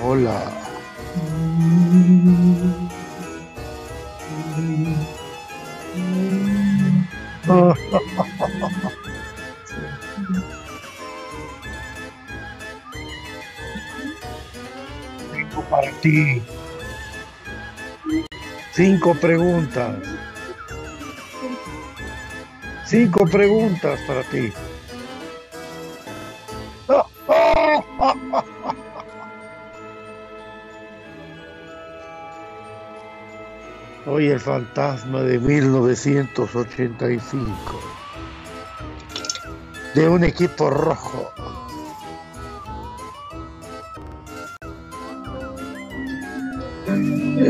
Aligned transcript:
Hola. 0.00 0.67
Cinco 18.98 19.14
preguntas. 19.14 19.96
Cinco 22.84 23.24
preguntas 23.26 24.00
para 24.08 24.24
ti. 24.24 24.52
Hoy 34.06 34.26
el 34.26 34.40
fantasma 34.40 35.22
de 35.22 35.38
1985. 35.38 37.80
De 39.94 40.08
un 40.08 40.24
equipo 40.24 40.70
rojo. 40.70 41.32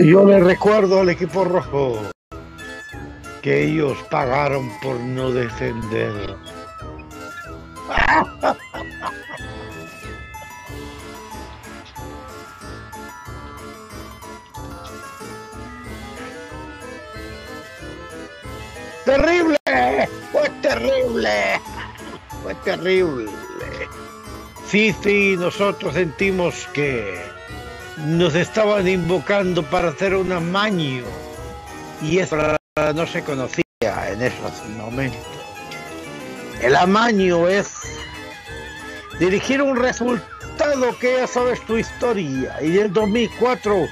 Yo 0.04 0.24
le 0.24 0.38
recuerdo 0.38 1.00
al 1.00 1.08
equipo 1.08 1.44
rojo 1.44 2.00
que 3.42 3.64
ellos 3.64 3.98
pagaron 4.10 4.70
por 4.80 4.96
no 5.00 5.32
defender. 5.32 6.36
Terrible, 19.04 19.58
fue 20.32 20.50
terrible, 20.60 21.60
fue 22.42 22.54
terrible. 22.56 23.30
Sí, 24.66 24.94
sí, 25.02 25.34
nosotros 25.38 25.94
sentimos 25.94 26.68
que 26.74 27.18
nos 28.06 28.34
estaban 28.34 28.86
invocando 28.86 29.62
para 29.62 29.88
hacer 29.88 30.14
un 30.14 30.30
amaño 30.32 31.04
y 32.02 32.18
eso 32.18 32.36
no 32.94 33.06
se 33.06 33.22
conocía 33.22 33.64
en 34.10 34.22
esos 34.22 34.64
momentos. 34.76 35.20
El 36.62 36.76
amaño 36.76 37.48
es 37.48 37.98
dirigir 39.18 39.62
un 39.62 39.76
resultado 39.76 40.96
que 41.00 41.18
ya 41.18 41.26
sabes 41.26 41.60
tu 41.66 41.76
historia 41.76 42.56
y 42.60 42.78
en 42.78 42.86
el 42.86 42.92
2004 42.92 43.86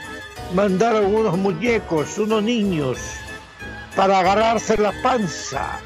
mandaron 0.55 1.15
unos 1.15 1.37
muñecos, 1.37 2.19
unos 2.19 2.43
niños 2.43 2.99
para 3.97 4.21
agarrarse 4.21 4.77
la 4.77 4.93
panza 5.03 5.81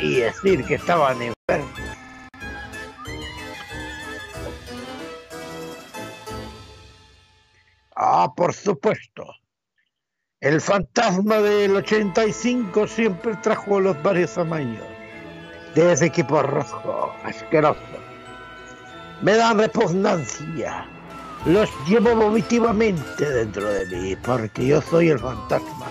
y 0.00 0.16
decir 0.16 0.64
que 0.64 0.74
estaban 0.74 1.18
enfermos. 1.22 1.89
Ah, 8.02 8.32
por 8.34 8.54
supuesto. 8.54 9.26
El 10.40 10.62
fantasma 10.62 11.36
del 11.36 11.76
85 11.76 12.86
siempre 12.86 13.36
trajo 13.42 13.78
los 13.78 14.02
varios 14.02 14.38
amaños 14.38 14.86
de 15.74 15.92
ese 15.92 16.06
equipo 16.06 16.40
rojo, 16.40 17.12
asqueroso. 17.24 17.78
Me 19.20 19.34
dan 19.34 19.58
repugnancia. 19.58 20.88
Los 21.44 21.68
llevo 21.86 22.16
vomitivamente 22.16 23.30
dentro 23.30 23.70
de 23.70 23.84
mí 23.84 24.16
porque 24.16 24.68
yo 24.68 24.80
soy 24.80 25.10
el 25.10 25.18
fantasma 25.18 25.88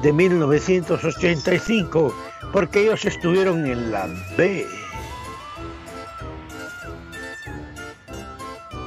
de 0.00 0.14
1985 0.14 2.14
porque 2.54 2.84
ellos 2.84 3.04
estuvieron 3.04 3.66
en 3.66 3.92
la 3.92 4.06
B. 4.38 4.66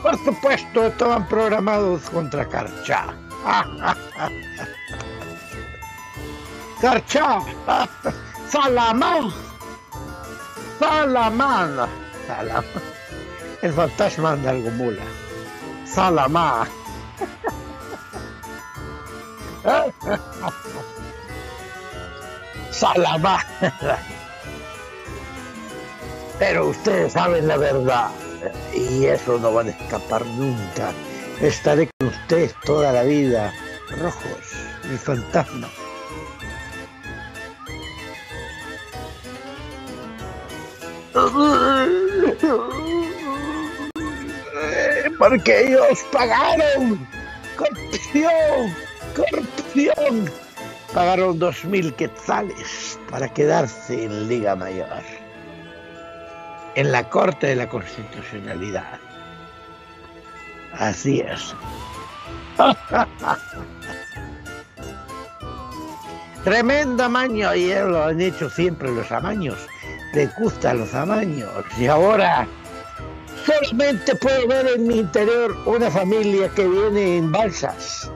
Por 0.07 0.18
supuesto, 0.23 0.88
estaban 0.88 1.28
programados 1.28 2.09
contra 2.09 2.47
Carchá. 2.47 3.13
Carchá, 6.79 7.41
Salamán, 8.50 9.34
Salamán, 10.79 11.90
Salamán. 12.25 12.63
El 13.62 13.73
fantasma 13.73 14.31
anda 14.31 14.51
algo 14.51 14.69
mula. 14.72 15.03
Salamán. 15.85 16.69
Salamán. 22.72 23.41
Pero 26.40 26.67
ustedes 26.67 27.12
saben 27.12 27.46
la 27.46 27.57
verdad 27.57 28.09
y 28.73 29.05
eso 29.05 29.39
no 29.39 29.53
van 29.53 29.67
a 29.67 29.71
escapar 29.71 30.25
nunca. 30.25 30.91
Estaré 31.41 31.89
con 31.99 32.09
ustedes 32.09 32.53
toda 32.65 32.91
la 32.91 33.03
vida. 33.03 33.53
Rojos, 33.99 34.53
el 34.89 34.97
fantasma. 34.97 35.69
Porque 45.17 45.67
ellos 45.67 46.05
pagaron 46.11 47.07
corrupción, 47.57 48.75
corrupción. 49.15 50.31
Pagaron 50.93 51.39
dos 51.39 51.65
mil 51.65 51.93
quetzales 51.93 52.99
para 53.09 53.27
quedarse 53.33 54.05
en 54.05 54.27
Liga 54.27 54.55
Mayor 54.55 55.16
en 56.77 56.91
la 56.91 57.09
Corte 57.09 57.47
de 57.47 57.55
la 57.55 57.67
Constitucionalidad. 57.67 58.99
Así 60.73 61.21
es. 61.21 61.55
Tremendo 66.43 67.03
amaño, 67.03 67.55
y 67.55 67.73
lo 67.73 68.05
han 68.05 68.21
hecho 68.21 68.47
siempre 68.47 68.91
los 68.91 69.11
amaños. 69.11 69.57
Le 70.13 70.27
gustan 70.37 70.77
los 70.77 70.93
amaños. 70.93 71.49
Y 71.79 71.87
ahora 71.87 72.47
solamente 73.43 74.16
puedo 74.16 74.47
ver 74.47 74.67
en 74.67 74.87
mi 74.87 74.99
interior 74.99 75.57
una 75.66 75.89
familia 75.89 76.47
que 76.49 76.67
viene 76.67 77.17
en 77.17 77.31
balsas. 77.31 78.11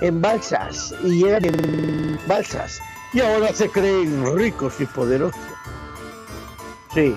En 0.00 0.20
balsas. 0.20 0.92
Y 1.04 1.22
llegan 1.22 1.44
en 1.44 2.18
balsas. 2.26 2.80
Y 3.12 3.20
ahora 3.20 3.54
se 3.54 3.70
creen 3.70 4.36
ricos 4.36 4.80
y 4.80 4.86
poderosos. 4.86 5.40
Sí, 6.92 7.16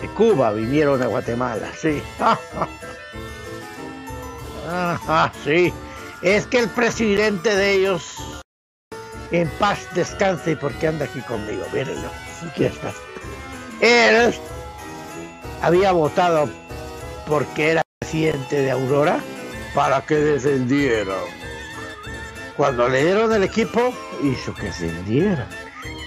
de 0.00 0.08
Cuba 0.08 0.52
vinieron 0.52 1.02
a 1.02 1.06
Guatemala, 1.06 1.70
sí. 1.80 2.02
Ah, 4.70 5.32
sí. 5.44 5.72
Es 6.20 6.46
que 6.46 6.58
el 6.58 6.68
presidente 6.68 7.56
de 7.56 7.72
ellos 7.72 8.42
en 9.30 9.48
paz 9.58 9.88
descanse 9.94 10.56
porque 10.56 10.88
anda 10.88 11.06
aquí 11.06 11.20
conmigo, 11.22 11.64
mírenlo. 11.72 12.10
Aquí 12.46 12.64
está. 12.64 12.92
Él 13.80 14.34
había 15.62 15.92
votado 15.92 16.50
porque 17.26 17.70
era 17.70 17.82
presidente 17.98 18.60
de 18.60 18.70
Aurora 18.70 19.20
para 19.74 20.02
que 20.02 20.16
descendieran. 20.16 21.16
Cuando 22.56 22.88
le 22.88 23.04
dieron 23.04 23.32
el 23.32 23.44
equipo, 23.44 23.94
hizo 24.22 24.52
que 24.54 24.64
descendieran. 24.64 25.48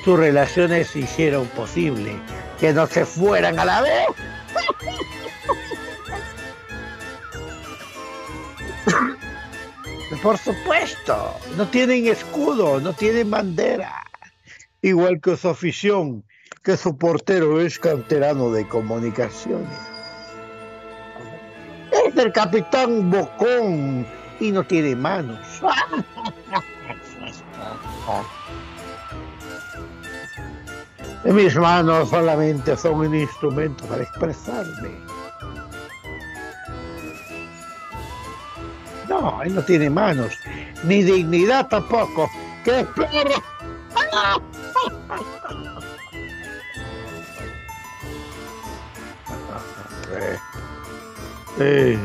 Sus 0.04 0.20
relaciones 0.20 0.96
hicieron 0.96 1.48
posible 1.48 2.20
que 2.62 2.72
no 2.72 2.86
se 2.86 3.06
fueran 3.06 3.58
a 3.58 3.66
la 3.66 3.82
vez. 3.82 4.08
Por 10.22 10.38
supuesto, 10.38 11.36
no 11.58 11.68
tienen 11.68 12.06
escudo, 12.06 12.80
no 12.80 12.94
tienen 12.94 13.32
bandera. 13.32 14.04
Igual 14.84 15.20
que 15.20 15.36
su 15.36 15.50
afición, 15.50 16.24
que 16.62 16.78
su 16.78 16.96
portero 16.96 17.60
es 17.60 17.80
canterano 17.80 18.52
de 18.52 18.68
comunicaciones. 18.68 19.80
Es 21.92 22.16
el 22.16 22.32
capitán 22.32 23.10
Bocón 23.10 24.06
y 24.40 24.52
no 24.52 24.64
tiene 24.64 24.96
manos. 24.96 25.40
Mis 31.24 31.56
manos 31.56 32.10
solamente 32.10 32.76
son 32.76 32.96
un 32.96 33.16
instrumento 33.16 33.86
para 33.86 34.04
expresarme. 34.04 34.90
No, 39.08 39.42
él 39.44 39.54
no 39.54 39.62
tiene 39.64 39.90
manos, 39.90 40.34
ni 40.84 41.04
dignidad 41.04 41.68
tampoco. 41.68 42.30
¡Qué 42.64 42.86
perro! 42.96 43.44
Eh, 51.60 51.98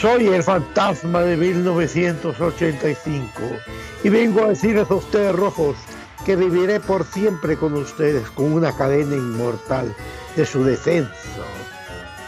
soy 0.00 0.26
el 0.26 0.42
fantasma 0.42 1.20
de 1.22 1.36
1985 1.36 3.30
y 4.02 4.08
vengo 4.08 4.44
a 4.44 4.48
decirles 4.48 4.90
a 4.90 4.94
ustedes 4.96 5.34
rojos 5.34 5.76
que 6.24 6.36
viviré 6.36 6.80
por 6.80 7.04
siempre 7.04 7.56
con 7.56 7.74
ustedes 7.74 8.28
con 8.30 8.52
una 8.52 8.74
cadena 8.76 9.14
inmortal 9.14 9.94
de 10.36 10.46
su 10.46 10.64
descenso. 10.64 11.12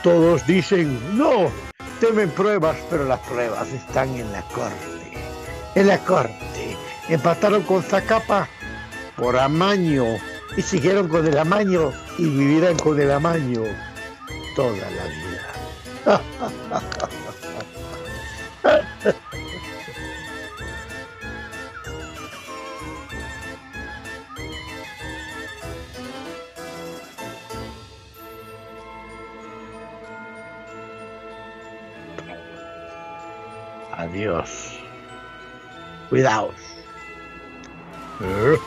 Todos 0.03 0.47
dicen, 0.47 1.01
no, 1.17 1.51
temen 2.01 2.31
pruebas, 2.31 2.77
pero 2.91 3.05
las 3.05 3.21
pruebas 3.21 3.69
están 3.69 4.11
en 4.17 4.31
la 4.33 4.43
corte. 4.43 5.19
En 5.75 5.89
la 5.89 5.99
corte. 5.99 6.77
Empataron 7.09 7.63
con 7.63 7.83
Zacapa 7.83 8.49
por 9.17 9.39
amaño 9.39 10.05
y 10.57 10.63
siguieron 10.63 11.09
con 11.09 11.27
el 11.27 11.39
amaño 11.39 11.93
y 12.19 12.25
vivirán 12.25 12.77
con 12.79 13.01
el 13.01 13.11
amaño 13.11 13.63
toda 14.55 14.91
la 14.91 15.05
vida. 15.05 16.31
Adiós. 34.17 34.79
Cuidaos. 36.09 36.55
¿Eh? 38.23 38.59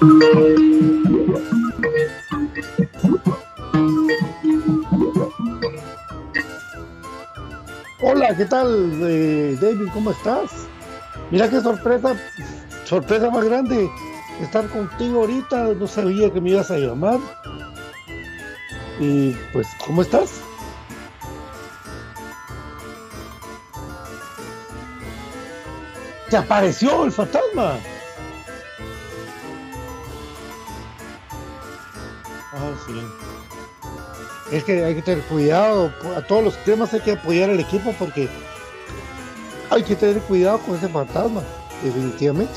Hola, 0.00 0.14
¿qué 8.36 8.44
tal, 8.44 8.92
eh, 9.02 9.58
David? 9.60 9.88
¿Cómo 9.92 10.12
estás? 10.12 10.52
Mira 11.32 11.50
qué 11.50 11.60
sorpresa, 11.60 12.14
sorpresa 12.84 13.28
más 13.30 13.44
grande 13.44 13.90
estar 14.40 14.68
contigo 14.68 15.22
ahorita. 15.22 15.74
No 15.74 15.88
sabía 15.88 16.32
que 16.32 16.40
me 16.40 16.50
ibas 16.50 16.70
a 16.70 16.78
llamar. 16.78 17.18
Y 19.00 19.32
pues, 19.52 19.66
¿cómo 19.84 20.02
estás? 20.02 20.30
Se 26.28 26.36
apareció 26.36 27.04
el 27.04 27.10
fantasma. 27.10 27.80
Es 34.50 34.64
que 34.64 34.82
hay 34.82 34.94
que 34.94 35.02
tener 35.02 35.22
cuidado, 35.24 35.92
a 36.16 36.22
todos 36.22 36.42
los 36.42 36.64
temas 36.64 36.94
hay 36.94 37.00
que 37.00 37.12
apoyar 37.12 37.50
al 37.50 37.60
equipo 37.60 37.94
porque 37.98 38.28
hay 39.70 39.82
que 39.82 39.94
tener 39.94 40.20
cuidado 40.22 40.58
con 40.60 40.76
ese 40.76 40.88
fantasma, 40.88 41.42
definitivamente. 41.82 42.54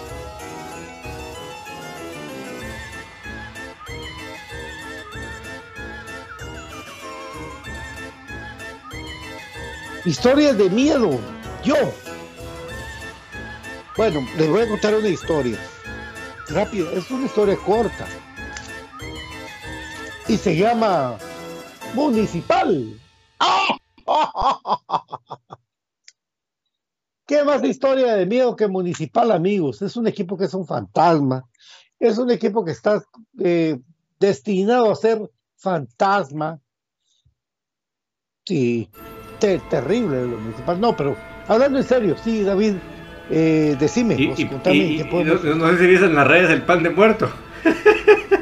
Historias 10.05 10.57
de 10.57 10.69
miedo, 10.69 11.19
yo. 11.63 11.75
Bueno, 13.97 14.25
les 14.37 14.49
voy 14.49 14.61
a 14.61 14.67
contar 14.69 14.95
una 14.95 15.09
historia. 15.09 15.59
Rápido, 16.47 16.89
es 16.91 17.11
una 17.11 17.25
historia 17.25 17.55
corta. 17.57 18.07
Y 20.27 20.37
se 20.37 20.55
llama 20.55 21.17
municipal. 21.93 22.99
¿Qué 27.27 27.43
más 27.43 27.63
historia 27.63 28.15
de 28.15 28.25
miedo 28.25 28.55
que 28.55 28.67
municipal, 28.67 29.31
amigos? 29.31 29.81
Es 29.81 29.95
un 29.95 30.07
equipo 30.07 30.37
que 30.37 30.45
es 30.45 30.53
un 30.53 30.67
fantasma. 30.67 31.45
Es 31.99 32.17
un 32.17 32.31
equipo 32.31 32.65
que 32.65 32.71
está 32.71 33.03
eh, 33.39 33.79
destinado 34.19 34.91
a 34.91 34.95
ser 34.95 35.31
fantasma. 35.55 36.59
Sí, 38.45 38.89
terrible 39.39 40.27
lo 40.27 40.37
municipal. 40.37 40.81
No, 40.81 40.95
pero 40.95 41.15
hablando 41.47 41.77
en 41.77 41.83
serio, 41.83 42.15
sí, 42.21 42.43
David, 42.43 42.75
eh, 43.29 43.77
decime, 43.79 44.15
y, 44.15 44.27
no, 44.27 44.35
sé 44.35 45.77
si 45.77 45.87
viste 45.87 46.05
en 46.05 46.15
las 46.15 46.27
redes 46.27 46.49
el 46.49 46.63
pan 46.63 46.83
de 46.83 46.89
muerto. 46.89 47.29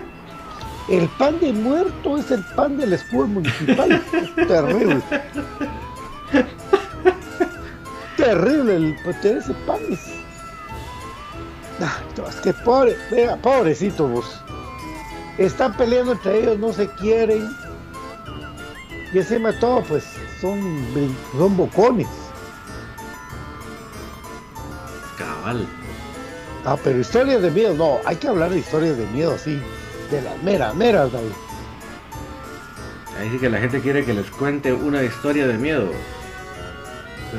El 0.89 1.07
pan 1.19 1.39
de 1.39 1.53
muerto 1.53 2.17
es 2.17 2.31
el 2.31 2.43
pan 2.55 2.77
del 2.77 2.93
escudo 2.93 3.27
municipal. 3.27 4.03
terrible. 4.35 5.01
terrible 8.17 8.75
el 8.75 8.95
ese 9.23 9.53
pan. 9.67 9.79
Es... 9.91 9.99
Ah, 11.79 11.99
es 12.27 12.35
que 12.37 12.53
pobre, 12.53 12.97
vea, 13.11 13.37
pobrecito 13.37 14.07
vos. 14.07 14.41
Están 15.37 15.77
peleando 15.77 16.13
entre 16.13 16.39
ellos, 16.39 16.57
no 16.57 16.73
se 16.73 16.87
quieren. 16.95 17.47
Y 19.13 19.19
encima 19.19 19.51
de 19.51 19.59
todo, 19.59 19.83
pues 19.83 20.03
son, 20.41 20.59
son 21.37 21.55
bocones. 21.55 22.07
Cabal. 25.17 25.67
Ah, 26.65 26.77
pero 26.83 26.99
historias 26.99 27.41
de 27.43 27.51
miedo, 27.51 27.73
no, 27.75 27.99
hay 28.05 28.15
que 28.15 28.27
hablar 28.27 28.49
de 28.49 28.59
historias 28.59 28.97
de 28.97 29.05
miedo 29.07 29.33
así, 29.33 29.61
de 30.11 30.21
las 30.21 30.41
meras, 30.43 30.75
meras, 30.75 31.11
David. 31.11 31.31
Ahí 33.19 33.29
sí 33.31 33.37
que 33.37 33.49
la 33.49 33.59
gente 33.59 33.81
quiere 33.81 34.05
que 34.05 34.13
les 34.13 34.29
cuente 34.31 34.71
una 34.71 35.03
historia 35.03 35.47
de 35.47 35.57
miedo. 35.57 35.89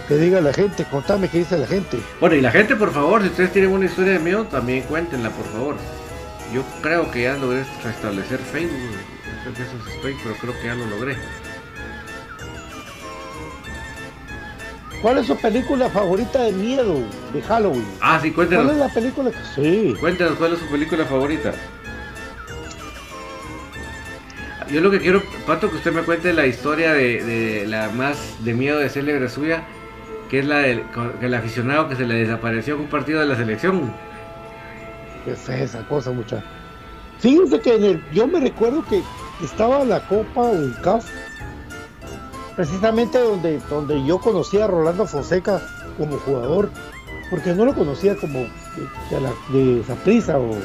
Que 0.06 0.16
diga 0.16 0.40
la 0.40 0.52
gente, 0.52 0.84
contame 0.84 1.28
qué 1.28 1.38
dice 1.38 1.58
la 1.58 1.66
gente. 1.66 1.98
Bueno, 2.20 2.36
y 2.36 2.40
la 2.40 2.50
gente, 2.50 2.76
por 2.76 2.92
favor, 2.92 3.22
si 3.22 3.28
ustedes 3.28 3.52
tienen 3.52 3.72
una 3.72 3.86
historia 3.86 4.12
de 4.12 4.18
miedo, 4.18 4.44
también 4.44 4.82
cuéntenla, 4.82 5.30
por 5.30 5.46
favor. 5.46 5.76
Yo 6.52 6.62
creo 6.82 7.10
que 7.10 7.22
ya 7.22 7.34
logré 7.36 7.64
restablecer 7.82 8.38
Facebook. 8.38 8.76
Eso 9.52 9.90
estoy, 9.96 10.16
pero 10.22 10.34
creo 10.36 10.60
que 10.60 10.66
ya 10.66 10.74
lo 10.74 10.86
logré. 10.86 11.16
¿Cuál 15.02 15.18
es 15.18 15.26
su 15.26 15.36
película 15.36 15.88
favorita 15.88 16.42
de 16.42 16.52
miedo 16.52 17.02
de 17.32 17.40
Halloween? 17.40 17.86
Ah, 18.00 18.18
sí, 18.20 18.32
cuéntanos. 18.32 18.66
¿Cuál 18.66 18.76
es 18.76 18.80
la 18.86 18.94
película 18.94 19.30
que 19.30 19.38
sí? 19.54 19.94
Cuéntanos 19.98 20.34
cuál 20.34 20.52
es 20.52 20.58
su 20.58 20.66
película 20.66 21.06
favorita. 21.06 21.54
Yo 24.72 24.80
lo 24.80 24.90
que 24.90 25.00
quiero, 25.00 25.22
Pato, 25.46 25.68
que 25.68 25.76
usted 25.76 25.92
me 25.92 26.02
cuente 26.02 26.32
la 26.32 26.46
historia 26.46 26.92
de, 26.92 27.66
la 27.66 27.88
más 27.88 28.36
de 28.44 28.54
miedo 28.54 28.78
de 28.78 28.88
célebre 28.88 29.28
suya, 29.28 29.64
que 30.28 30.38
es 30.38 30.46
la 30.46 30.58
del 30.58 30.84
el 31.20 31.34
aficionado 31.34 31.88
que 31.88 31.96
se 31.96 32.06
le 32.06 32.14
desapareció 32.14 32.74
en 32.74 32.82
un 32.82 32.86
partido 32.86 33.20
de 33.20 33.26
la 33.26 33.36
selección. 33.36 33.92
¿Qué 35.24 35.32
es 35.32 35.48
esa 35.48 35.86
cosa, 35.88 36.12
muchacho? 36.12 36.44
Fíjense 37.18 37.60
que 37.60 37.74
en 37.74 37.84
el, 37.84 38.10
yo 38.12 38.28
me 38.28 38.40
recuerdo 38.40 38.84
que 38.88 39.02
estaba 39.44 39.84
la 39.84 40.06
Copa 40.06 40.42
UNCAF 40.42 41.04
precisamente 42.54 43.18
donde, 43.18 43.58
donde 43.68 44.04
yo 44.04 44.18
conocía 44.18 44.66
a 44.66 44.68
Rolando 44.68 45.06
Fonseca 45.06 45.60
como 45.98 46.16
jugador, 46.18 46.70
porque 47.30 47.54
no 47.54 47.64
lo 47.64 47.74
conocía 47.74 48.16
como 48.16 48.46
de, 49.50 49.80
esa 49.80 49.94
prisa 49.96 50.38
o 50.38 50.56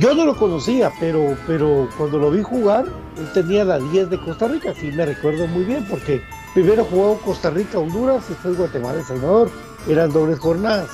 yo 0.00 0.14
no 0.14 0.24
lo 0.24 0.36
conocía, 0.36 0.90
pero, 0.98 1.36
pero 1.46 1.88
cuando 1.96 2.18
lo 2.18 2.30
vi 2.30 2.42
jugar, 2.42 2.86
él 3.18 3.32
tenía 3.32 3.64
la 3.64 3.78
10 3.78 4.10
de 4.10 4.18
Costa 4.18 4.48
Rica, 4.48 4.74
sí 4.74 4.90
me 4.90 5.04
recuerdo 5.04 5.46
muy 5.46 5.64
bien, 5.64 5.86
porque 5.88 6.22
primero 6.54 6.84
jugó 6.84 7.18
Costa 7.18 7.50
Rica, 7.50 7.78
Honduras, 7.78 8.28
después 8.28 8.56
Guatemala, 8.56 8.98
El 8.98 9.04
Salvador, 9.04 9.50
eran 9.86 10.10
dobles 10.10 10.38
jornadas. 10.38 10.88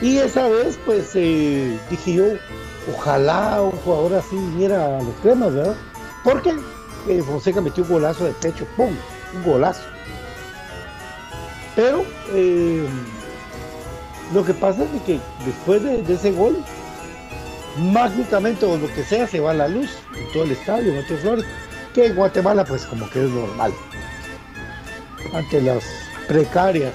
Y 0.00 0.18
esa 0.18 0.48
vez, 0.48 0.78
pues 0.84 1.10
eh, 1.14 1.78
dije 1.90 2.14
yo, 2.14 2.24
ojalá 2.96 3.60
un 3.62 3.72
jugador 3.72 4.14
así 4.14 4.36
viniera 4.36 4.98
a 4.98 5.02
los 5.02 5.14
cremas, 5.22 5.54
¿verdad? 5.54 5.76
Porque 6.24 6.54
Fonseca 7.24 7.60
metió 7.60 7.82
un 7.82 7.90
golazo 7.90 8.24
de 8.24 8.32
pecho, 8.32 8.64
¡pum! 8.76 8.94
Un 9.34 9.44
golazo. 9.44 9.82
Pero 11.74 12.04
eh, 12.32 12.86
lo 14.32 14.44
que 14.44 14.54
pasa 14.54 14.84
es 14.84 15.02
que 15.02 15.20
después 15.44 15.82
de, 15.82 16.00
ese 16.12 16.32
gol, 16.32 16.56
mágicamente 17.76 18.64
o 18.66 18.76
lo 18.76 18.92
que 18.94 19.02
sea, 19.02 19.26
se 19.26 19.40
va 19.40 19.54
la 19.54 19.68
luz 19.68 19.90
en 20.16 20.32
todo 20.32 20.44
el 20.44 20.52
estadio, 20.52 20.94
en 20.94 21.04
Flores, 21.04 21.44
que 21.94 22.06
en 22.06 22.14
Guatemala 22.14 22.64
pues 22.64 22.84
como 22.86 23.08
que 23.10 23.24
es 23.24 23.30
normal. 23.30 23.72
Ante 25.32 25.60
las 25.62 25.84
precarias 26.28 26.92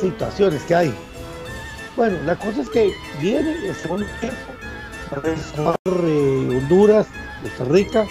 situaciones 0.00 0.62
que 0.62 0.74
hay. 0.74 0.94
Bueno, 1.96 2.18
la 2.24 2.36
cosa 2.36 2.62
es 2.62 2.70
que 2.70 2.92
viene 3.20 3.66
el 3.66 3.74
segundo 3.74 4.06
tiempo, 4.20 4.36
eh, 5.84 6.58
Honduras, 6.58 7.06
Costa 7.42 7.64
Rica, 7.64 8.06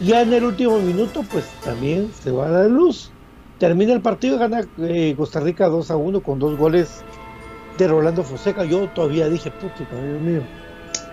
ya 0.00 0.22
en 0.22 0.32
el 0.32 0.44
último 0.44 0.78
minuto, 0.78 1.24
pues 1.30 1.44
también 1.64 2.10
se 2.12 2.30
va 2.30 2.46
a 2.46 2.50
dar 2.50 2.70
luz. 2.70 3.10
Termina 3.58 3.92
el 3.92 4.00
partido, 4.00 4.38
gana 4.38 4.66
eh, 4.78 5.14
Costa 5.16 5.40
Rica 5.40 5.68
2 5.68 5.90
a 5.90 5.96
1 5.96 6.22
con 6.22 6.38
dos 6.38 6.58
goles 6.58 7.02
de 7.78 7.88
Rolando 7.88 8.24
Fonseca. 8.24 8.64
Yo 8.64 8.88
todavía 8.88 9.28
dije, 9.28 9.50
puto, 9.50 9.84
Dios 9.90 10.20
mío. 10.20 10.42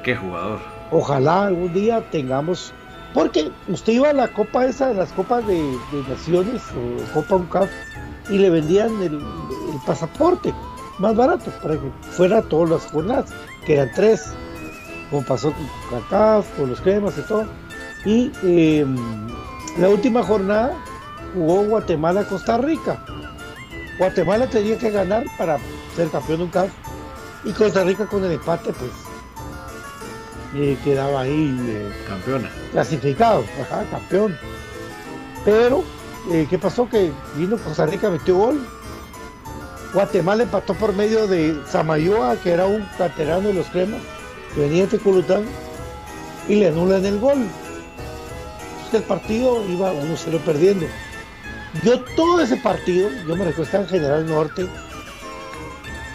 Qué 0.04 0.16
jugador. 0.16 0.60
Ojalá 0.92 1.48
algún 1.48 1.74
día 1.74 2.04
tengamos. 2.12 2.74
Porque 3.14 3.52
usted 3.68 3.94
iba 3.94 4.10
a 4.10 4.14
la 4.14 4.30
copa 4.30 4.66
esa, 4.66 4.88
de 4.88 4.94
las 4.96 5.12
copas 5.12 5.46
de, 5.46 5.78
Naciones 6.08 6.62
o 6.72 7.14
Copa 7.14 7.36
UNCAF 7.36 7.70
y 8.30 8.38
le 8.38 8.50
vendían 8.50 9.02
el, 9.02 9.22
pasaporte 9.86 10.54
más 11.00 11.16
barato 11.16 11.52
para 11.62 11.76
que 11.76 11.92
fuera 12.12 12.42
todas 12.42 12.70
las 12.70 12.92
jornadas, 12.92 13.34
que 13.66 13.74
eran 13.74 13.92
tres, 13.94 14.32
como 15.10 15.24
pasó 15.26 15.52
con 15.52 15.68
CACAF, 15.90 16.58
con 16.58 16.70
los 16.70 16.80
cremas 16.80 17.18
y 17.18 17.22
todo. 17.22 17.46
Y 18.06 18.32
em, 18.44 18.96
la 19.78 19.90
última 19.90 20.24
jornada 20.24 20.74
jugó 21.34 21.64
Guatemala-Costa 21.64 22.58
Rica. 22.60 23.04
Guatemala 23.98 24.48
tenía 24.48 24.78
que 24.78 24.90
ganar 24.90 25.26
para 25.38 25.58
ser 25.96 26.10
campeón 26.10 26.50
de 26.52 26.60
un. 26.60 26.72
Y 27.44 27.52
Costa 27.54 27.84
Rica 27.84 28.06
con 28.06 28.24
el 28.24 28.32
empate, 28.34 28.72
pues, 28.74 28.92
eh, 30.56 30.78
quedaba 30.84 31.22
ahí. 31.22 31.56
Eh, 31.68 31.92
Campeona. 32.08 32.50
Clasificado, 32.72 33.44
ajá, 33.62 33.84
campeón. 33.90 34.38
Pero, 35.46 35.84
eh, 36.32 36.48
¿qué 36.50 36.58
pasó? 36.58 36.88
Que 36.88 37.12
vino 37.36 37.58
Costa 37.58 37.86
Rica, 37.86 38.10
metió 38.10 38.36
gol. 38.36 38.68
Guatemala 39.94 40.44
empató 40.44 40.74
por 40.74 40.94
medio 40.94 41.28
de 41.28 41.60
Samayoa, 41.68 42.38
que 42.38 42.52
era 42.52 42.66
un 42.66 42.88
caterano 42.98 43.50
de 43.50 43.54
los 43.56 43.68
cremas, 43.68 44.02
que 44.54 44.62
venía 44.62 44.84
de 44.84 44.98
Teculután, 44.98 45.44
y 46.48 46.56
le 46.56 46.70
anulan 46.70 47.06
el 47.06 47.20
gol 47.20 47.46
el 48.98 49.04
partido 49.04 49.64
iba 49.68 49.94
1-0 49.94 50.40
perdiendo. 50.42 50.86
Yo 51.84 52.02
todo 52.16 52.42
ese 52.42 52.58
partido, 52.58 53.10
yo 53.28 53.36
me 53.36 53.46
recuerdo, 53.46 53.64
estaba 53.64 53.84
en 53.84 53.90
General 53.90 54.28
Norte, 54.28 54.68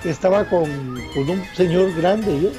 estaba 0.05 0.45
con, 0.45 0.63
un 0.63 1.45
señor 1.55 1.95
grande, 1.95 2.41
yo, 2.41 2.51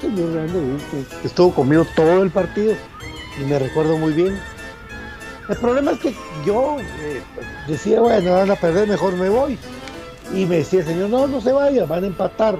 señor 0.00 0.32
grande, 0.32 0.78
estuvo 1.24 1.54
conmigo 1.54 1.86
todo 1.94 2.22
el 2.22 2.30
partido 2.30 2.74
y 3.40 3.44
me 3.44 3.58
recuerdo 3.58 3.96
muy 3.96 4.12
bien. 4.12 4.38
El 5.48 5.56
problema 5.56 5.92
es 5.92 6.00
que 6.00 6.14
yo 6.44 6.78
eh, 6.80 7.22
decía, 7.68 8.00
bueno, 8.00 8.32
van 8.32 8.50
a 8.50 8.56
perder, 8.56 8.88
mejor 8.88 9.14
me 9.14 9.28
voy. 9.28 9.58
Y 10.34 10.44
me 10.44 10.56
decía 10.56 10.80
el 10.80 10.86
señor, 10.86 11.10
no, 11.10 11.26
no 11.26 11.40
se 11.40 11.52
vaya, 11.52 11.86
van 11.86 12.04
a 12.04 12.08
empatar. 12.08 12.58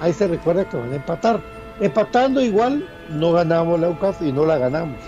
Ahí 0.00 0.12
se 0.12 0.26
recuerda 0.26 0.68
que 0.68 0.78
van 0.78 0.92
a 0.92 0.96
empatar. 0.96 1.42
Empatando 1.80 2.40
igual, 2.40 2.88
no 3.10 3.32
ganamos 3.32 3.78
la 3.78 3.90
UCAF 3.90 4.22
y 4.22 4.32
no 4.32 4.46
la 4.46 4.56
ganamos 4.56 4.98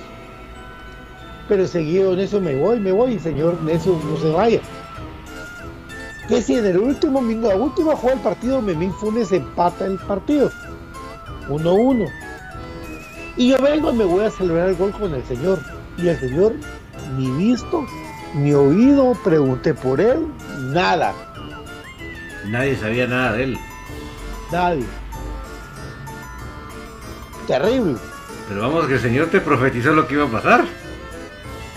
pero 1.48 1.66
seguido 1.66 2.12
en 2.14 2.20
eso 2.20 2.40
me 2.40 2.56
voy, 2.56 2.80
me 2.80 2.92
voy, 2.92 3.14
y 3.14 3.18
señor 3.18 3.60
Necio 3.62 3.98
no 4.04 4.16
se 4.16 4.30
vaya. 4.30 4.60
Que 6.28 6.40
si 6.40 6.54
en 6.54 6.64
el 6.64 6.78
último 6.78 7.20
minuto, 7.20 7.48
la 7.48 7.56
última 7.56 7.94
jugada 7.94 8.14
del 8.14 8.24
partido, 8.24 8.62
Memín 8.62 8.92
Funes 8.94 9.30
empata 9.30 9.84
el 9.84 9.98
partido. 9.98 10.50
1-1. 11.48 12.10
Y 13.36 13.50
yo 13.50 13.58
vengo 13.60 13.92
y 13.92 13.96
me 13.96 14.04
voy 14.04 14.24
a 14.24 14.30
celebrar 14.30 14.68
el 14.68 14.76
gol 14.76 14.92
con 14.92 15.14
el 15.14 15.24
señor. 15.24 15.58
Y 15.98 16.08
el 16.08 16.18
señor, 16.18 16.54
ni 17.16 17.30
visto, 17.32 17.84
ni 18.34 18.52
oído, 18.52 19.14
pregunté 19.24 19.74
por 19.74 20.00
él, 20.00 20.26
nada. 20.72 21.14
Nadie 22.46 22.76
sabía 22.76 23.06
nada 23.06 23.32
de 23.32 23.44
él. 23.44 23.58
Nadie. 24.52 24.84
Terrible. 27.46 27.96
Pero 28.48 28.60
vamos, 28.60 28.86
que 28.86 28.94
el 28.94 29.00
señor 29.00 29.28
te 29.28 29.40
profetizó 29.40 29.92
lo 29.92 30.06
que 30.06 30.14
iba 30.14 30.24
a 30.24 30.30
pasar. 30.30 30.64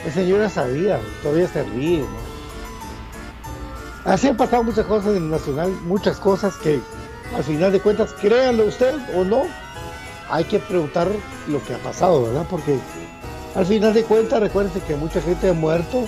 El 0.05 0.11
señor 0.11 0.39
ya 0.41 0.49
sabía, 0.49 0.99
todavía 1.23 1.47
se 1.47 1.63
ríe. 1.63 2.05
Así 4.05 4.27
han 4.27 4.37
pasado 4.37 4.63
muchas 4.63 4.85
cosas 4.85 5.15
en 5.15 5.23
el 5.23 5.29
Nacional, 5.29 5.71
muchas 5.83 6.17
cosas 6.17 6.55
que 6.55 6.79
al 7.35 7.43
final 7.43 7.71
de 7.71 7.79
cuentas, 7.79 8.13
créanlo 8.19 8.65
usted 8.65 8.95
o 9.15 9.23
no, 9.23 9.43
hay 10.29 10.43
que 10.43 10.59
preguntar 10.59 11.07
lo 11.47 11.63
que 11.63 11.73
ha 11.73 11.79
pasado, 11.79 12.25
¿verdad? 12.25 12.45
Porque 12.49 12.77
al 13.55 13.65
final 13.65 13.93
de 13.93 14.03
cuentas, 14.03 14.39
recuérdense 14.39 14.79
que 14.81 14.95
mucha 14.95 15.21
gente 15.21 15.49
ha 15.49 15.53
muerto, 15.53 16.07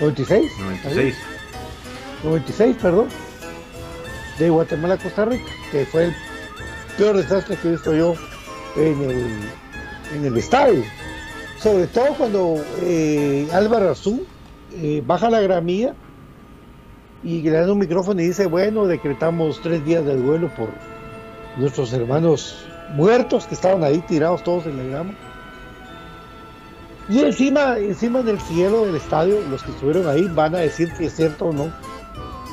96, 0.00 0.52
96, 0.58 1.14
96, 2.24 2.76
perdón, 2.80 3.08
de 4.38 4.48
Guatemala 4.50 4.94
a 4.94 4.98
Costa 4.98 5.24
Rica, 5.24 5.50
que 5.70 5.84
fue 5.86 6.04
el 6.04 6.14
peor 6.96 7.16
desastre 7.16 7.56
que 7.56 7.68
he 7.68 7.72
visto 7.72 7.94
yo 7.94 8.14
en 8.76 9.02
el, 9.02 9.50
en 10.14 10.24
el 10.24 10.36
estadio. 10.36 10.84
Sobre 11.62 11.86
todo 11.86 12.06
cuando 12.18 12.56
eh, 12.80 13.46
Álvaro 13.52 13.90
Azú 13.90 14.26
eh, 14.72 15.00
baja 15.06 15.30
la 15.30 15.40
gramía 15.40 15.94
y 17.22 17.40
le 17.42 17.52
dan 17.52 17.70
un 17.70 17.78
micrófono 17.78 18.20
y 18.20 18.26
dice, 18.26 18.46
bueno, 18.46 18.86
decretamos 18.86 19.60
tres 19.62 19.84
días 19.84 20.04
de 20.04 20.16
duelo 20.16 20.52
por 20.56 20.70
nuestros 21.56 21.92
hermanos 21.92 22.66
muertos 22.94 23.46
que 23.46 23.54
estaban 23.54 23.84
ahí 23.84 24.00
tirados 24.00 24.42
todos 24.42 24.66
en 24.66 24.76
la 24.76 24.82
grama. 24.82 25.14
Y 27.08 27.20
encima, 27.20 27.78
encima 27.78 28.22
del 28.22 28.40
cielo 28.40 28.84
del 28.86 28.96
estadio, 28.96 29.40
los 29.48 29.62
que 29.62 29.70
estuvieron 29.70 30.08
ahí 30.08 30.26
van 30.34 30.56
a 30.56 30.58
decir 30.58 30.92
si 30.98 31.04
es 31.04 31.14
cierto 31.14 31.46
o 31.46 31.52
no. 31.52 31.72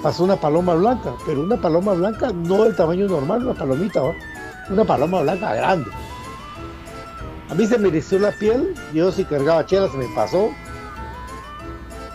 Pasó 0.04 0.24
una 0.24 0.36
paloma 0.36 0.76
blanca, 0.76 1.16
pero 1.26 1.42
una 1.42 1.58
paloma 1.58 1.94
blanca 1.94 2.32
no 2.32 2.64
del 2.64 2.76
tamaño 2.76 3.08
normal, 3.08 3.44
una 3.44 3.56
palomita, 3.56 4.04
una 4.70 4.86
paloma 4.86 5.22
blanca 5.22 5.56
grande. 5.56 5.90
A 7.50 7.56
mí 7.56 7.66
se 7.66 7.78
me 7.80 7.88
erizó 7.88 8.20
la 8.20 8.32
piel, 8.32 8.76
yo 8.94 9.12
si 9.12 9.26
cargaba 9.26 9.66
chela 9.66 9.90
se 9.90 9.98
me 9.98 10.08
pasó. 10.14 10.52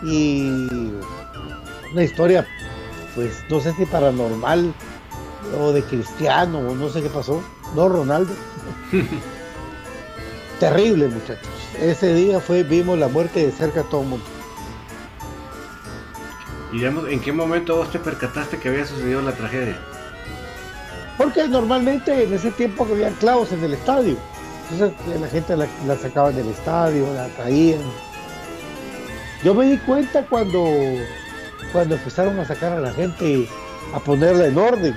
Y 0.04 0.70
una 1.92 2.04
historia, 2.04 2.46
pues 3.14 3.42
no 3.50 3.58
sé 3.60 3.72
si 3.72 3.84
paranormal 3.84 4.72
o 5.58 5.72
de 5.72 5.82
cristiano 5.82 6.58
o 6.58 6.74
no 6.74 6.88
sé 6.88 7.02
qué 7.02 7.08
pasó. 7.08 7.42
No, 7.74 7.88
Ronaldo. 7.88 8.32
Terrible, 10.60 11.08
muchachos. 11.08 11.48
Ese 11.80 12.14
día 12.14 12.38
fue, 12.38 12.62
vimos 12.62 12.96
la 12.96 13.08
muerte 13.08 13.44
de 13.44 13.50
cerca 13.50 13.80
a 13.80 13.84
todo 13.84 14.02
el 14.02 14.08
mundo. 14.08 14.26
Y 16.72 16.78
digamos, 16.78 17.08
¿en 17.08 17.20
qué 17.20 17.32
momento 17.32 17.76
vos 17.76 17.90
te 17.90 17.98
percataste 17.98 18.58
que 18.58 18.68
había 18.68 18.86
sucedido 18.86 19.20
la 19.22 19.32
tragedia? 19.32 19.76
Porque 21.18 21.46
normalmente 21.48 22.24
en 22.24 22.32
ese 22.32 22.50
tiempo 22.52 22.86
había 22.88 23.10
clavos 23.10 23.52
en 23.52 23.64
el 23.64 23.74
estadio. 23.74 24.16
Entonces 24.70 25.20
la 25.20 25.28
gente 25.28 25.56
la, 25.56 25.66
la 25.86 25.96
sacaban 25.96 26.34
del 26.34 26.48
estadio, 26.48 27.06
la 27.14 27.28
traían. 27.28 27.80
Yo 29.42 29.54
me 29.54 29.66
di 29.66 29.76
cuenta 29.78 30.24
cuando, 30.24 30.64
cuando 31.72 31.96
empezaron 31.96 32.38
a 32.40 32.46
sacar 32.46 32.72
a 32.72 32.80
la 32.80 32.92
gente 32.92 33.46
a 33.92 34.00
ponerla 34.00 34.46
en 34.46 34.56
orden 34.56 34.94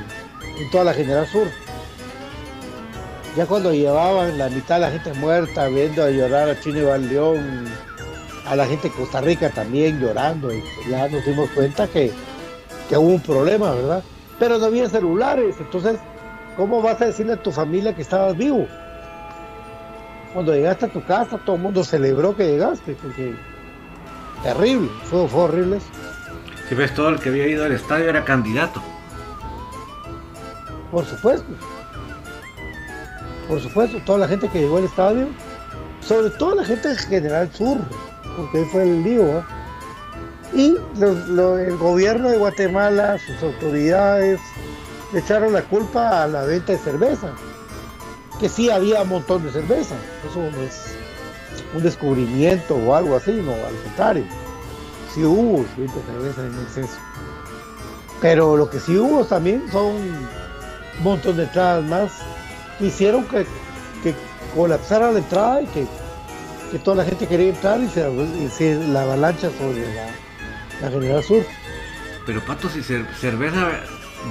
en 0.57 0.71
toda 0.71 0.85
la 0.85 0.93
General 0.93 1.27
Sur. 1.27 1.47
Ya 3.35 3.45
cuando 3.45 3.73
llevaban 3.73 4.37
la 4.37 4.49
mitad 4.49 4.75
de 4.75 4.81
la 4.81 4.91
gente 4.91 5.13
muerta, 5.13 5.67
viendo 5.67 6.03
a 6.03 6.09
llorar 6.09 6.49
a 6.49 6.59
Chino 6.59 6.79
y 6.79 7.01
León, 7.01 7.65
a 8.47 8.55
la 8.55 8.65
gente 8.65 8.87
de 8.89 8.95
Costa 8.95 9.21
Rica 9.21 9.49
también 9.49 9.99
llorando, 9.99 10.49
ya 10.89 11.07
nos 11.09 11.25
dimos 11.25 11.49
cuenta 11.51 11.87
que, 11.87 12.11
que 12.89 12.97
hubo 12.97 13.09
un 13.09 13.21
problema, 13.21 13.75
¿verdad? 13.75 14.03
Pero 14.39 14.57
no 14.57 14.65
había 14.65 14.89
celulares, 14.89 15.55
entonces, 15.59 15.99
¿cómo 16.55 16.81
vas 16.81 17.01
a 17.01 17.05
decirle 17.07 17.33
a 17.33 17.43
tu 17.43 17.51
familia 17.51 17.93
que 17.93 18.01
estabas 18.01 18.35
vivo? 18.37 18.65
Cuando 20.37 20.53
llegaste 20.53 20.85
a 20.85 20.89
tu 20.89 21.03
casa, 21.03 21.39
todo 21.39 21.55
el 21.55 21.63
mundo 21.63 21.83
celebró 21.83 22.35
que 22.35 22.45
llegaste, 22.45 22.95
porque 23.01 23.33
terrible, 24.43 24.87
fue, 25.05 25.27
fue 25.27 25.41
horrible 25.41 25.77
eso. 25.77 25.87
Si 26.69 26.75
ves, 26.75 26.93
todo 26.93 27.09
el 27.09 27.19
que 27.19 27.29
había 27.29 27.47
ido 27.47 27.65
al 27.65 27.71
estadio 27.71 28.07
era 28.07 28.23
candidato. 28.23 28.79
Por 30.91 31.03
supuesto. 31.05 31.47
Por 33.47 33.59
supuesto, 33.59 33.97
toda 34.05 34.19
la 34.19 34.27
gente 34.27 34.47
que 34.47 34.59
llegó 34.59 34.77
al 34.77 34.83
estadio, 34.83 35.27
sobre 36.01 36.29
todo 36.29 36.53
la 36.53 36.65
gente 36.65 36.89
de 36.89 36.95
General 36.97 37.49
Sur, 37.51 37.79
porque 38.37 38.59
ahí 38.59 38.65
fue 38.65 38.83
el 38.83 39.03
lío. 39.03 39.39
¿eh? 39.39 39.43
Y 40.53 40.77
lo, 40.99 41.13
lo, 41.13 41.57
el 41.57 41.75
gobierno 41.77 42.29
de 42.29 42.37
Guatemala, 42.37 43.17
sus 43.25 43.41
autoridades, 43.41 44.39
le 45.13 45.19
echaron 45.19 45.51
la 45.51 45.63
culpa 45.63 46.21
a 46.21 46.27
la 46.27 46.43
venta 46.43 46.73
de 46.73 46.77
cerveza. 46.77 47.31
Que 48.39 48.49
sí 48.49 48.69
había 48.69 49.01
un 49.01 49.09
montón 49.09 49.43
de 49.43 49.51
cerveza. 49.51 49.95
Eso 50.29 50.39
no 50.39 50.61
es 50.61 50.95
un 51.73 51.83
descubrimiento 51.83 52.75
o 52.75 52.93
algo 52.93 53.15
así, 53.15 53.31
no, 53.31 53.53
al 53.53 53.75
contrario. 53.83 54.23
Sí 55.13 55.23
hubo 55.23 55.65
cerveza 55.75 56.45
en 56.45 56.53
exceso. 56.61 56.97
Pero 58.21 58.57
lo 58.57 58.69
que 58.69 58.79
sí 58.79 58.97
hubo 58.97 59.25
también 59.25 59.63
son 59.71 59.85
un 59.95 60.27
montón 61.03 61.37
de 61.37 61.43
entradas 61.43 61.83
más 61.85 62.11
que 62.77 62.85
hicieron 62.87 63.25
que, 63.25 63.45
que 64.03 64.15
colapsara 64.55 65.11
la 65.11 65.19
entrada 65.19 65.61
y 65.61 65.65
que, 65.67 65.87
que, 66.71 66.79
toda 66.79 66.97
la 66.97 67.05
gente 67.05 67.27
quería 67.27 67.49
entrar 67.49 67.79
y 67.81 67.89
se, 67.89 68.75
la 68.87 69.03
avalancha 69.03 69.49
sobre 69.57 69.81
la, 69.93 70.07
la, 70.81 70.91
General 70.91 71.23
Sur. 71.23 71.43
Pero 72.25 72.41
Pato, 72.41 72.69
si 72.69 72.81
cer 72.81 73.05
cerveza 73.19 73.69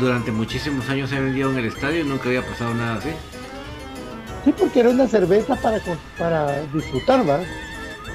durante 0.00 0.30
muchísimos 0.32 0.88
años 0.88 1.10
se 1.10 1.16
ha 1.16 1.20
vendido 1.20 1.50
en 1.50 1.58
el 1.58 1.66
estadio 1.66 2.04
nunca 2.04 2.24
había 2.28 2.46
pasado 2.46 2.74
nada 2.74 2.96
así. 2.96 3.10
Sí, 4.46 4.54
porque 4.56 4.78
era 4.78 4.90
una 4.90 5.08
cerveza 5.08 5.56
para, 5.56 5.80
para 6.16 6.62
disfrutar, 6.72 7.26
¿verdad? 7.26 7.44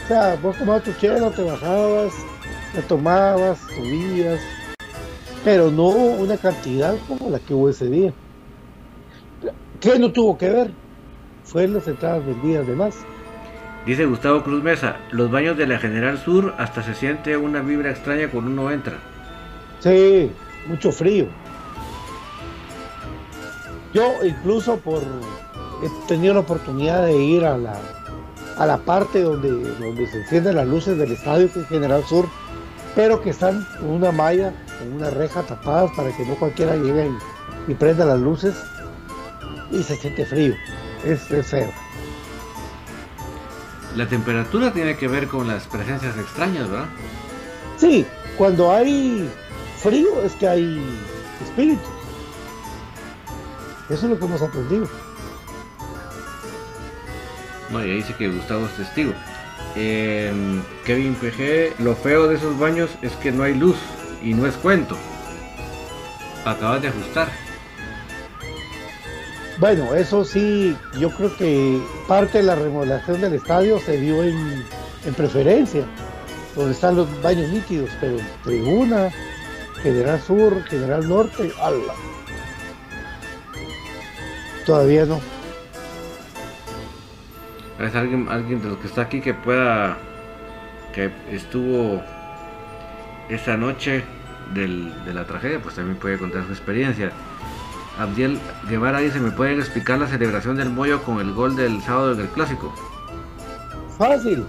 O 0.05 0.07
sea, 0.07 0.37
vos 0.41 0.57
tomabas 0.57 0.83
tu 0.83 0.93
chela, 0.93 1.29
te 1.29 1.43
bajabas, 1.43 2.13
la 2.73 2.81
tomabas, 2.83 3.59
subías, 3.75 4.39
pero 5.43 5.69
no 5.69 5.87
una 5.89 6.37
cantidad 6.37 6.95
como 7.05 7.29
la 7.29 7.37
que 7.39 7.53
hubo 7.53 7.69
ese 7.69 7.89
día. 7.89 8.13
¿Qué 9.81 9.99
no 9.99 10.13
tuvo 10.13 10.37
que 10.37 10.49
ver? 10.49 10.71
Fue 11.43 11.67
las 11.67 11.85
entradas 11.89 12.25
vendidas 12.25 12.65
de 12.65 12.75
más. 12.77 12.95
Dice 13.85 14.05
Gustavo 14.05 14.41
Cruz 14.41 14.63
Mesa, 14.63 14.95
los 15.11 15.29
baños 15.29 15.57
de 15.57 15.67
la 15.67 15.79
General 15.79 16.17
Sur 16.17 16.55
hasta 16.57 16.81
se 16.81 16.95
siente 16.95 17.35
una 17.35 17.59
vibra 17.59 17.91
extraña 17.91 18.29
cuando 18.29 18.51
uno 18.51 18.71
entra. 18.71 18.99
Sí, 19.81 20.31
mucho 20.65 20.93
frío. 20.93 21.25
Yo 23.93 24.13
incluso 24.23 24.77
por 24.77 25.03
he 25.81 25.89
tenido 26.07 26.33
la 26.33 26.41
oportunidad 26.41 27.05
de 27.05 27.15
ir 27.15 27.45
a 27.45 27.57
la, 27.57 27.79
a 28.57 28.65
la 28.65 28.77
parte 28.77 29.21
donde, 29.21 29.49
donde 29.51 30.07
se 30.07 30.21
encienden 30.21 30.55
las 30.55 30.67
luces 30.67 30.97
del 30.97 31.11
estadio 31.11 31.51
que 31.51 31.61
es 31.61 31.67
General 31.67 32.03
Sur, 32.05 32.27
pero 32.95 33.21
que 33.21 33.29
están 33.29 33.65
con 33.79 33.89
una 33.89 34.11
malla, 34.11 34.53
con 34.79 34.93
una 34.93 35.09
reja 35.09 35.41
tapadas 35.43 35.91
para 35.95 36.15
que 36.15 36.25
no 36.25 36.35
cualquiera 36.35 36.75
llegue 36.75 37.09
y, 37.67 37.71
y 37.71 37.75
prenda 37.75 38.05
las 38.05 38.19
luces 38.19 38.55
y 39.71 39.81
se 39.83 39.95
siente 39.95 40.25
frío. 40.25 40.55
Es, 41.05 41.31
es 41.31 41.47
feo. 41.47 41.71
La 43.95 44.07
temperatura 44.07 44.71
tiene 44.71 44.95
que 44.95 45.07
ver 45.07 45.27
con 45.27 45.47
las 45.47 45.67
presencias 45.67 46.15
extrañas, 46.17 46.69
¿verdad? 46.69 46.85
Sí, 47.77 48.05
cuando 48.37 48.71
hay 48.71 49.29
frío 49.81 50.21
es 50.23 50.33
que 50.33 50.47
hay 50.47 50.81
espíritus. 51.43 51.83
Eso 53.89 54.05
es 54.05 54.11
lo 54.11 54.19
que 54.19 54.25
hemos 54.25 54.41
aprendido. 54.41 54.87
No, 57.71 57.85
y 57.85 57.89
ahí 57.89 57.97
dice 57.97 58.13
que 58.15 58.27
Gustavo 58.27 58.65
es 58.65 58.75
testigo. 58.75 59.13
Eh, 59.75 60.31
Kevin 60.85 61.15
PG, 61.15 61.81
lo 61.81 61.95
feo 61.95 62.27
de 62.27 62.35
esos 62.35 62.57
baños 62.59 62.89
es 63.01 63.13
que 63.13 63.31
no 63.31 63.43
hay 63.43 63.55
luz 63.55 63.77
y 64.21 64.33
no 64.33 64.45
es 64.45 64.55
cuento. 64.55 64.97
Acabas 66.45 66.81
de 66.81 66.89
ajustar. 66.89 67.29
Bueno, 69.59 69.93
eso 69.93 70.25
sí, 70.25 70.75
yo 70.99 71.11
creo 71.11 71.35
que 71.37 71.79
parte 72.07 72.39
de 72.39 72.43
la 72.45 72.55
remodelación 72.55 73.21
del 73.21 73.35
estadio 73.35 73.79
se 73.79 73.97
dio 73.97 74.23
en, 74.23 74.65
en 75.05 75.13
preferencia, 75.13 75.85
donde 76.55 76.71
están 76.71 76.95
los 76.95 77.21
baños 77.21 77.49
nítidos, 77.51 77.91
pero 78.01 78.17
tribuna, 78.43 79.11
General 79.83 80.19
Sur, 80.19 80.63
General 80.63 81.07
Norte, 81.07 81.51
ala. 81.61 81.93
Todavía 84.65 85.05
no. 85.05 85.19
¿Es 87.79 87.95
alguien, 87.95 88.27
alguien 88.29 88.61
de 88.61 88.69
los 88.69 88.77
que 88.77 88.87
está 88.87 89.01
aquí 89.01 89.21
que 89.21 89.33
pueda, 89.33 89.97
que 90.93 91.11
estuvo 91.31 92.01
esa 93.29 93.57
noche 93.57 94.03
del, 94.53 94.93
de 95.05 95.13
la 95.13 95.25
tragedia, 95.25 95.59
pues 95.61 95.75
también 95.75 95.97
puede 95.97 96.17
contar 96.17 96.45
su 96.45 96.51
experiencia. 96.51 97.11
Abdiel 97.97 98.39
Guevara 98.69 98.99
dice, 98.99 99.19
¿me 99.19 99.31
pueden 99.31 99.59
explicar 99.59 99.99
la 99.99 100.07
celebración 100.07 100.57
del 100.57 100.69
Moyo 100.69 101.03
con 101.03 101.19
el 101.19 101.33
gol 101.33 101.55
del 101.55 101.81
sábado 101.81 102.15
del 102.15 102.27
Clásico? 102.27 102.73
Fácil. 103.97 104.45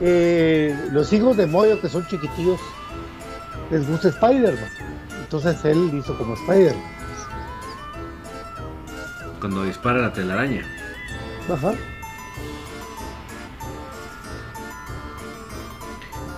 Eh, 0.00 0.76
los 0.92 1.12
hijos 1.12 1.36
de 1.36 1.46
Moyo, 1.46 1.80
que 1.80 1.88
son 1.88 2.06
chiquitillos, 2.06 2.60
les 3.70 3.88
gusta 3.88 4.08
Spider-Man. 4.08 4.70
Entonces 5.20 5.64
él 5.64 5.90
hizo 5.94 6.16
como 6.16 6.34
Spider-Man. 6.34 6.98
Cuando 9.40 9.64
dispara 9.64 9.98
la 9.98 10.12
telaraña. 10.12 10.64
Ajá. 11.52 11.72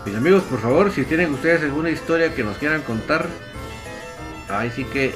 Mis 0.07 0.17
amigos, 0.17 0.43
por 0.45 0.61
favor, 0.61 0.91
si 0.91 1.05
tienen 1.05 1.35
ustedes 1.35 1.63
alguna 1.63 1.91
historia 1.91 2.35
que 2.35 2.43
nos 2.43 2.57
quieran 2.57 2.81
contar, 2.83 3.27
ahí 4.49 4.71
sí 4.71 4.85
que 4.85 5.15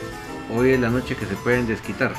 hoy 0.55 0.73
es 0.73 0.81
la 0.81 0.91
noche 0.91 1.17
que 1.17 1.25
se 1.25 1.35
pueden 1.37 1.67
desquitar. 1.67 2.13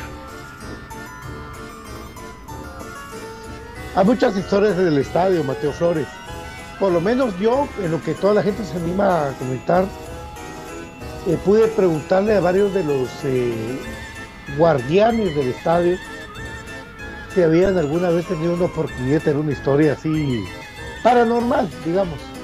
Hay 3.96 4.04
muchas 4.04 4.36
historias 4.36 4.78
en 4.80 4.88
el 4.88 4.98
estadio, 4.98 5.44
Mateo 5.44 5.72
Flores. 5.72 6.08
Por 6.80 6.92
lo 6.92 7.00
menos 7.00 7.38
yo, 7.40 7.70
en 7.84 7.92
lo 7.92 8.02
que 8.02 8.16
toda 8.16 8.34
la 8.34 8.44
gente 8.44 8.66
se 8.66 8.78
anima 8.78 9.30
a 9.30 9.32
comentar, 9.34 9.86
eh, 11.28 11.38
pude 11.46 11.68
preguntarle 11.68 12.36
a 12.36 12.40
varios 12.40 12.74
de 12.74 12.84
los 12.84 13.10
eh, 13.24 13.80
guardianes 14.58 15.36
del 15.36 15.50
estadio 15.50 15.98
si 17.34 17.44
habían 17.44 17.78
alguna 17.78 18.10
vez 18.10 18.26
tenido 18.26 18.56
una 18.56 18.66
oportunidad 18.66 19.20
de 19.20 19.20
tener 19.20 19.38
una 19.40 19.52
historia 19.52 19.94
así 19.94 20.44
paranormal, 21.04 21.70
digamos. 21.86 22.35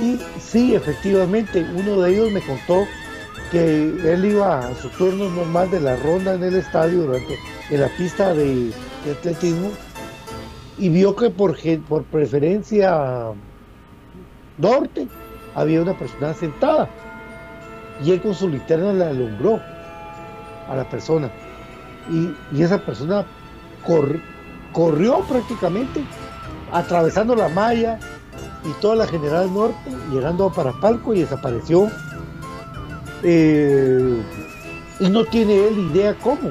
Y 0.00 0.18
sí, 0.40 0.74
efectivamente, 0.74 1.66
uno 1.74 2.00
de 2.02 2.12
ellos 2.12 2.30
me 2.30 2.40
contó 2.42 2.86
que 3.50 3.84
él 4.12 4.24
iba 4.24 4.58
a 4.58 4.74
su 4.74 4.88
turno 4.90 5.30
normal 5.30 5.70
de 5.70 5.80
la 5.80 5.96
ronda 5.96 6.34
en 6.34 6.42
el 6.42 6.56
estadio 6.56 7.02
durante 7.02 7.38
en 7.70 7.80
la 7.80 7.88
pista 7.96 8.34
de, 8.34 8.72
atletismo 9.10 9.70
y 10.78 10.88
vio 10.88 11.14
que 11.14 11.30
por, 11.30 11.56
por 11.88 12.02
preferencia 12.04 13.32
norte 14.58 15.06
había 15.54 15.80
una 15.80 15.96
persona 15.96 16.34
sentada 16.34 16.88
y 18.04 18.10
él 18.10 18.20
con 18.20 18.34
su 18.34 18.48
linterna 18.48 18.92
le 18.92 19.04
alumbró 19.04 19.60
a 20.68 20.76
la 20.76 20.88
persona. 20.88 21.30
Y, 22.10 22.60
esa 22.60 22.78
persona 22.78 23.24
corrió 24.72 25.20
prácticamente 25.20 26.04
atravesando 26.72 27.34
la 27.34 27.48
malla 27.48 27.98
y 28.68 28.72
toda 28.80 28.96
la 28.96 29.06
General 29.06 29.52
Norte, 29.52 29.90
llegando 30.10 30.46
a 30.46 30.52
Parapalco 30.52 31.14
y 31.14 31.20
desapareció. 31.20 31.90
Eh, 33.22 34.22
y 35.00 35.08
no 35.08 35.24
tiene 35.24 35.68
él 35.68 35.90
idea 35.92 36.14
cómo. 36.14 36.50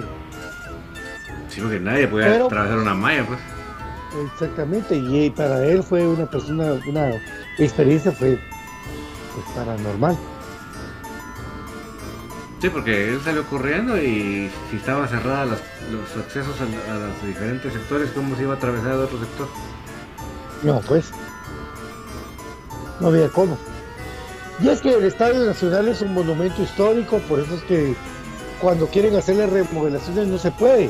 Sí, 1.49 1.61
porque 1.61 1.79
nadie 1.79 2.07
puede 2.07 2.43
atravesar 2.43 2.77
una 2.77 2.93
malla, 2.93 3.25
pues. 3.25 3.39
Exactamente, 4.31 4.95
y 4.95 5.29
para 5.29 5.65
él 5.65 5.83
fue 5.83 6.07
una 6.07 6.25
persona, 6.25 6.79
una 6.87 7.11
experiencia 7.57 8.11
fue 8.11 8.39
pues, 9.33 9.45
paranormal. 9.55 10.17
Sí, 12.61 12.69
porque 12.69 13.09
él 13.09 13.21
salió 13.23 13.45
corriendo 13.47 13.97
y 13.97 14.49
si 14.71 14.77
estaba 14.77 15.07
cerrada 15.07 15.45
los 15.45 16.17
accesos 16.17 16.55
a, 16.61 16.63
a, 16.63 16.97
los 16.97 17.25
diferentes 17.27 17.73
sectores, 17.73 18.09
¿cómo 18.11 18.35
se 18.35 18.43
iba 18.43 18.53
a 18.53 18.57
atravesar 18.57 18.93
otro 18.93 19.19
sector? 19.19 19.47
No, 20.63 20.79
pues. 20.81 21.11
No 22.99 23.07
había 23.07 23.29
cómo. 23.29 23.57
Y 24.61 24.69
es 24.69 24.81
que 24.81 24.93
el 24.93 25.03
Estadio 25.03 25.45
Nacional 25.45 25.87
es 25.89 26.01
un 26.01 26.13
monumento 26.13 26.61
histórico, 26.61 27.19
por 27.27 27.39
eso 27.39 27.55
es 27.55 27.63
que 27.63 27.95
cuando 28.61 28.87
quieren 28.87 29.15
hacerle 29.15 29.47
remodelaciones 29.47 30.27
no 30.27 30.37
se 30.37 30.51
puede, 30.51 30.89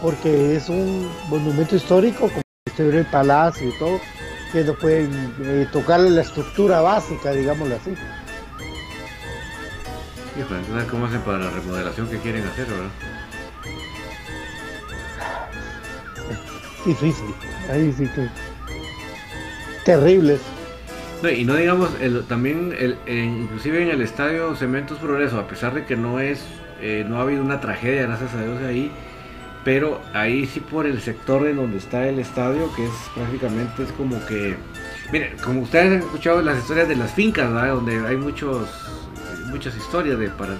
porque 0.00 0.54
es 0.56 0.68
un 0.68 1.10
monumento 1.28 1.74
histórico, 1.74 2.28
como 2.28 2.42
el 2.76 3.06
palacio 3.06 3.68
y 3.68 3.78
todo, 3.78 4.00
que 4.52 4.62
no 4.62 4.74
pueden 4.74 5.34
eh, 5.42 5.66
tocarle 5.72 6.10
la 6.10 6.22
estructura 6.22 6.80
básica, 6.80 7.32
digámoslo 7.32 7.74
así. 7.74 7.94
Y 10.36 10.42
pues, 10.42 10.84
cómo 10.88 11.06
hacen 11.06 11.20
para 11.22 11.38
la 11.38 11.50
remodelación 11.50 12.08
que 12.08 12.18
quieren 12.18 12.46
hacer, 12.46 12.66
¿verdad? 12.66 12.90
Difícil, 16.86 17.34
ahí 17.70 17.92
sí 17.92 18.06
que 18.14 18.28
terribles. 19.84 20.40
Y 21.24 21.44
no 21.44 21.56
digamos, 21.56 21.90
también, 22.28 22.72
el, 22.78 22.96
inclusive 23.06 23.82
en 23.82 23.88
el 23.90 24.02
estadio 24.02 24.54
Cementos 24.54 24.98
Progreso, 24.98 25.38
a 25.38 25.48
pesar 25.48 25.74
de 25.74 25.84
que 25.84 25.96
no 25.96 26.20
es, 26.20 26.44
eh, 26.80 27.04
no 27.08 27.18
ha 27.18 27.22
habido 27.22 27.42
una 27.42 27.60
tragedia, 27.60 28.02
gracias 28.02 28.34
a 28.34 28.42
Dios, 28.42 28.62
ahí, 28.62 28.92
pero 29.64 30.00
ahí 30.14 30.46
sí 30.46 30.60
por 30.60 30.86
el 30.86 31.00
sector 31.00 31.46
en 31.46 31.56
donde 31.56 31.78
está 31.78 32.06
el 32.06 32.20
estadio, 32.20 32.72
que 32.74 32.84
es 32.84 32.92
prácticamente 33.14 33.82
es 33.82 33.92
como 33.92 34.24
que, 34.26 34.54
miren, 35.10 35.36
como 35.42 35.62
ustedes 35.62 35.86
han 35.86 35.98
escuchado 35.98 36.40
las 36.40 36.58
historias 36.58 36.88
de 36.88 36.96
las 36.96 37.12
fincas, 37.12 37.50
donde 37.50 38.06
hay 38.06 38.16
muchos, 38.16 38.68
muchas 39.50 39.76
historias 39.76 40.18
de 40.20 40.28
para, 40.28 40.54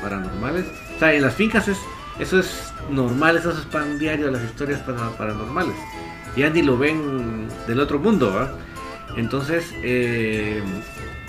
paranormales, 0.00 0.66
o 0.94 0.98
sea, 1.00 1.12
en 1.14 1.22
las 1.22 1.34
fincas 1.34 1.66
es, 1.66 1.78
eso 2.20 2.38
es 2.38 2.72
normal, 2.90 3.36
eso 3.36 3.50
es 3.50 3.58
pan 3.66 3.98
diario, 3.98 4.30
las 4.30 4.44
historias 4.44 4.80
paranormales. 5.18 5.74
Y 6.36 6.42
Andy 6.44 6.62
lo 6.62 6.78
ven 6.78 7.48
del 7.66 7.80
otro 7.80 7.98
mundo, 7.98 8.32
¿va? 8.32 8.52
Entonces, 9.16 9.74
eh, 9.82 10.62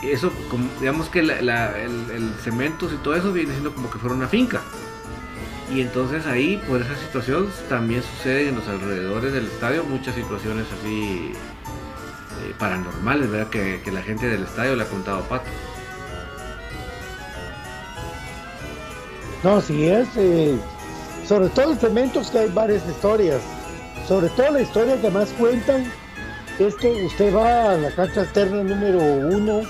eso, 0.04 0.32
digamos 0.80 1.10
que 1.10 1.19
el, 1.19 1.30
el, 1.32 2.34
cemento 2.43 2.89
y 2.93 2.97
todo 2.97 3.15
eso 3.15 3.32
viene 3.32 3.52
siendo 3.52 3.73
como 3.73 3.89
que 3.89 3.97
fuera 3.97 4.15
una 4.15 4.28
finca. 4.28 4.62
Y 5.73 5.82
entonces 5.82 6.26
ahí, 6.26 6.62
por 6.67 6.82
esa 6.82 6.95
situación, 6.95 7.50
también 7.67 8.02
sucede 8.04 8.50
en 8.50 8.56
los 8.56 8.67
alrededores 8.67 9.34
del 9.34 9.47
estadio 9.47 9.84
muchas 9.84 10.15
situaciones 10.15 10.65
así 10.80 11.32
eh, 12.43 12.54
paranormales, 12.58 13.30
¿verdad? 13.30 13.50
Que, 13.50 13.82
la 13.91 14.02
gente 14.02 14.28
del 14.28 14.43
estadio 14.43 14.76
le 14.76 14.84
ha 14.84 14.88
contado 14.88 15.19
a 15.19 15.28
Pato. 15.28 15.50
No, 19.43 19.62
sí 19.62 19.88
es. 19.88 20.08
Eh, 20.15 20.58
sobre 21.28 21.50
todo 21.50 21.71
en 21.71 21.80
cementos 21.80 22.32
que 22.32 22.39
hay 22.39 22.50
varias 22.50 22.88
historias. 22.88 23.41
Sobre 24.08 24.30
todo 24.30 24.52
la 24.52 24.62
historia 24.62 25.02
que 25.02 25.10
más 25.10 25.30
cuentan 25.32 25.86
es 26.60 26.76
que 26.76 27.06
usted 27.06 27.36
va 27.36 27.72
a 27.72 27.78
la 27.78 27.91
cancha 27.91 28.22
alterna 28.22 28.63
número 28.63 29.00
uno 29.00 29.62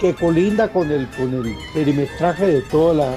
que 0.00 0.14
colinda 0.14 0.68
con 0.68 0.90
el 0.90 1.08
con 1.10 1.32
el 1.32 1.56
perimetraje 1.72 2.46
de 2.46 2.62
toda 2.62 2.94
la 2.94 3.16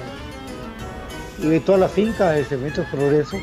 de 1.40 1.60
toda 1.60 1.80
la 1.80 1.90
finca 1.90 2.32
de 2.32 2.44
Cementos 2.44 2.86
Progreso. 2.92 3.38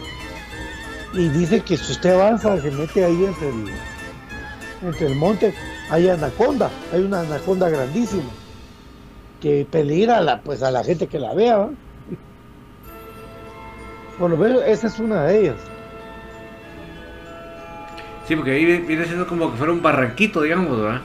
Y 1.14 1.28
dice 1.30 1.60
que 1.60 1.76
si 1.76 1.92
usted 1.92 2.10
avanza 2.10 2.60
se 2.60 2.70
mete 2.70 3.04
ahí 3.04 3.24
entre 3.24 3.48
el, 3.48 3.64
entre 4.82 5.06
el 5.06 5.14
monte 5.16 5.54
hay 5.90 6.08
anaconda 6.08 6.70
hay 6.92 7.02
una 7.02 7.20
anaconda 7.20 7.68
grandísima 7.68 8.30
que 9.40 9.66
peligra 9.68 10.18
a 10.18 10.20
la 10.20 10.42
pues 10.42 10.62
a 10.62 10.70
la 10.70 10.84
gente 10.84 11.06
que 11.06 11.18
la 11.18 11.34
vea 11.34 11.70
por 14.18 14.30
lo 14.30 14.36
menos 14.36 14.62
esa 14.66 14.86
es 14.86 14.98
una 15.00 15.24
de 15.24 15.40
ellas 15.40 15.56
Sí, 18.28 18.36
porque 18.36 18.50
ahí 18.50 18.64
viene 18.82 19.06
siendo 19.06 19.26
como 19.26 19.50
que 19.50 19.56
fuera 19.56 19.72
un 19.72 19.80
barranquito, 19.80 20.42
digamos, 20.42 20.78
¿verdad? 20.78 21.00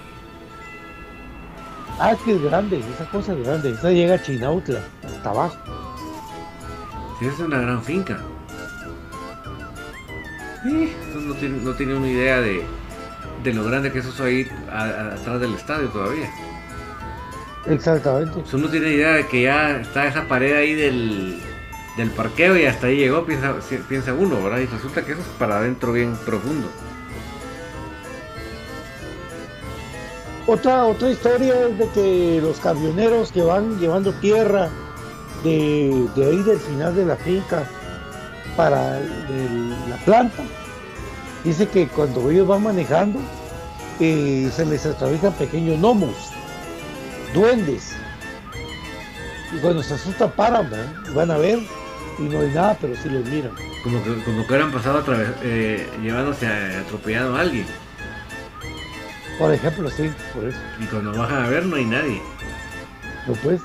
Ah, 1.98 2.12
es 2.12 2.20
que 2.20 2.36
es 2.36 2.42
grande, 2.42 2.80
esa 2.80 3.06
cosa 3.10 3.32
es 3.32 3.46
grande. 3.46 3.70
Esa 3.72 3.92
llega 3.92 4.16
a 4.16 4.22
Chinautla, 4.22 4.80
hasta 5.06 5.30
abajo. 5.30 5.56
Sí, 7.18 7.26
es 7.28 7.40
una 7.40 7.60
gran 7.60 7.82
finca. 7.82 8.20
Sí, 10.64 10.94
no 11.16 11.34
tiene, 11.36 11.58
no 11.60 11.74
tiene 11.74 11.96
una 11.96 12.10
idea 12.10 12.42
de, 12.42 12.66
de 13.42 13.54
lo 13.54 13.64
grande 13.64 13.90
que 13.90 14.00
es 14.00 14.06
eso 14.06 14.26
ahí 14.26 14.46
atrás 14.70 15.40
del 15.40 15.54
estadio 15.54 15.88
todavía. 15.88 16.30
Exactamente. 17.68 18.44
Uno 18.54 18.68
tiene 18.68 18.90
idea 18.90 19.14
de 19.14 19.28
que 19.28 19.44
ya 19.44 19.80
está 19.80 20.08
esa 20.08 20.28
pared 20.28 20.58
ahí 20.58 20.74
del, 20.74 21.40
del 21.96 22.10
parqueo 22.12 22.58
y 22.58 22.66
hasta 22.66 22.88
ahí 22.88 22.98
llegó, 22.98 23.26
piensa, 23.26 23.56
piensa 23.88 24.14
uno, 24.14 24.44
¿verdad? 24.44 24.60
Y 24.60 24.66
resulta 24.66 25.06
que 25.06 25.14
eso 25.14 25.22
es 25.22 25.28
para 25.40 25.60
adentro 25.60 25.94
bien 25.94 26.18
profundo. 26.26 26.68
Otra, 30.46 30.86
otra 30.86 31.10
historia 31.10 31.68
es 31.68 31.78
de 31.78 31.88
que 31.90 32.40
los 32.42 32.60
camioneros 32.60 33.32
que 33.32 33.42
van 33.42 33.80
llevando 33.80 34.12
tierra 34.14 34.70
de, 35.44 36.10
ahí 36.18 36.44
del 36.44 36.60
final 36.60 36.94
de 36.96 37.06
la 37.06 37.16
finca 37.16 37.64
para 38.58 39.00
la 39.00 39.98
planta, 40.06 40.44
dice 41.46 41.68
que 41.68 41.88
cuando 41.88 42.30
ellos 42.30 42.48
van 42.48 42.64
manejando 42.64 43.20
eh, 44.02 44.50
se 44.54 44.66
les 44.66 44.86
atraviesan 44.86 45.32
pequeños 45.34 45.80
gnomos, 45.80 46.32
duendes. 47.34 47.96
Y 49.56 49.60
cuando 49.60 49.82
se 49.82 49.94
asustan 49.94 50.32
paran, 50.32 50.70
van 51.16 51.32
a 51.32 51.38
ver 51.38 51.60
y 52.20 52.24
no 52.24 52.42
hay 52.42 52.50
nada, 52.50 52.78
pero 52.82 52.96
sí 53.02 53.10
los 53.10 53.24
miran. 53.26 53.52
Como 53.84 54.04
que, 54.04 54.24
como 54.24 54.42
que 54.46 54.54
hubieran 54.54 54.72
pasado 54.72 55.04
eh, 55.42 55.88
llevándose 56.02 56.48
a, 56.48 56.80
atropellado 56.82 57.36
a 57.36 57.42
alguien. 57.42 57.66
Por 59.44 59.54
ejemplo, 59.54 59.90
sí, 59.90 60.10
por 60.34 60.46
eso. 60.46 60.58
Y 60.80 60.86
cuando 60.86 61.12
bajan 61.12 61.44
a 61.44 61.50
ver 61.50 61.66
no 61.66 61.76
hay 61.76 61.84
nadie. 61.84 62.22
No 63.28 63.34
pues. 63.34 63.60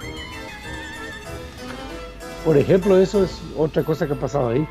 Por 2.44 2.56
ejemplo, 2.56 2.98
eso 2.98 3.22
es 3.22 3.40
otra 3.56 3.84
cosa 3.84 4.04
que 4.04 4.14
ha 4.14 4.16
pasado 4.16 4.48
ahí. 4.48 4.66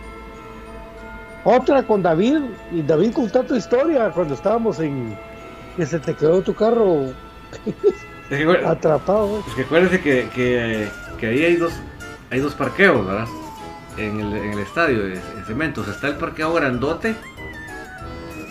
Otra 1.46 1.84
con 1.84 2.04
David, 2.04 2.39
y 2.74 2.82
David 2.82 3.13
contó 3.13 3.41
tu 3.43 3.56
historia 3.56 4.12
cuando 4.12 4.34
estábamos 4.34 4.82
en 4.82 5.17
que 5.78 5.86
se 5.86 5.98
te 5.98 6.13
quedó 6.13 6.41
tu 6.41 6.54
carro 6.54 7.13
atrapado. 8.65 9.41
Es 9.48 9.54
que 9.54 9.62
acuérdense 9.62 10.02
que, 10.02 10.28
que, 10.36 11.26
ahí 11.26 11.46
hay 11.46 11.56
dos, 11.56 11.72
hay 12.32 12.41
dos 12.41 12.54
parqueos, 12.54 13.08
¿verdad? 13.08 13.28
En 13.96 14.20
el, 14.20 14.36
en 14.36 14.52
el 14.52 14.60
estadio, 14.60 15.08
en 15.08 15.46
Cementos. 15.46 15.88
Está 15.88 16.08
el 16.10 16.17
parqueo 16.17 16.54
grandote, 16.54 17.15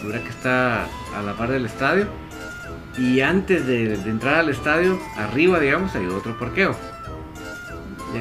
que 0.00 0.28
está 0.30 0.84
a 0.84 1.22
la 1.22 1.34
par 1.34 1.50
del 1.50 1.66
estadio 1.66 2.06
y 2.98 3.20
antes 3.20 3.66
de, 3.66 3.94
entrar 3.94 4.36
al 4.36 4.48
estadio, 4.48 4.98
arriba, 5.16 5.60
digamos, 5.60 5.94
hay 5.94 6.06
otro 6.06 6.38
parqueo. 6.38 6.74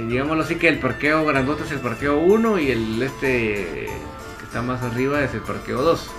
Digámoslo 0.07 0.43
así 0.43 0.55
que 0.55 0.67
el 0.67 0.79
parqueo 0.79 1.25
grandote 1.25 1.63
es 1.63 1.71
el 1.71 1.79
parqueo 1.79 2.19
1 2.19 2.59
y 2.59 2.71
el 2.71 3.01
este 3.01 3.87
que 4.37 4.43
está 4.43 4.61
más 4.61 4.81
arriba 4.81 5.23
es 5.23 5.33
el 5.33 5.41
parqueo 5.41 5.81
2. 5.81 6.09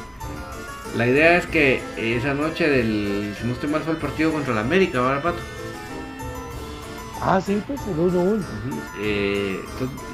La 0.96 1.06
idea 1.06 1.36
es 1.36 1.46
que 1.46 1.82
esa 1.98 2.32
noche 2.32 2.68
del, 2.70 3.34
si 3.38 3.46
no 3.46 3.52
estoy 3.52 3.68
mal, 3.68 3.82
fue 3.82 3.92
el 3.92 3.98
partido 3.98 4.32
contra 4.32 4.52
el 4.52 4.58
América, 4.58 5.02
¿verdad, 5.02 5.22
Pato? 5.22 5.38
Ah, 7.20 7.40
sí, 7.44 7.62
pues 7.66 7.80
el 7.86 7.96
1-1. 7.96 8.42
Eh, 9.00 9.60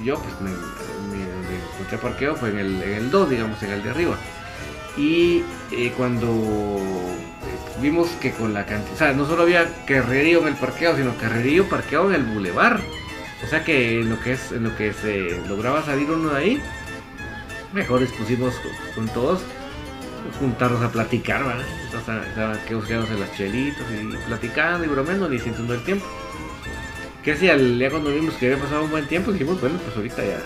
yo 0.02 0.18
pues 0.18 0.40
me, 0.40 0.50
encontré 0.50 1.98
parqueo 1.98 2.34
fue 2.34 2.50
en 2.50 2.58
el, 2.58 2.82
en 2.82 2.92
el 2.94 3.10
2, 3.10 3.30
digamos, 3.30 3.62
en 3.62 3.70
el 3.70 3.82
de 3.82 3.90
arriba. 3.90 4.16
Y 4.96 5.42
eh, 5.70 5.92
cuando 5.96 6.28
eh, 6.28 7.31
vimos 7.80 8.08
que 8.20 8.32
con 8.32 8.54
la 8.54 8.66
cantidad, 8.66 8.94
o 8.94 8.96
sea, 8.96 9.12
no 9.12 9.26
solo 9.26 9.42
había 9.42 9.66
carrerío 9.86 10.40
en 10.42 10.48
el 10.48 10.54
parqueo, 10.54 10.96
sino 10.96 11.16
carrerío 11.16 11.68
parqueado 11.68 12.08
en 12.08 12.14
el 12.16 12.24
bulevar. 12.24 12.80
O 13.42 13.46
sea 13.46 13.64
que 13.64 14.00
en 14.00 14.10
lo 14.10 14.20
que 14.20 14.32
es, 14.32 14.52
en 14.52 14.64
lo 14.64 14.76
que 14.76 14.92
se 14.92 15.40
lograba 15.48 15.82
salir 15.82 16.10
uno 16.10 16.30
de 16.30 16.38
ahí, 16.38 16.62
mejor 17.72 18.00
dispusimos 18.00 18.54
con, 18.94 19.08
todos 19.08 19.42
juntarnos 20.38 20.80
a 20.82 20.90
platicar, 20.90 21.44
¿verdad? 21.44 21.66
Estaban 22.28 22.58
que 22.66 22.74
buscándose 22.74 23.18
las 23.18 23.34
chelitas 23.36 23.84
y 23.90 24.16
platicando 24.28 24.84
y 24.84 24.88
bromeando 24.88 25.28
ni 25.28 25.38
sintiendo 25.38 25.74
el 25.74 25.82
tiempo. 25.82 26.06
Que 27.24 27.36
si 27.36 27.48
al 27.48 27.78
día 27.78 27.90
cuando 27.90 28.10
vimos 28.10 28.34
que 28.34 28.46
había 28.46 28.62
pasado 28.62 28.84
un 28.84 28.90
buen 28.90 29.06
tiempo, 29.06 29.32
dijimos, 29.32 29.60
bueno, 29.60 29.78
pues 29.84 29.96
ahorita 29.96 30.22
ya, 30.24 30.40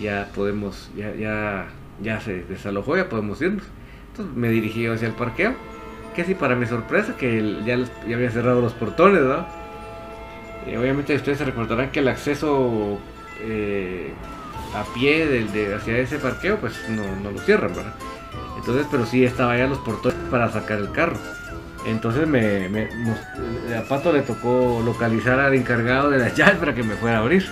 ya 0.00 0.28
podemos, 0.34 0.90
ya, 0.96 1.14
ya, 1.14 1.68
ya 2.02 2.20
se 2.20 2.42
desalojó, 2.44 2.96
ya 2.96 3.08
podemos 3.08 3.40
irnos. 3.40 3.64
Entonces 4.10 4.36
me 4.36 4.48
dirigí 4.48 4.86
hacia 4.86 5.08
el 5.08 5.14
parqueo. 5.14 5.54
Que 6.16 6.24
si 6.24 6.34
para 6.34 6.56
mi 6.56 6.66
sorpresa, 6.66 7.14
que 7.16 7.62
ya, 7.64 7.76
ya 8.08 8.16
había 8.16 8.30
cerrado 8.30 8.60
los 8.62 8.72
portones, 8.72 9.20
¿no? 9.22 9.46
Y 10.66 10.74
obviamente 10.74 11.14
ustedes 11.14 11.38
se 11.38 11.44
recordarán 11.44 11.90
que 11.90 12.00
el 12.00 12.08
acceso 12.08 12.98
eh, 13.42 14.12
a 14.74 14.82
pie 14.94 15.26
de, 15.26 15.74
hacia 15.74 15.98
ese 15.98 16.18
parqueo, 16.18 16.56
pues 16.56 16.74
no, 16.88 17.04
no 17.22 17.30
lo 17.30 17.38
cierran, 17.40 17.74
¿verdad? 17.74 17.94
Entonces, 18.56 18.86
pero 18.90 19.06
sí 19.06 19.24
estaba 19.24 19.56
ya 19.56 19.66
los 19.66 19.78
portones 19.78 20.18
para 20.30 20.50
sacar 20.50 20.78
el 20.78 20.90
carro. 20.90 21.18
Entonces 21.86 22.26
me, 22.26 22.88
a 23.76 23.82
Pato 23.88 24.12
le 24.12 24.22
tocó 24.22 24.82
localizar 24.84 25.38
al 25.38 25.54
encargado 25.54 26.10
de 26.10 26.18
la 26.18 26.28
llave 26.34 26.54
para 26.54 26.74
que 26.74 26.82
me 26.82 26.96
fuera 26.96 27.18
a 27.18 27.20
abrir. 27.20 27.46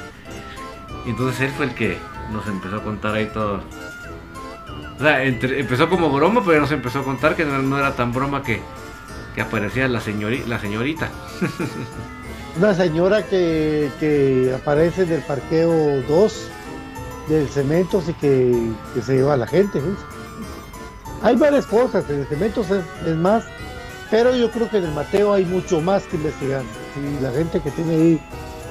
Entonces 1.07 1.41
él 1.43 1.51
fue 1.51 1.67
el 1.67 1.75
que 1.75 1.99
nos 2.33 2.47
empezó 2.49 2.77
a 2.77 2.83
contar 2.83 3.15
ahí 3.15 3.27
todo. 3.27 3.63
O 4.99 5.03
sea, 5.03 5.23
empezó 5.25 5.89
como 5.89 6.11
broma, 6.11 6.43
pero 6.45 6.61
nos 6.61 6.71
empezó 6.73 7.01
a 7.01 7.05
contar 7.05 7.35
que 7.35 7.45
no, 7.45 7.79
era 7.79 7.95
tan 7.95 8.13
broma 8.13 8.43
que, 8.43 8.61
aparecía 9.41 9.89
la, 9.89 10.01
la 10.47 10.59
señorita. 10.61 11.11
Una 12.59 12.75
señora 12.75 13.23
que, 13.25 14.53
aparece 14.57 15.03
en 15.03 15.13
el 15.13 15.23
parqueo 15.23 16.03
2 16.03 16.51
del 17.29 17.49
cemento 17.49 18.03
y 18.07 18.13
que, 18.15 18.73
se 19.03 19.15
lleva 19.15 19.35
a 19.35 19.37
la 19.37 19.47
gente. 19.47 19.81
Hay 21.23 21.37
varias 21.37 21.67
cosas, 21.67 22.09
en 22.09 22.21
el 22.21 22.27
cemento 22.27 22.65
es 23.07 23.17
más 23.17 23.45
pero 24.15 24.33
yo 24.37 24.49
creo 24.49 24.71
que 24.71 24.79
en 24.79 24.85
el 24.85 24.93
Mateo 24.93 25.33
hay 25.33 25.45
mucho 25.45 25.81
más 25.81 26.05
que 26.05 26.17
investigar. 26.17 26.63
Y 26.97 27.21
la 27.21 27.33
gente 27.33 27.61
que 27.61 27.71
tiene 27.73 27.95
ahí 27.95 28.21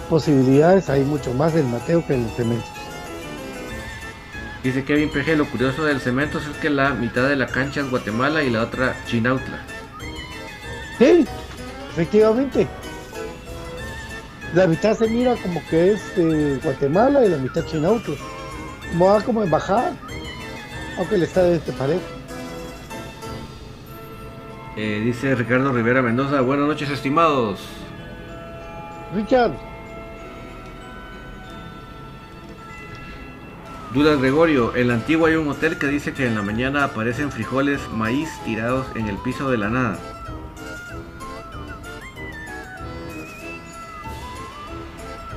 posibilidades, 0.09 0.89
hay 0.89 1.03
mucho 1.03 1.33
más 1.33 1.53
en 1.53 1.65
el 1.65 1.67
Mateo 1.67 2.05
que 2.07 2.13
en 2.13 2.23
el 2.23 2.29
cemento. 2.31 2.65
Dice 4.63 4.85
Kevin 4.85 5.09
PG, 5.09 5.35
lo 5.35 5.45
curioso 5.45 5.83
del 5.83 5.99
cemento 5.99 6.37
es 6.37 6.45
que 6.61 6.69
la 6.69 6.91
mitad 6.91 7.27
de 7.27 7.35
la 7.35 7.47
cancha 7.47 7.81
es 7.81 7.89
Guatemala 7.89 8.43
y 8.43 8.49
la 8.49 8.61
otra 8.61 8.95
Chinautla. 9.05 9.59
Sí, 10.97 11.25
efectivamente. 11.91 12.65
La 14.53 14.65
mitad 14.65 14.97
se 14.97 15.09
mira 15.09 15.35
como 15.35 15.61
que 15.69 15.91
es 15.91 16.13
eh, 16.15 16.59
Guatemala 16.63 17.25
y 17.25 17.29
la 17.29 17.37
mitad 17.37 17.65
Chinautla. 17.65 18.15
Como 18.91 19.05
va 19.07 19.21
como 19.21 19.43
embajada, 19.43 19.91
aunque 20.97 21.15
el 21.15 21.23
estadio 21.23 21.55
este 21.55 21.73
parejo. 21.73 22.01
Eh, 24.77 25.01
dice 25.03 25.35
Ricardo 25.35 25.73
Rivera 25.73 26.01
Mendoza, 26.01 26.39
buenas 26.39 26.67
noches 26.67 26.89
estimados. 26.89 27.59
Richard. 29.13 29.72
Duda 33.93 34.15
Gregorio, 34.15 34.75
en 34.75 34.87
la 34.87 34.95
antigua 34.95 35.29
hay 35.29 35.35
un 35.35 35.47
hotel 35.47 35.77
que 35.77 35.87
dice 35.87 36.13
que 36.13 36.25
en 36.25 36.35
la 36.35 36.41
mañana 36.41 36.83
aparecen 36.83 37.31
frijoles, 37.31 37.79
maíz 37.91 38.29
tirados 38.43 38.87
en 38.95 39.07
el 39.07 39.17
piso 39.17 39.49
de 39.51 39.57
la 39.57 39.69
nada. 39.69 39.99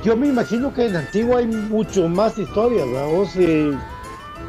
Yo 0.03 0.15
me 0.15 0.27
imagino 0.27 0.73
que 0.73 0.85
en 0.85 0.93
la 0.93 0.99
antigua 0.99 1.39
hay 1.39 1.47
mucho 1.47 2.07
más 2.07 2.37
historias, 2.37 2.87
¿verdad? 2.87 3.07
O 3.13 3.23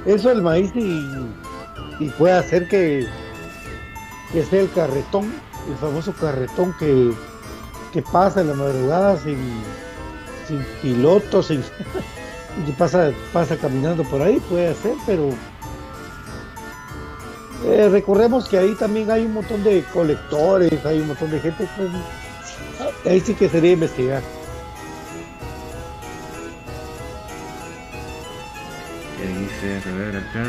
eso 0.07 0.31
el 0.31 0.43
maíz 0.43 0.73
y 0.75 2.09
puede 2.17 2.35
hacer 2.35 2.69
que 2.69 3.07
que 4.33 4.41
es 4.41 4.53
el 4.53 4.71
carretón, 4.73 5.33
el 5.69 5.77
famoso 5.77 6.13
carretón 6.13 6.75
que, 6.79 7.15
pasa 8.13 8.43
en 8.43 8.49
la 8.49 8.55
madrugada 8.55 9.17
sin, 9.17 9.37
sin 10.47 10.65
piloto, 10.81 11.43
sin, 11.43 11.65
y 12.67 12.73
pasa, 12.73 13.13
pasa 13.33 13.57
caminando 13.57 14.05
por 14.05 14.23
ahí, 14.23 14.41
puede 14.49 14.75
ser, 14.75 14.95
pero 15.07 15.31
eh, 17.65 17.89
recordemos 17.91 18.49
que 18.49 18.59
ahí 18.59 18.75
también 18.75 19.11
hay 19.11 19.27
un 19.27 19.35
montón 19.35 19.63
de 19.65 19.83
colectores, 19.93 20.85
hay 20.85 21.01
un 21.01 21.09
montón 21.09 21.31
de 21.31 21.41
gente, 21.41 21.69
pues, 21.77 21.91
ahí 23.05 23.21
sí 23.21 23.35
que 23.35 23.49
sería 23.49 23.73
investigar. 23.73 24.23
¿Qué 29.17 29.27
dice? 29.27 29.89
A 29.89 29.97
ver 29.97 30.17
acá. 30.17 30.45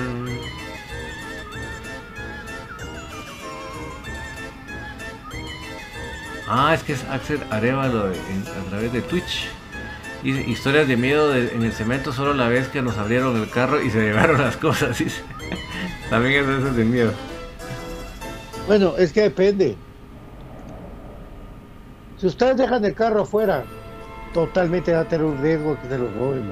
Ah, 6.48 6.74
es 6.74 6.84
que 6.84 6.94
es 6.94 7.04
Axel 7.06 7.44
Arevalo 7.52 8.06
a 8.08 8.70
través 8.70 8.92
de 8.92 9.02
Twitch. 9.04 9.59
Historias 10.24 10.88
de 10.88 10.98
miedo 10.98 11.34
en 11.36 11.64
el 11.64 11.72
cemento 11.72 12.12
solo 12.12 12.34
la 12.34 12.50
vez 12.50 12.68
que 12.68 12.82
nos 12.82 12.98
abrieron 12.98 13.38
el 13.38 13.50
carro 13.50 13.82
y 13.82 13.90
se 13.90 14.00
llevaron 14.04 14.40
las 14.40 14.58
cosas. 14.58 15.02
También 16.10 16.50
es 16.50 16.76
de 16.76 16.86
miedo. 16.86 17.12
Bueno, 18.68 18.96
es 18.98 19.14
que 19.14 19.22
depende. 19.22 19.76
Si 22.18 22.28
ustedes 22.28 22.58
dejan 22.58 22.84
el 22.84 22.94
carro 22.94 23.22
afuera, 23.22 23.64
totalmente 24.34 24.92
va 24.92 25.02
a 25.02 25.06
tener 25.06 25.26
un 25.26 25.42
riesgo 25.42 25.78
que 25.82 25.88
se 25.88 25.98
lo 25.98 26.12
roben. 26.12 26.52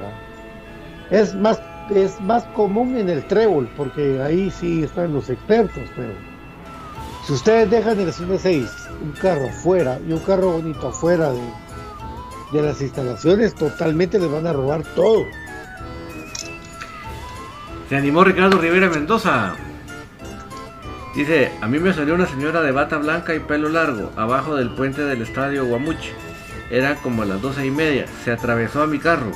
Es 1.10 1.34
más, 1.34 1.60
es 1.90 2.18
más 2.20 2.44
común 2.54 2.96
en 2.96 3.08
el 3.08 3.26
trébol, 3.26 3.68
porque 3.76 4.20
ahí 4.22 4.50
sí 4.50 4.84
están 4.84 5.12
los 5.12 5.28
expertos, 5.28 5.84
pero 5.94 6.12
si 7.26 7.34
ustedes 7.34 7.70
dejan 7.70 8.00
el 8.00 8.12
C6 8.12 8.68
un 9.02 9.12
carro 9.12 9.48
fuera 9.62 9.98
y 10.08 10.12
un 10.12 10.20
carro 10.20 10.52
bonito 10.52 10.88
afuera 10.88 11.30
de, 11.30 11.40
las 12.52 12.80
instalaciones, 12.80 13.54
totalmente 13.54 14.18
les 14.18 14.30
van 14.30 14.46
a 14.46 14.52
robar 14.52 14.82
todo. 14.94 15.26
Se 17.88 17.96
animó 17.96 18.24
Ricardo 18.24 18.58
Rivera 18.58 18.88
Mendoza. 18.88 19.54
Dice, 21.14 21.50
a 21.60 21.66
mí 21.66 21.78
me 21.78 21.92
salió 21.92 22.14
una 22.14 22.26
señora 22.26 22.62
de 22.62 22.70
bata 22.70 22.98
blanca 22.98 23.34
y 23.34 23.40
pelo 23.40 23.68
largo, 23.68 24.12
abajo 24.16 24.54
del 24.56 24.70
puente 24.70 25.02
del 25.02 25.22
estadio 25.22 25.64
Guamuchi. 25.66 26.10
Era 26.70 26.96
como 26.96 27.22
a 27.22 27.26
las 27.26 27.40
doce 27.40 27.64
y 27.66 27.70
media. 27.70 28.06
Se 28.24 28.30
atravesó 28.30 28.82
a 28.82 28.86
mi 28.86 28.98
carro. 28.98 29.32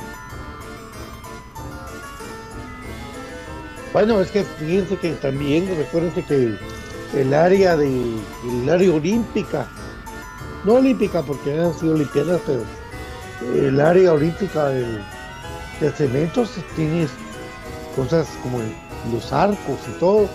Bueno, 3.91 4.21
es 4.21 4.31
que 4.31 4.43
fíjense 4.43 4.97
que 4.97 5.11
también, 5.13 5.67
recuérdense 5.77 6.23
que 6.23 6.55
el 7.19 7.33
área 7.33 7.75
de 7.75 7.87
el 7.87 8.69
área 8.69 8.91
olímpica, 8.91 9.67
no 10.63 10.75
olímpica 10.75 11.21
porque 11.21 11.59
han 11.59 11.73
sido 11.73 11.93
olimpiadas, 11.93 12.41
pero 12.45 12.63
el 13.55 13.79
área 13.79 14.13
olímpica 14.13 14.69
del, 14.69 15.01
de 15.79 15.91
cementos 15.91 16.51
tiene 16.75 17.07
cosas 17.95 18.27
como 18.41 18.59
los 19.11 19.31
arcos 19.31 19.79
y 19.87 19.99
todo, 19.99 20.29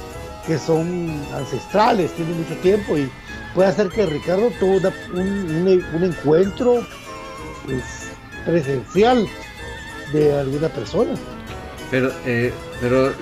que 0.47 0.59
son 0.59 1.11
ancestrales, 1.35 2.13
tiene 2.13 2.33
mucho 2.35 2.55
tiempo 2.57 2.97
y 2.97 3.11
puede 3.55 3.69
hacer 3.69 3.89
que 3.89 4.07
Ricardo 4.07 4.51
tuvo 4.59 4.81
un, 5.15 6.03
encuentro 6.03 6.87
pues, 7.65 8.11
presencial 8.45 9.27
de 10.13 10.39
alguna 10.39 10.69
persona. 10.69 11.11
Pero, 11.91 12.13
eh, 12.27 12.53
pero 12.81 13.13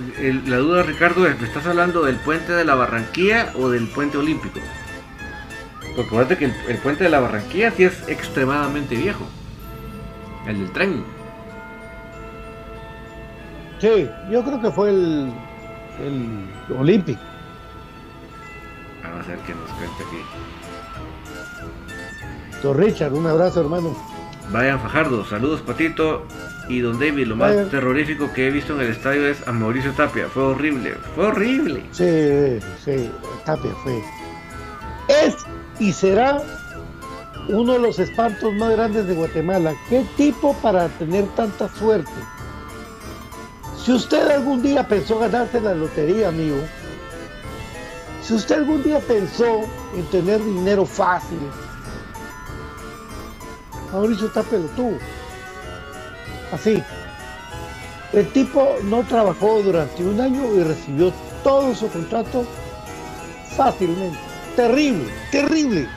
la 0.47 0.57
duda, 0.57 0.83
Ricardo, 0.83 1.27
es: 1.27 1.41
¿me 1.41 1.47
estás 1.47 1.67
hablando 1.67 2.03
del 2.03 2.17
puente 2.17 2.53
de 2.53 2.65
la 2.65 2.75
Barranquilla 2.75 3.53
o 3.57 3.69
del 3.71 3.87
puente 3.89 4.19
olímpico? 4.19 4.61
Porque 5.81 6.03
acuérdate 6.03 6.37
que 6.37 6.45
el, 6.45 6.79
puente 6.79 7.05
de 7.05 7.11
la 7.11 7.21
Barranquilla 7.21 7.71
sí 7.71 7.85
es 7.85 7.95
extremadamente 8.09 8.97
viejo. 8.97 9.27
El 10.47 10.59
del 10.59 10.73
tren. 10.73 11.05
Sí, 13.81 14.09
yo 14.31 14.43
creo 14.43 14.61
que 14.61 14.71
fue 14.71 14.91
el, 14.91 15.33
el 16.01 16.75
olímpico. 16.77 17.21
Vamos 19.03 19.27
a 19.27 19.31
ver 19.31 19.39
qué 19.41 19.55
nos 19.55 19.71
cuenta 19.71 20.05
aquí. 20.05 20.17
Don 22.63 22.79
Richard, 22.79 23.13
un 23.13 23.27
abrazo, 23.27 23.61
hermano. 23.61 23.97
Vayan 24.51 24.81
Fajardo, 24.81 25.25
saludos 25.25 25.61
Patito 25.61 26.25
y 26.69 26.81
Don 26.81 26.99
David. 26.99 27.27
Lo 27.27 27.37
más 27.37 27.69
terrorífico 27.71 28.33
que 28.33 28.49
he 28.49 28.51
visto 28.51 28.75
en 28.75 28.81
el 28.81 28.93
estadio 28.93 29.27
es 29.27 29.47
a 29.47 29.53
Mauricio 29.53 29.93
Tapia. 29.93 30.29
Fue 30.29 30.43
horrible, 30.45 30.95
fue 31.15 31.27
horrible. 31.27 31.83
Sí, 31.91 32.59
sí, 32.85 33.11
Tapia 33.45 33.73
fue. 33.83 34.03
Es 35.09 35.37
y 35.79 35.93
será 35.93 36.43
uno 37.49 37.75
de 37.75 37.79
los 37.79 37.99
espantos 37.99 38.53
más 38.55 38.73
grandes 38.73 39.07
de 39.07 39.15
Guatemala. 39.15 39.75
¿Qué 39.89 40.05
tipo 40.17 40.55
para 40.55 40.89
tener 40.89 41.27
tanta 41.35 41.69
suerte? 41.69 42.11
Si 43.83 43.93
usted 43.93 44.29
algún 44.31 44.63
día 44.63 44.87
pensó 44.87 45.19
ganarse 45.19 45.61
la 45.61 45.75
lotería, 45.75 46.29
amigo, 46.29 46.57
si 48.23 48.35
usted 48.35 48.57
algún 48.57 48.83
día 48.83 48.99
pensó 48.99 49.61
en 49.95 50.05
tener 50.11 50.45
dinero 50.45 50.85
fácil, 50.85 51.39
Mauricio 53.93 54.27
está 54.27 54.43
pelotudo. 54.43 54.99
Así. 56.53 56.83
El 58.13 58.29
tipo 58.33 58.77
no 58.85 59.03
trabajó 59.05 59.63
durante 59.63 60.05
un 60.05 60.21
año 60.21 60.43
y 60.55 60.63
recibió 60.63 61.13
todo 61.43 61.75
su 61.75 61.89
contrato 61.89 62.45
fácilmente. 63.57 64.19
Terrible, 64.57 65.13
terrible, 65.31 65.89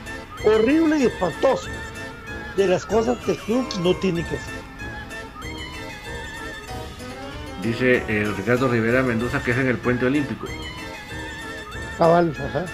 horrible 0.44 0.98
y 0.98 1.04
espantoso. 1.04 1.68
De 2.56 2.66
las 2.66 2.84
cosas 2.84 3.18
que 3.24 3.32
el 3.32 3.38
club 3.38 3.66
no 3.82 3.94
tiene 3.96 4.22
que 4.22 4.36
hacer. 4.36 4.60
Dice 7.62 8.02
eh, 8.08 8.32
Ricardo 8.36 8.68
Rivera 8.68 9.02
Mendoza 9.02 9.42
que 9.42 9.50
es 9.50 9.58
en 9.58 9.68
el 9.68 9.76
puente 9.76 10.06
olímpico. 10.06 10.46
Cabal, 11.98 12.34
ajá. 12.36 12.64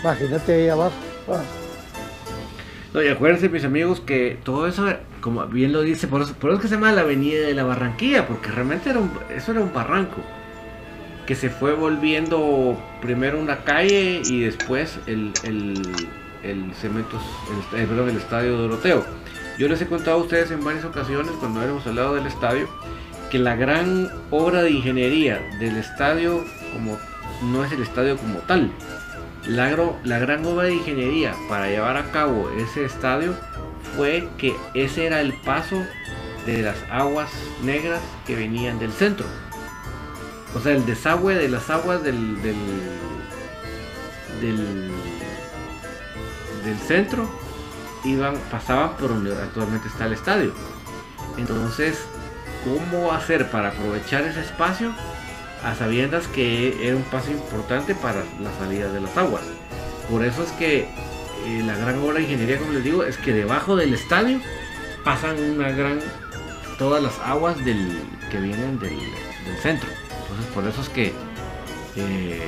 Imagínate 0.00 0.52
ahí 0.52 0.68
abajo. 0.68 0.94
Ah. 1.28 1.42
No, 2.92 3.02
y 3.02 3.08
acuérdense, 3.08 3.48
mis 3.48 3.64
amigos, 3.64 4.00
que 4.00 4.38
todo 4.42 4.66
eso, 4.66 4.86
como 5.20 5.46
bien 5.46 5.72
lo 5.72 5.80
dice, 5.80 6.08
por 6.08 6.22
eso, 6.22 6.34
por 6.34 6.50
eso 6.50 6.56
es 6.56 6.62
que 6.62 6.68
se 6.68 6.74
llama 6.74 6.92
la 6.92 7.02
Avenida 7.02 7.46
de 7.46 7.54
la 7.54 7.62
Barranquilla, 7.62 8.26
porque 8.26 8.50
realmente 8.50 8.90
era 8.90 8.98
un, 8.98 9.10
eso 9.34 9.52
era 9.52 9.60
un 9.60 9.72
barranco 9.72 10.16
que 11.26 11.34
se 11.34 11.50
fue 11.50 11.74
volviendo 11.74 12.76
primero 13.00 13.38
una 13.38 13.64
calle 13.64 14.22
y 14.24 14.40
después 14.40 14.98
el, 15.06 15.32
el, 15.44 15.80
el 16.42 16.74
cemento, 16.74 17.20
el, 17.72 17.80
el, 17.80 17.86
perdón, 17.86 18.10
el 18.10 18.16
estadio 18.16 18.56
Doroteo. 18.56 19.04
Yo 19.58 19.68
les 19.68 19.80
he 19.82 19.86
contado 19.86 20.18
a 20.18 20.22
ustedes 20.22 20.50
en 20.50 20.64
varias 20.64 20.84
ocasiones, 20.84 21.32
cuando 21.38 21.62
hemos 21.62 21.86
hablado 21.86 22.14
del 22.14 22.26
estadio, 22.26 22.68
que 23.30 23.38
la 23.38 23.54
gran 23.54 24.10
obra 24.30 24.62
de 24.62 24.70
ingeniería 24.70 25.40
del 25.58 25.76
estadio 25.76 26.44
como 26.72 26.98
no 27.42 27.64
es 27.64 27.72
el 27.72 27.82
estadio 27.82 28.16
como 28.16 28.38
tal. 28.40 28.70
La 29.46 29.68
gran 30.18 30.44
obra 30.46 30.66
de 30.66 30.74
ingeniería 30.74 31.34
para 31.48 31.68
llevar 31.68 31.96
a 31.96 32.10
cabo 32.12 32.50
ese 32.58 32.84
estadio 32.84 33.34
fue 33.96 34.28
que 34.38 34.54
ese 34.74 35.06
era 35.06 35.20
el 35.20 35.32
paso 35.32 35.82
de 36.46 36.62
las 36.62 36.76
aguas 36.90 37.30
negras 37.62 38.00
que 38.26 38.36
venían 38.36 38.78
del 38.78 38.92
centro. 38.92 39.26
O 40.54 40.60
sea, 40.60 40.72
el 40.72 40.84
desagüe 40.84 41.34
de 41.34 41.48
las 41.48 41.70
aguas 41.70 42.02
del, 42.02 42.42
del, 42.42 42.56
del, 44.40 44.90
centro 46.86 47.28
iban, 48.04 48.36
pasaban 48.50 48.96
por 48.96 49.08
donde 49.08 49.32
actualmente 49.32 49.88
está 49.88 50.06
el 50.06 50.12
estadio. 50.12 50.52
Entonces, 51.38 51.98
¿cómo 52.64 53.12
hacer 53.12 53.50
para 53.50 53.68
aprovechar 53.68 54.24
ese 54.24 54.40
espacio? 54.40 54.94
A 55.64 55.74
sabiendas 55.74 56.26
que 56.26 56.86
era 56.86 56.96
un 56.96 57.04
paso 57.04 57.30
importante 57.30 57.94
para 57.94 58.24
la 58.40 58.52
salida 58.58 58.92
de 58.92 59.00
las 59.00 59.16
aguas. 59.16 59.44
Por 60.10 60.24
eso 60.24 60.42
es 60.42 60.50
que 60.52 60.80
eh, 60.80 61.62
la 61.64 61.76
gran 61.76 61.98
obra 61.98 62.14
de 62.14 62.22
ingeniería, 62.22 62.58
como 62.58 62.72
les 62.72 62.84
digo, 62.84 63.04
es 63.04 63.16
que 63.16 63.32
debajo 63.32 63.76
del 63.76 63.94
estadio 63.94 64.40
pasan 65.04 65.40
una 65.40 65.70
gran 65.70 66.00
todas 66.78 67.02
las 67.02 67.18
aguas 67.20 67.64
del, 67.64 68.02
que 68.30 68.38
vienen 68.38 68.78
del 68.78 68.98
centro. 69.62 69.88
Entonces 70.32 70.54
por 70.54 70.66
eso 70.66 70.80
es 70.80 70.88
que 70.88 71.12
eh, 71.96 72.40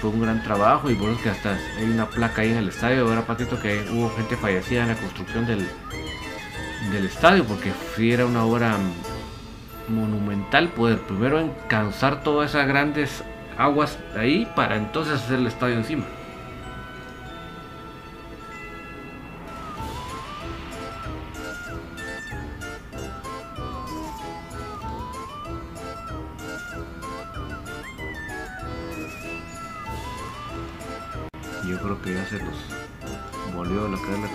fue 0.00 0.10
un 0.10 0.20
gran 0.20 0.42
trabajo 0.42 0.90
y 0.90 0.96
por 0.96 1.10
eso 1.10 1.22
que 1.22 1.30
hasta 1.30 1.56
hay 1.78 1.84
una 1.84 2.06
placa 2.06 2.42
ahí 2.42 2.50
en 2.50 2.56
el 2.56 2.68
estadio, 2.68 3.06
ahora 3.06 3.24
Patito 3.24 3.60
que 3.60 3.86
hubo 3.92 4.10
gente 4.16 4.36
fallecida 4.36 4.82
en 4.82 4.88
la 4.88 4.96
construcción 4.96 5.46
del, 5.46 5.68
del 6.90 7.06
estadio, 7.06 7.44
porque 7.44 7.72
sí 7.94 8.10
era 8.10 8.26
una 8.26 8.44
obra 8.44 8.76
monumental 9.88 10.70
poder 10.70 10.98
primero 11.00 11.38
encauzar 11.38 12.22
todas 12.24 12.50
esas 12.50 12.66
grandes 12.66 13.22
aguas 13.56 13.96
ahí 14.16 14.50
para 14.56 14.76
entonces 14.76 15.14
hacer 15.14 15.38
el 15.38 15.46
estadio 15.46 15.76
encima. 15.76 16.04
Se 32.30 32.38
los 32.38 33.56
volvió 33.56 33.86
a 33.86 33.88
es 34.14 34.20
la 34.20 34.28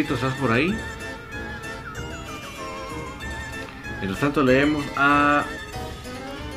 Patito, 0.00 0.14
¿estás 0.14 0.32
por 0.40 0.50
ahí? 0.50 0.74
Mientras 3.98 4.18
tanto 4.18 4.42
leemos 4.42 4.82
a 4.96 5.44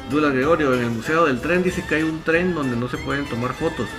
Dula 0.09 0.29
Gregorio. 0.29 0.73
En 0.73 0.83
el 0.83 0.91
Museo 0.91 1.25
del 1.25 1.41
Tren 1.41 1.61
dice 1.61 1.85
que 1.85 1.95
hay 1.95 2.03
un 2.03 2.21
tren 2.21 2.55
donde 2.55 2.77
no 2.77 2.87
se 2.87 2.97
pueden 2.97 3.25
tomar 3.25 3.51
fotos. 3.51 3.89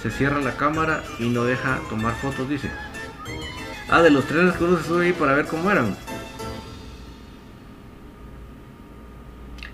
Se 0.00 0.12
cierra 0.12 0.40
la 0.40 0.56
cámara 0.56 1.02
y 1.18 1.30
no 1.30 1.42
deja 1.42 1.80
tomar 1.88 2.14
fotos, 2.14 2.48
dice. 2.48 2.70
Ah, 3.88 4.02
de 4.02 4.10
los 4.10 4.26
trenes 4.26 4.54
que 4.54 4.62
uno 4.62 4.78
se 4.78 4.84
sube 4.84 5.06
ahí 5.06 5.12
para 5.14 5.34
ver 5.34 5.46
cómo 5.48 5.68
eran. 5.68 5.96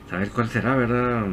Saber 0.09 0.31
cuál 0.31 0.49
será, 0.49 0.75
¿verdad? 0.75 1.27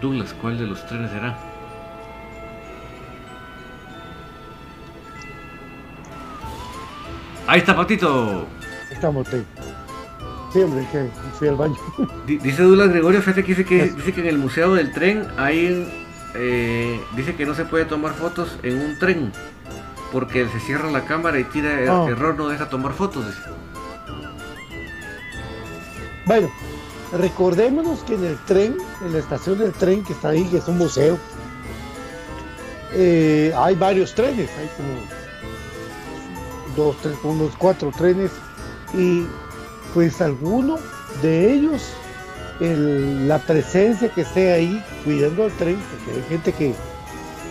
Douglas, 0.00 0.34
¿cuál 0.40 0.58
de 0.58 0.66
los 0.66 0.84
trenes 0.88 1.12
será? 1.12 1.55
Ahí 7.46 7.60
está, 7.60 7.76
Patito. 7.76 8.46
Estamos, 8.90 9.28
te... 9.28 9.42
Sí, 10.52 10.62
hombre, 10.62 10.86
que 10.90 11.08
fui 11.38 11.48
al 11.48 11.56
baño. 11.56 11.76
Dice 12.26 12.62
Douglas 12.62 12.88
Gregorio, 12.88 13.20
fíjate 13.20 13.42
que 13.44 13.48
dice 13.54 13.64
que, 13.64 13.90
dice 13.90 14.12
que 14.12 14.20
en 14.20 14.26
el 14.28 14.38
Museo 14.38 14.74
del 14.74 14.92
Tren 14.92 15.26
hay... 15.36 15.86
Eh, 16.34 17.00
dice 17.16 17.34
que 17.34 17.46
no 17.46 17.54
se 17.54 17.64
puede 17.64 17.84
tomar 17.86 18.12
fotos 18.12 18.58
en 18.62 18.78
un 18.78 18.98
tren 18.98 19.32
porque 20.12 20.46
se 20.48 20.60
cierra 20.60 20.90
la 20.90 21.04
cámara 21.04 21.38
y 21.38 21.44
tira 21.44 21.80
el 21.80 21.88
Oh. 21.88 22.08
error, 22.08 22.36
no 22.36 22.48
deja 22.48 22.68
tomar 22.68 22.92
fotos. 22.92 23.26
dice. 23.26 23.40
Bueno, 26.26 26.50
recordémonos 27.12 28.00
que 28.00 28.14
en 28.14 28.24
el 28.24 28.36
tren, 28.44 28.76
en 29.04 29.12
la 29.12 29.18
estación 29.18 29.58
del 29.58 29.72
tren 29.72 30.04
que 30.04 30.12
está 30.12 30.30
ahí, 30.30 30.44
que 30.44 30.58
es 30.58 30.68
un 30.68 30.78
museo, 30.78 31.18
eh, 32.92 33.52
hay 33.56 33.74
varios 33.74 34.14
trenes, 34.14 34.50
hay 34.58 34.68
como 34.76 34.88
dos, 36.76 36.96
tres, 37.02 37.14
unos 37.24 37.52
cuatro 37.56 37.90
trenes, 37.96 38.30
y 38.94 39.24
pues 39.94 40.20
alguno 40.20 40.78
de 41.22 41.52
ellos, 41.54 41.82
el- 42.60 43.26
la 43.28 43.38
presencia 43.38 44.08
que 44.10 44.20
esté 44.22 44.52
ahí 44.52 44.84
cuidando 45.04 45.44
al 45.44 45.52
tren, 45.52 45.78
porque 45.90 46.20
hay 46.20 46.28
gente 46.28 46.52
que, 46.52 46.74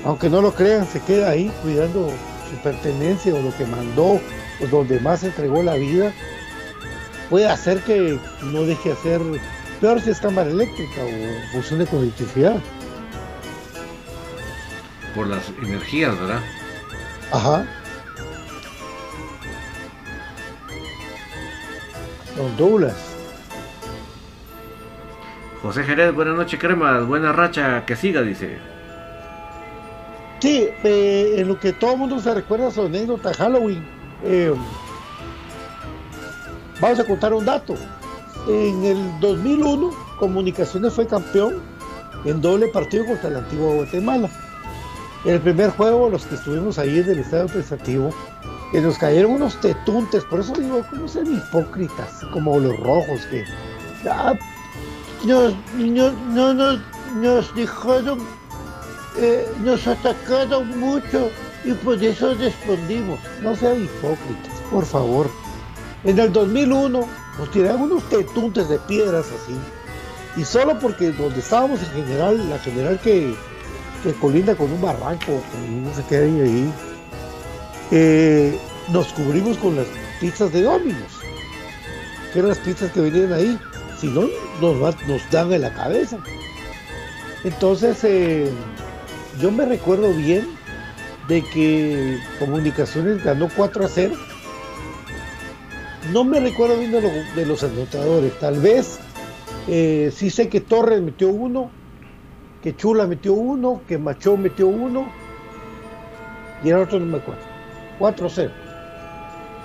aunque 0.05 0.29
no 0.29 0.41
lo 0.41 0.53
crean, 0.53 0.87
se 0.87 0.99
queda 1.01 1.29
ahí 1.31 1.51
cuidando 1.63 2.11
su 2.49 2.55
pertenencia 2.63 3.33
o 3.33 3.41
lo 3.41 3.55
que 3.57 3.65
mandó, 3.65 4.13
o 4.61 4.67
donde 4.71 4.99
más 4.99 5.23
entregó 5.23 5.63
la 5.63 5.73
vida, 5.75 6.13
puede 7.29 7.47
hacer 7.47 7.79
que 7.81 8.19
no 8.43 8.61
deje 8.61 8.89
de 8.89 8.95
hacer, 8.95 9.21
peor 9.81 9.99
si 9.99 10.11
es 10.11 10.19
cámara 10.19 10.49
eléctrica 10.49 11.01
o 11.03 11.51
funcione 11.51 11.85
con 11.87 11.99
electricidad. 11.99 12.57
Por 15.15 15.27
las 15.27 15.43
energías, 15.63 16.17
¿verdad? 16.19 16.41
Ajá. 17.31 17.65
Don 22.35 22.55
Douglas. 22.57 22.95
José 25.61 25.83
Jerez, 25.83 26.13
buenas 26.13 26.35
noches, 26.35 26.59
cremas. 26.59 27.05
Buena 27.07 27.31
racha, 27.31 27.85
que 27.85 27.95
siga, 27.95 28.21
dice. 28.21 28.57
Sí, 30.39 30.67
eh, 30.83 31.35
en 31.37 31.47
lo 31.47 31.59
que 31.59 31.73
todo 31.73 31.93
el 31.93 31.97
mundo 31.97 32.19
se 32.19 32.33
recuerda 32.33 32.69
su 32.69 32.83
anécdota 32.83 33.29
de 33.29 33.35
Halloween, 33.35 33.87
eh, 34.23 34.53
vamos 36.79 36.99
a 36.99 37.05
contar 37.05 37.33
un 37.33 37.45
dato. 37.45 37.75
en 38.47 38.83
el 38.83 39.19
2001 39.21 40.05
Comunicaciones 40.19 40.93
fue 40.93 41.07
campeón 41.07 41.61
en 42.23 42.41
doble 42.41 42.67
partido 42.69 43.05
contra 43.05 43.29
el 43.29 43.37
antiguo 43.37 43.75
Guatemala. 43.75 44.29
En 45.25 45.33
el 45.33 45.41
primer 45.41 45.71
juego, 45.71 46.09
los 46.09 46.25
que 46.25 46.35
estuvimos 46.35 46.77
ahí 46.77 46.99
en 46.99 47.09
el 47.09 47.19
estadio 47.19 47.47
pensativo, 47.47 48.11
que 48.75 48.81
nos 48.81 48.97
cayeron 48.97 49.31
unos 49.31 49.55
tetuntes, 49.61 50.25
por 50.25 50.41
eso 50.41 50.51
digo, 50.51 50.85
¿cómo 50.89 51.07
ser 51.07 51.25
hipócritas? 51.25 52.25
Como 52.33 52.59
los 52.59 52.77
rojos, 52.77 53.25
que 53.27 53.45
ah, 54.09 54.33
nos, 55.23 55.53
no, 55.77 56.11
no, 56.11 56.53
nos, 56.53 56.79
nos 57.15 57.55
dejaron, 57.55 58.19
eh, 59.17 59.47
nos 59.63 59.87
atacaron 59.87 60.77
mucho 60.77 61.31
y 61.63 61.71
por 61.71 62.03
eso 62.03 62.33
respondimos. 62.33 63.17
No 63.41 63.55
sean 63.55 63.81
hipócritas, 63.81 64.59
por 64.69 64.85
favor. 64.85 65.29
En 66.03 66.19
el 66.19 66.33
2001 66.33 67.07
nos 67.39 67.51
tiraron 67.51 67.83
unos 67.83 68.03
tetuntes 68.09 68.67
de 68.67 68.77
piedras 68.79 69.27
así. 69.27 69.55
Y 70.35 70.43
solo 70.43 70.77
porque 70.79 71.13
donde 71.13 71.39
estábamos 71.39 71.79
en 71.81 72.03
general, 72.03 72.49
la 72.49 72.59
general 72.59 72.99
que, 72.99 73.37
que 74.03 74.11
colinda 74.15 74.53
con 74.53 74.69
un 74.69 74.81
barranco, 74.81 75.41
no 75.69 75.93
sé 75.93 76.03
qué 76.09 76.17
hay 76.17 76.41
ahí, 76.41 76.73
eh, 77.91 78.57
nos 78.91 79.13
cubrimos 79.13 79.57
con 79.57 79.75
las 79.75 79.87
pizzas 80.19 80.51
de 80.51 80.63
Dominos, 80.63 81.19
que 82.33 82.39
eran 82.39 82.49
las 82.49 82.59
pizzas 82.59 82.91
que 82.91 83.01
venían 83.01 83.33
ahí. 83.33 83.59
Si 83.99 84.07
no, 84.07 84.27
nos, 84.61 85.31
dan 85.31 85.53
en 85.53 85.61
la 85.61 85.73
cabeza. 85.73 86.17
Entonces, 87.43 88.03
eh, 88.03 88.51
yo 89.39 89.51
me 89.51 89.65
recuerdo 89.65 90.13
bien 90.13 90.47
de 91.27 91.41
que 91.43 92.19
Comunicaciones 92.39 93.23
ganó 93.23 93.49
4 93.55 93.85
a 93.85 93.87
0. 93.87 94.15
No 96.11 96.23
me 96.23 96.39
recuerdo 96.39 96.77
bien 96.77 96.91
de, 96.91 97.45
los 97.45 97.63
anotadores. 97.63 98.37
Tal 98.39 98.59
vez 98.59 98.99
eh, 99.67 100.11
sí 100.13 100.29
sé 100.29 100.49
que 100.49 100.61
Torres 100.61 101.01
metió 101.01 101.29
uno, 101.29 101.71
que 102.61 102.75
Chula 102.75 103.07
metió 103.07 103.33
uno, 103.33 103.81
que 103.87 103.97
Machón 103.97 104.41
metió 104.41 104.67
uno. 104.67 105.07
Y 106.63 106.69
el 106.69 106.77
otro 106.77 106.99
no 106.99 107.05
me 107.05 107.17
acuerdo. 107.17 107.44
4 107.97 108.27
a 108.27 108.29
0. 108.29 108.51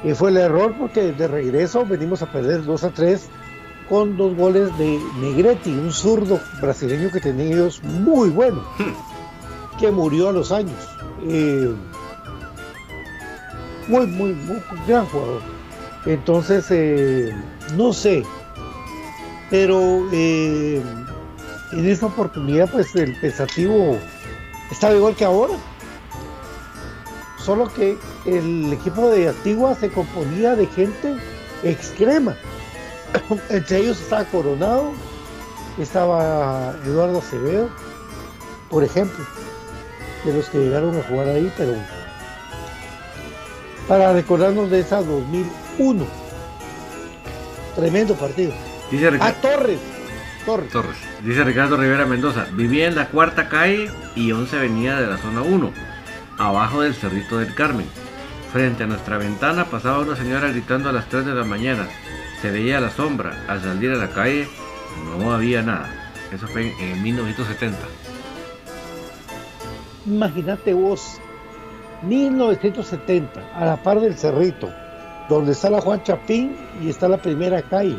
Y 0.05 0.15
fue 0.15 0.31
el 0.31 0.39
error 0.39 0.75
porque 0.79 1.13
de 1.13 1.29
regreso 1.29 1.85
venimos 1.85 2.23
a 2.23 2.33
perder 2.33 2.65
2 2.65 2.85
a 2.85 2.91
3 2.91 3.29
con 3.89 4.17
dos 4.17 4.37
goles 4.37 4.77
de 4.79 5.01
Negretti, 5.21 5.71
un 5.71 5.93
zurdo 5.93 6.41
brasileño 6.61 7.11
que 7.11 7.21
tenía 7.21 7.47
ellos 7.47 7.83
muy 7.83 8.31
bueno, 8.31 8.63
hmm. 8.79 9.79
que 9.79 9.91
murió 9.91 10.29
a 10.29 10.33
los 10.33 10.53
años. 10.53 10.79
Eh, 11.25 11.75
muy, 13.89 14.07
muy, 14.07 14.33
muy 14.33 14.63
gran 14.87 15.07
jugador. 15.07 15.43
Entonces, 16.07 16.67
eh, 16.71 17.35
no 17.77 17.93
sé, 17.93 18.23
pero 19.51 20.09
eh, 20.13 20.81
en 21.73 21.87
esta 21.87 22.07
oportunidad, 22.07 22.71
pues 22.71 22.95
el 22.95 23.19
pensativo 23.21 23.99
estaba 24.71 24.95
igual 24.95 25.17
que 25.17 25.25
ahora. 25.25 25.55
Solo 27.45 27.73
que 27.73 27.97
el 28.27 28.73
equipo 28.73 29.09
de 29.09 29.29
Antigua 29.29 29.75
se 29.75 29.91
componía 29.91 30.55
de 30.57 30.67
gente 30.67 31.17
extrema. 31.63 32.37
Entre 33.49 33.79
ellos 33.79 34.01
estaba 34.01 34.25
Coronado, 34.25 34.93
estaba 35.79 36.75
Eduardo 36.85 37.19
Acevedo, 37.19 37.69
por 38.69 38.85
ejemplo 38.85 39.25
de 40.25 40.35
los 40.35 40.49
que 40.49 40.59
llegaron 40.59 40.97
a 40.99 41.03
jugar 41.03 41.29
ahí, 41.29 41.53
pero 41.57 41.75
para 43.89 44.13
recordarnos 44.13 44.71
de 44.71 44.81
esa 44.81 45.03
2001. 45.03 46.07
Tremendo 47.75 48.15
partido. 48.15 48.53
Dice 48.91 49.09
a 49.09 49.19
ah, 49.21 49.33
Torres. 49.41 49.79
Torres. 50.45 50.71
Torres. 50.71 50.97
Dice 51.23 51.45
Ricardo 51.45 51.77
Rivera 51.77 52.07
Mendoza, 52.07 52.47
vivía 52.53 52.87
en 52.87 52.97
la 52.97 53.09
cuarta 53.09 53.49
calle 53.49 53.91
y 54.15 54.33
11 54.33 54.59
venía 54.59 55.01
de 55.01 55.07
la 55.07 55.19
zona 55.19 55.43
1, 55.43 55.73
abajo 56.41 56.81
del 56.81 56.95
Cerrito 56.95 57.39
del 57.39 57.55
Carmen. 57.55 57.87
Frente 58.53 58.83
a 58.83 58.87
nuestra 58.87 59.19
ventana 59.19 59.67
pasaba 59.67 60.01
una 60.01 60.17
señora 60.17 60.49
gritando 60.49 60.89
a 60.89 60.93
las 60.93 61.09
3 61.09 61.27
de 61.27 61.35
la 61.35 61.45
mañana. 61.45 61.87
Se 62.41 62.51
veía 62.51 62.81
la 62.81 62.91
sombra. 62.91 63.45
Al 63.47 63.61
salir 63.61 63.93
a 63.93 63.97
la 63.97 64.09
calle 64.09 64.49
no 65.19 65.33
había 65.33 65.63
nada. 65.63 65.89
Eso 66.33 66.49
fue 66.49 66.75
en 66.81 67.03
1970. 67.03 67.79
Imagínate 70.07 70.73
vos, 70.73 71.21
1970, 72.03 73.41
a 73.55 73.65
la 73.67 73.83
par 73.83 74.01
del 74.01 74.17
Cerrito, 74.17 74.71
donde 75.29 75.53
está 75.53 75.69
la 75.69 75.81
Juan 75.81 76.03
Chapín 76.03 76.57
y 76.83 76.89
está 76.89 77.07
la 77.09 77.19
primera 77.19 77.61
calle. 77.63 77.99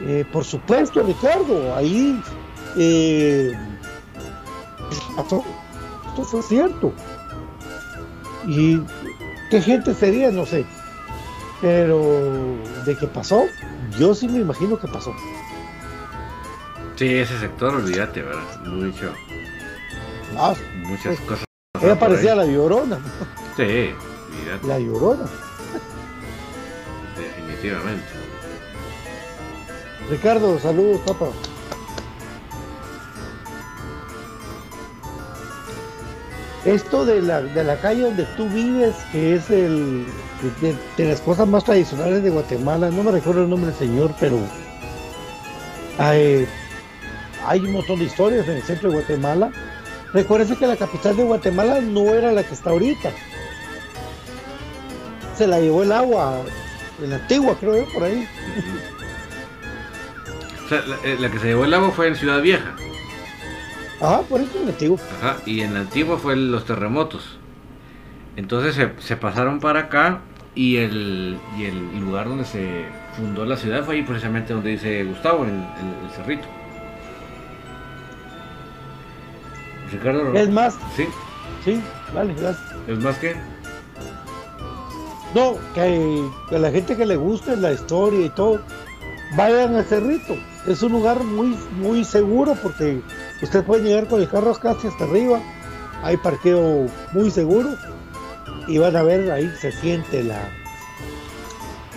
Eh, 0.00 0.24
por 0.30 0.44
supuesto, 0.44 1.02
Ricardo, 1.02 1.74
ahí 1.74 2.20
eh, 2.76 3.52
esto 6.16 6.24
fue 6.24 6.42
cierto. 6.42 6.92
¿Y 8.46 8.80
qué 9.50 9.60
gente 9.60 9.92
sería? 9.94 10.30
No 10.30 10.46
sé. 10.46 10.64
Pero 11.60 12.56
de 12.86 12.96
qué 12.96 13.06
pasó, 13.06 13.44
yo 13.98 14.14
sí 14.14 14.26
me 14.28 14.38
imagino 14.40 14.78
que 14.78 14.88
pasó. 14.88 15.14
Sí, 16.96 17.14
ese 17.14 17.38
sector, 17.38 17.74
olvídate, 17.74 18.22
¿verdad? 18.22 18.60
Mucho. 18.64 19.12
Ah, 20.38 20.54
muchas 20.86 21.20
cosas. 21.20 21.44
Ella 21.82 21.98
parecía 21.98 22.34
la 22.34 22.46
llorona. 22.46 22.98
Sí, 23.56 23.90
La 24.66 24.78
llorona. 24.78 25.26
Definitivamente. 27.18 28.04
Ricardo, 30.10 30.58
saludos, 30.58 31.00
papá. 31.06 31.26
Esto 36.66 37.06
de 37.06 37.22
la, 37.22 37.40
de 37.42 37.64
la 37.64 37.76
calle 37.80 38.02
donde 38.02 38.24
tú 38.36 38.48
vives, 38.48 38.94
que 39.12 39.36
es 39.36 39.48
el 39.50 40.04
de, 40.96 41.08
las 41.08 41.20
cosas 41.20 41.46
más 41.46 41.64
tradicionales 41.64 42.22
de 42.22 42.30
Guatemala, 42.30 42.90
no 42.90 43.02
me 43.04 43.12
recuerdo 43.12 43.44
el 43.44 43.50
nombre 43.50 43.70
del 43.70 43.78
señor, 43.78 44.12
pero 44.18 44.38
hay, 45.98 46.46
hay 47.46 47.60
un 47.60 47.72
montón 47.72 47.98
de 48.00 48.06
historias 48.06 48.48
en 48.48 48.56
el 48.56 48.62
centro 48.62 48.90
de 48.90 48.96
Guatemala 48.96 49.50
Recuérdense 50.16 50.56
que 50.56 50.66
la 50.66 50.76
capital 50.76 51.14
de 51.14 51.24
Guatemala 51.24 51.80
no 51.82 52.14
era 52.14 52.32
la 52.32 52.42
que 52.42 52.54
está 52.54 52.70
ahorita. 52.70 53.10
Se 55.36 55.46
la 55.46 55.60
llevó 55.60 55.82
el 55.82 55.92
agua, 55.92 56.40
la 57.00 57.16
antigua 57.16 57.54
creo 57.60 57.84
yo, 57.84 57.92
por 57.92 58.04
ahí. 58.04 58.26
O 60.64 60.68
sea, 60.70 60.82
eh, 61.04 61.16
la, 61.20 61.30
que 61.30 61.38
se 61.38 61.48
llevó 61.48 61.66
el 61.66 61.74
agua 61.74 61.90
fue 61.90 62.08
en 62.08 62.16
Ciudad 62.16 62.40
Vieja. 62.40 62.74
Ajá, 64.00 64.22
por 64.22 64.40
eso 64.40 64.58
en 64.58 64.66
la 64.66 64.70
antigua. 64.72 64.98
Ajá, 65.20 65.36
y 65.46 65.60
en 65.60 65.74
la 65.74 65.80
antigua 65.80 66.18
fue 66.18 66.36
los 66.36 66.64
terremotos. 66.64 67.38
Entonces 68.36 68.74
se, 68.98 69.16
pasaron 69.16 69.60
para 69.60 69.80
acá 69.80 70.20
y 70.54 70.76
el, 70.76 71.38
y 71.58 71.64
el 71.64 72.00
lugar 72.00 72.28
donde 72.28 72.44
se 72.44 72.84
fundó 73.16 73.46
la 73.46 73.56
ciudad 73.56 73.84
fue 73.84 73.96
ahí 73.96 74.02
precisamente 74.02 74.52
donde 74.52 74.70
dice 74.70 75.04
Gustavo, 75.04 75.44
en 75.44 75.54
el 75.54 76.10
Cerrito. 76.14 76.46
Ricardo 79.90 80.34
¿Es 80.34 80.50
más? 80.50 80.78
Sí. 80.96 81.06
Sí, 81.64 81.80
vale, 82.14 82.34
gracias. 82.34 82.74
¿Es 82.86 82.98
más 82.98 83.18
que? 83.18 83.34
No, 85.34 85.56
que, 85.74 86.30
a 86.54 86.58
la 86.58 86.70
gente 86.70 86.96
que 86.96 87.06
le 87.06 87.16
guste 87.16 87.56
la 87.56 87.72
historia 87.72 88.26
y 88.26 88.30
todo, 88.30 88.60
vayan 89.36 89.74
al 89.74 89.84
Cerrito. 89.84 90.36
Es 90.66 90.82
un 90.82 90.92
lugar 90.92 91.22
muy, 91.22 91.56
muy 91.78 92.04
seguro 92.04 92.56
porque 92.62 93.00
usted 93.42 93.64
puede 93.64 93.82
llegar 93.82 94.08
con 94.08 94.20
el 94.20 94.28
carro 94.28 94.54
casi 94.54 94.86
hasta 94.86 95.04
arriba. 95.04 95.40
Hay 96.02 96.16
parqueo 96.16 96.86
muy 97.12 97.30
seguro 97.30 97.76
y 98.68 98.78
van 98.78 98.96
a 98.96 99.02
ver 99.02 99.30
ahí 99.30 99.52
se 99.60 99.72
siente 99.72 100.22
la, 100.22 100.48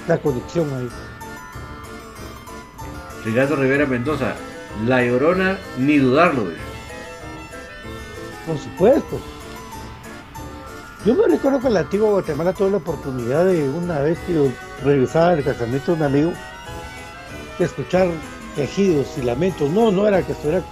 la 0.08 0.18
conexión 0.18 0.72
ahí. 0.74 0.90
Ricardo 3.26 3.56
Rivera 3.58 3.86
Mendoza, 3.86 4.34
La 4.86 5.04
Llorona, 5.04 5.58
ni 5.78 5.98
dudarlo. 5.98 6.46
Por 8.46 8.58
supuesto. 8.58 9.20
Yo 11.06 11.16
me 11.16 11.28
recuerdo 11.28 11.60
que 11.60 11.68
en 11.68 11.74
la 11.74 11.80
antigua 11.82 12.10
Guatemala 12.10 12.54
tuve 12.54 12.72
la 12.72 12.78
oportunidad 12.78 13.46
de 13.46 13.70
una 13.70 14.00
vez 14.00 14.18
que 14.20 14.52
regresaba 14.84 15.36
del 15.36 15.46
casamiento 15.46 15.92
de 15.92 15.98
un 15.98 16.04
amigo 16.04 16.34
de 17.58 17.66
escuchar 17.66 18.10
quejidos 18.56 19.08
y 19.18 19.22
lamentos. 19.22 19.70
No, 19.70 19.92
no 19.92 20.08
era 20.08 20.22
que 20.24 20.34
estuviera 20.34 20.64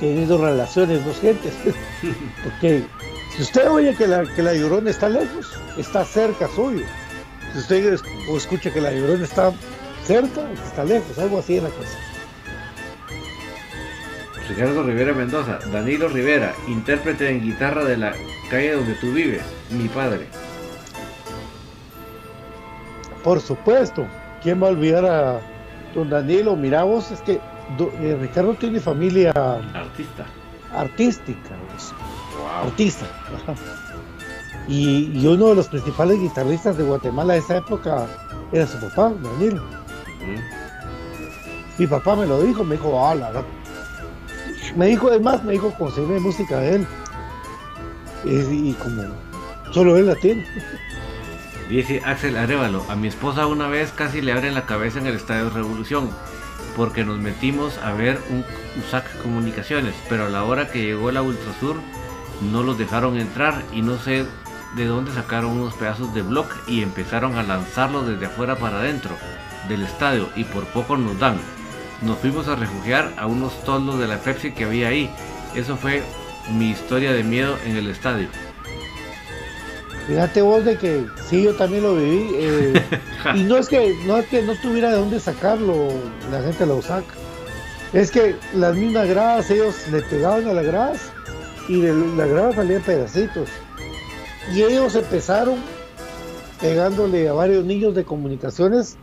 teniendo 0.00 0.38
relaciones 0.38 1.04
dos 1.04 1.20
gentes. 1.20 1.54
Porque 2.42 2.82
si 3.36 3.42
usted 3.42 3.70
oye 3.70 3.94
que 3.94 4.06
la, 4.06 4.24
que 4.34 4.42
la 4.42 4.54
llorona 4.54 4.90
está 4.90 5.08
lejos, 5.08 5.52
está 5.76 6.04
cerca 6.04 6.48
suyo. 6.48 6.84
Si 7.52 7.58
usted 7.58 7.98
escucha 8.34 8.72
que 8.72 8.80
la 8.80 8.90
llorona 8.90 9.24
está 9.24 9.52
cerca, 10.04 10.40
está 10.64 10.84
lejos, 10.84 11.18
algo 11.18 11.38
así 11.38 11.58
en 11.58 11.64
la 11.64 11.70
cosa. 11.70 11.98
Ricardo 14.48 14.82
Rivera 14.82 15.12
Mendoza, 15.12 15.60
Danilo 15.72 16.08
Rivera, 16.08 16.52
intérprete 16.66 17.28
en 17.28 17.40
guitarra 17.40 17.84
de 17.84 17.96
la 17.96 18.14
calle 18.50 18.72
donde 18.72 18.94
tú 18.94 19.12
vives, 19.12 19.42
mi 19.70 19.86
padre. 19.88 20.26
Por 23.22 23.40
supuesto, 23.40 24.08
¿quién 24.42 24.60
va 24.60 24.68
a 24.68 24.70
olvidar 24.70 25.04
a 25.04 25.40
don 25.94 26.10
Danilo? 26.10 26.56
Mira 26.56 26.82
vos, 26.82 27.12
es 27.12 27.20
que 27.20 27.40
eh, 27.78 28.18
Ricardo 28.20 28.54
tiene 28.54 28.80
familia 28.80 29.30
artista. 29.30 30.26
artística, 30.72 31.50
artista. 32.62 33.06
Y, 34.68 35.26
uno 35.26 35.48
de 35.48 35.54
los 35.56 35.68
principales 35.68 36.20
guitarristas 36.20 36.76
de 36.76 36.84
Guatemala 36.84 37.34
de 37.34 37.40
esa 37.40 37.56
época 37.56 38.06
era 38.52 38.66
su 38.66 38.78
papá, 38.78 39.12
Danilo. 39.22 39.62
Mi 41.78 41.86
papá 41.86 42.14
me 42.14 42.26
lo 42.26 42.42
dijo, 42.42 42.62
me 42.62 42.76
dijo, 42.76 43.04
ah, 43.04 43.14
la, 43.14 43.44
Me 44.76 44.86
dijo, 44.86 45.08
además, 45.08 45.42
me 45.44 45.52
dijo, 45.52 45.72
conseguirme 45.78 46.20
música 46.20 46.58
de 46.58 46.76
él. 46.76 46.86
Y, 48.24 48.72
como 48.74 49.02
solo 49.72 49.96
él 49.96 50.06
la 50.06 50.14
tiene. 50.16 50.46
Dice 51.68 52.02
Axel 52.04 52.36
Arevalo, 52.36 52.84
a 52.88 52.96
mi 52.96 53.08
esposa 53.08 53.46
una 53.46 53.68
vez 53.68 53.92
casi 53.92 54.20
le 54.20 54.32
abren 54.32 54.54
la 54.54 54.66
cabeza 54.66 54.98
en 54.98 55.06
el 55.06 55.14
Estadio 55.14 55.50
Revolución 55.50 56.10
porque 56.76 57.04
nos 57.04 57.18
metimos 57.18 57.78
a 57.78 57.92
ver 57.92 58.20
un 58.30 58.44
USAC 58.78 59.22
Comunicaciones, 59.22 59.94
pero 60.08 60.26
a 60.26 60.28
la 60.28 60.44
hora 60.44 60.68
que 60.68 60.82
llegó 60.82 61.10
la 61.10 61.22
Ultrasur 61.22 61.76
no 62.52 62.62
los 62.62 62.78
dejaron 62.78 63.18
entrar 63.18 63.62
y 63.72 63.82
no 63.82 63.98
sé 63.98 64.24
de 64.76 64.86
dónde 64.86 65.12
sacaron 65.12 65.52
unos 65.52 65.74
pedazos 65.74 66.14
de 66.14 66.22
block 66.22 66.54
y 66.68 66.82
empezaron 66.82 67.36
a 67.36 67.42
lanzarlos 67.42 68.06
desde 68.06 68.26
afuera 68.26 68.56
para 68.56 68.78
adentro 68.78 69.10
del 69.68 69.82
estadio 69.82 70.28
y 70.36 70.44
por 70.44 70.66
poco 70.66 70.96
nos 70.96 71.18
dan. 71.18 71.38
Nos 72.02 72.18
fuimos 72.18 72.48
a 72.48 72.56
refugiar 72.56 73.12
a 73.18 73.26
unos 73.26 73.62
toldos 73.64 73.98
de 73.98 74.06
la 74.06 74.18
Pepsi 74.18 74.52
que 74.52 74.64
había 74.64 74.88
ahí. 74.88 75.10
Eso 75.54 75.76
fue 75.76 76.02
mi 76.56 76.70
historia 76.70 77.12
de 77.12 77.24
miedo 77.24 77.56
en 77.66 77.76
el 77.76 77.88
estadio. 77.88 78.28
Fíjate 80.10 80.42
vos 80.42 80.64
de 80.64 80.76
que 80.76 81.06
sí, 81.28 81.44
yo 81.44 81.54
también 81.54 81.84
lo 81.84 81.94
viví. 81.94 82.30
Eh, 82.34 82.82
y 83.36 83.44
no 83.44 83.58
es 83.58 83.68
que 83.68 83.94
no 84.06 84.16
es 84.16 84.26
que 84.26 84.42
no 84.42 84.56
tuviera 84.56 84.90
de 84.90 84.96
dónde 84.96 85.20
sacarlo, 85.20 85.86
la 86.32 86.42
gente 86.42 86.66
lo 86.66 86.82
saca. 86.82 87.14
Es 87.92 88.10
que 88.10 88.34
las 88.52 88.74
mismas 88.74 89.06
gradas, 89.06 89.48
ellos 89.52 89.86
le 89.92 90.02
pegaban 90.02 90.48
a 90.48 90.52
las 90.52 90.66
gradas 90.66 91.12
y 91.68 91.80
de 91.80 91.94
la 92.16 92.26
grada 92.26 92.52
salían 92.56 92.82
pedacitos. 92.82 93.50
Y 94.52 94.62
ellos 94.62 94.96
empezaron 94.96 95.58
pegándole 96.60 97.28
a 97.28 97.32
varios 97.32 97.64
niños 97.64 97.94
de 97.94 98.04
comunicaciones. 98.04 98.96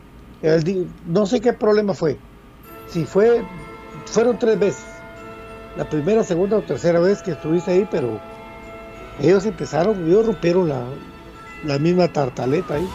no 1.06 1.26
sé 1.26 1.40
qué 1.40 1.54
problema 1.54 1.94
fue. 1.94 2.18
Si 2.90 3.06
fue, 3.06 3.46
fueron 4.08 4.38
tres 4.38 4.60
veces. 4.60 4.84
La 5.78 5.90
primera, 5.90 6.26
segunda 6.26 6.58
o 6.58 6.62
tercera 6.64 7.00
vez 7.00 7.22
que 7.22 7.32
estuviste 7.32 7.72
ahí, 7.72 7.88
pero 7.90 8.20
ellos 9.20 9.46
empezaron, 9.46 10.06
ellos 10.08 10.26
rompieron 10.26 10.70
la, 10.70 10.84
la 11.64 11.80
misma 11.80 12.08
tartaleta 12.08 12.76
ahí. 12.76 12.88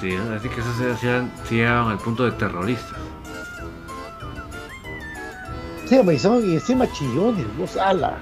Sí, 0.00 0.14
así 0.14 0.48
que 0.48 0.60
eso 0.60 0.74
se 0.74 0.90
hacían, 0.90 1.30
llegaban 1.50 1.90
al 1.90 1.98
punto 1.98 2.24
de 2.24 2.32
terroristas. 2.32 2.98
Sí, 5.86 6.00
me 6.02 6.14
y 6.14 6.54
encima 6.54 6.90
chillones, 6.92 7.46
vos 7.56 7.76
ala. 7.78 8.18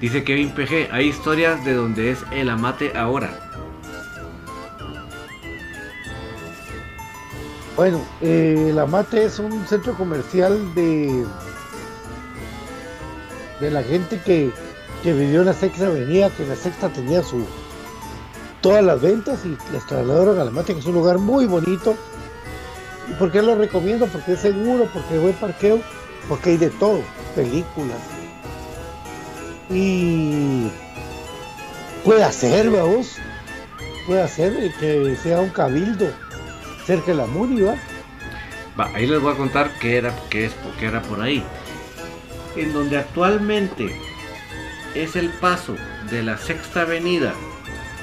Dice 0.00 0.22
Kevin 0.22 0.50
PG, 0.50 0.88
hay 0.92 1.08
historias 1.08 1.64
de 1.64 1.74
donde 1.74 2.12
es 2.12 2.24
el 2.30 2.48
amate 2.48 2.96
ahora. 2.96 3.28
Bueno, 7.74 8.00
eh, 8.20 8.68
el 8.70 8.78
amate 8.78 9.24
es 9.24 9.40
un 9.40 9.66
centro 9.66 9.94
comercial 9.94 10.74
de 10.74 11.26
de 13.60 13.70
la 13.70 13.82
gente 13.82 14.20
que, 14.24 14.50
vivió 15.04 15.40
en 15.40 15.46
la 15.46 15.52
sexta 15.54 15.86
avenida, 15.86 16.30
que 16.30 16.46
la 16.46 16.56
sexta 16.56 16.88
tenía 16.88 17.22
su 17.22 17.46
todas 18.60 18.84
las 18.84 19.00
ventas 19.00 19.40
y 19.44 19.56
las 19.72 19.86
trasladaron 19.86 20.38
a 20.40 20.44
la 20.44 20.50
Mate, 20.50 20.74
que 20.74 20.80
es 20.80 20.86
un 20.86 20.94
lugar 20.94 21.18
muy 21.18 21.46
bonito. 21.46 21.96
¿Y 23.08 23.14
por 23.14 23.30
qué 23.30 23.40
lo 23.40 23.54
recomiendo? 23.54 24.06
Porque 24.06 24.32
es 24.32 24.40
seguro, 24.40 24.88
porque 24.92 25.14
hay 25.14 25.20
buen 25.20 25.34
parqueo, 25.34 25.80
porque 26.28 26.50
hay 26.50 26.56
de 26.56 26.70
todo, 26.70 27.00
películas. 27.34 27.98
Y 29.70 30.68
puede 32.04 32.24
hacer, 32.24 32.70
vamos, 32.70 33.16
puede 34.06 34.22
hacer 34.22 34.72
que 34.80 35.16
sea 35.22 35.40
un 35.40 35.50
cabildo 35.50 36.08
cerca 36.84 37.12
de 37.12 37.14
la 37.14 37.26
Muri, 37.26 37.62
¿va? 37.62 37.76
Va, 38.78 38.90
ahí 38.94 39.06
les 39.06 39.20
voy 39.20 39.32
a 39.32 39.36
contar 39.36 39.70
qué 39.80 39.96
era, 39.96 40.14
qué 40.28 40.46
es, 40.46 40.52
qué 40.78 40.86
era 40.86 41.00
por 41.02 41.20
ahí 41.20 41.44
en 42.62 42.72
donde 42.72 42.98
actualmente 42.98 43.94
es 44.94 45.16
el 45.16 45.30
paso 45.30 45.76
de 46.10 46.22
la 46.22 46.38
sexta 46.38 46.82
avenida 46.82 47.34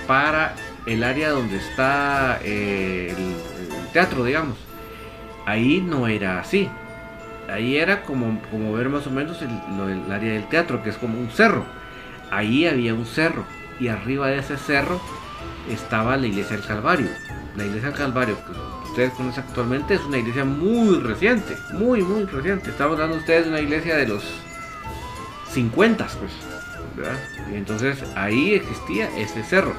para 0.08 0.56
el 0.86 1.04
área 1.04 1.32
donde 1.32 1.58
está 1.58 2.40
eh, 2.44 3.14
el, 3.18 3.92
teatro, 3.92 4.24
digamos. 4.24 4.58
Ahí 5.46 5.82
no 5.82 6.08
era 6.08 6.40
así. 6.40 6.70
Ahí 7.50 7.78
era 7.78 8.04
como, 8.04 8.42
como 8.52 8.74
ver 8.74 8.90
más 8.90 9.08
o 9.08 9.12
menos 9.12 9.42
el, 9.42 10.12
área 10.12 10.34
del 10.34 10.48
teatro, 10.50 10.84
que 10.84 10.90
es 10.90 10.98
como 10.98 11.20
un 11.20 11.30
cerro. 11.30 11.66
Ahí 12.32 12.68
había 12.68 12.94
un 12.94 13.06
cerro 13.06 13.46
y 13.80 13.88
arriba 13.88 14.28
de 14.28 14.40
ese 14.40 14.58
cerro 14.58 15.00
estaba 15.70 16.18
la 16.18 16.28
iglesia 16.28 16.58
del 16.58 16.66
Calvario. 16.66 17.08
La 17.56 17.66
iglesia 17.66 17.90
del 17.90 17.98
Calvario, 17.98 18.38
que 18.46 18.90
ustedes 18.90 19.14
conocen 19.14 19.44
actualmente, 19.48 19.94
es 19.94 20.02
una 20.02 20.18
iglesia 20.18 20.44
muy 20.44 21.00
reciente, 21.00 21.56
muy, 21.74 22.02
muy 22.02 22.26
reciente. 22.26 22.70
Estamos 22.70 22.96
hablando 22.96 23.18
ustedes 23.18 23.46
de 23.46 23.52
una 23.52 23.62
iglesia 23.62 23.96
de 23.96 24.08
los 24.08 24.24
50, 25.56 26.08
pues. 26.20 26.32
Y 27.52 27.56
entonces 27.56 28.04
ahí 28.16 28.54
existía 28.54 29.10
ese 29.18 29.44
cerro. 29.44 29.74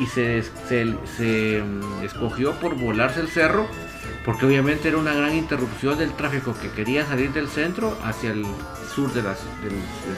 Y 0.00 0.06
se, 0.06 0.42
se, 0.68 1.62
mm, 1.62 2.04
escogió 2.04 2.52
por 2.60 2.76
volarse 2.76 3.20
el 3.20 3.28
cerro 3.28 3.66
porque 4.24 4.46
obviamente 4.46 4.88
era 4.88 4.98
una 4.98 5.14
gran 5.14 5.34
interrupción 5.34 5.98
del 5.98 6.12
tráfico 6.12 6.54
que 6.60 6.70
quería 6.70 7.06
salir 7.06 7.32
del 7.32 7.48
centro 7.48 7.96
hacia 8.04 8.30
el 8.30 8.44
sur 8.94 9.12
de 9.12 9.22
del, 9.22 9.34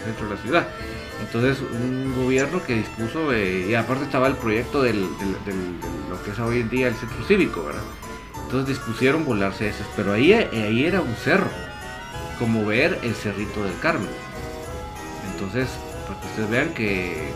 centro 0.05 0.29
de 0.29 0.35
la 0.35 0.41
ciudad. 0.43 0.69
Entonces 1.21 1.59
un 1.61 2.13
gobierno 2.17 2.63
que 2.63 2.75
dispuso, 2.77 3.33
eh, 3.33 3.67
y 3.69 3.75
aparte 3.75 4.05
estaba 4.05 4.27
el 4.27 4.35
proyecto 4.35 4.83
del, 4.83 5.01
lo 5.01 6.23
que 6.25 6.31
es 6.33 6.39
hoy 6.39 6.61
en 6.61 6.71
día 6.71 6.89
el 6.89 6.95
centro 6.95 7.25
cívico, 7.25 7.65
¿verdad? 7.65 7.83
Entonces 8.45 8.77
dispusieron 8.77 9.25
volarse 9.25 9.69
esas, 9.69 9.87
pero 9.95 10.13
ahí, 10.13 10.33
ahí 10.33 10.85
era 10.85 11.01
un 11.01 11.15
cerro, 11.15 11.51
como 12.39 12.67
ver 12.67 12.99
el 13.03 13.15
cerrito 13.15 13.63
del 13.63 13.79
Carmen. 13.81 14.11
Entonces, 15.41 15.71
para 16.07 16.21
que 16.21 16.27
ustedes 16.27 16.51
vean 16.51 16.75
que 16.75 17.33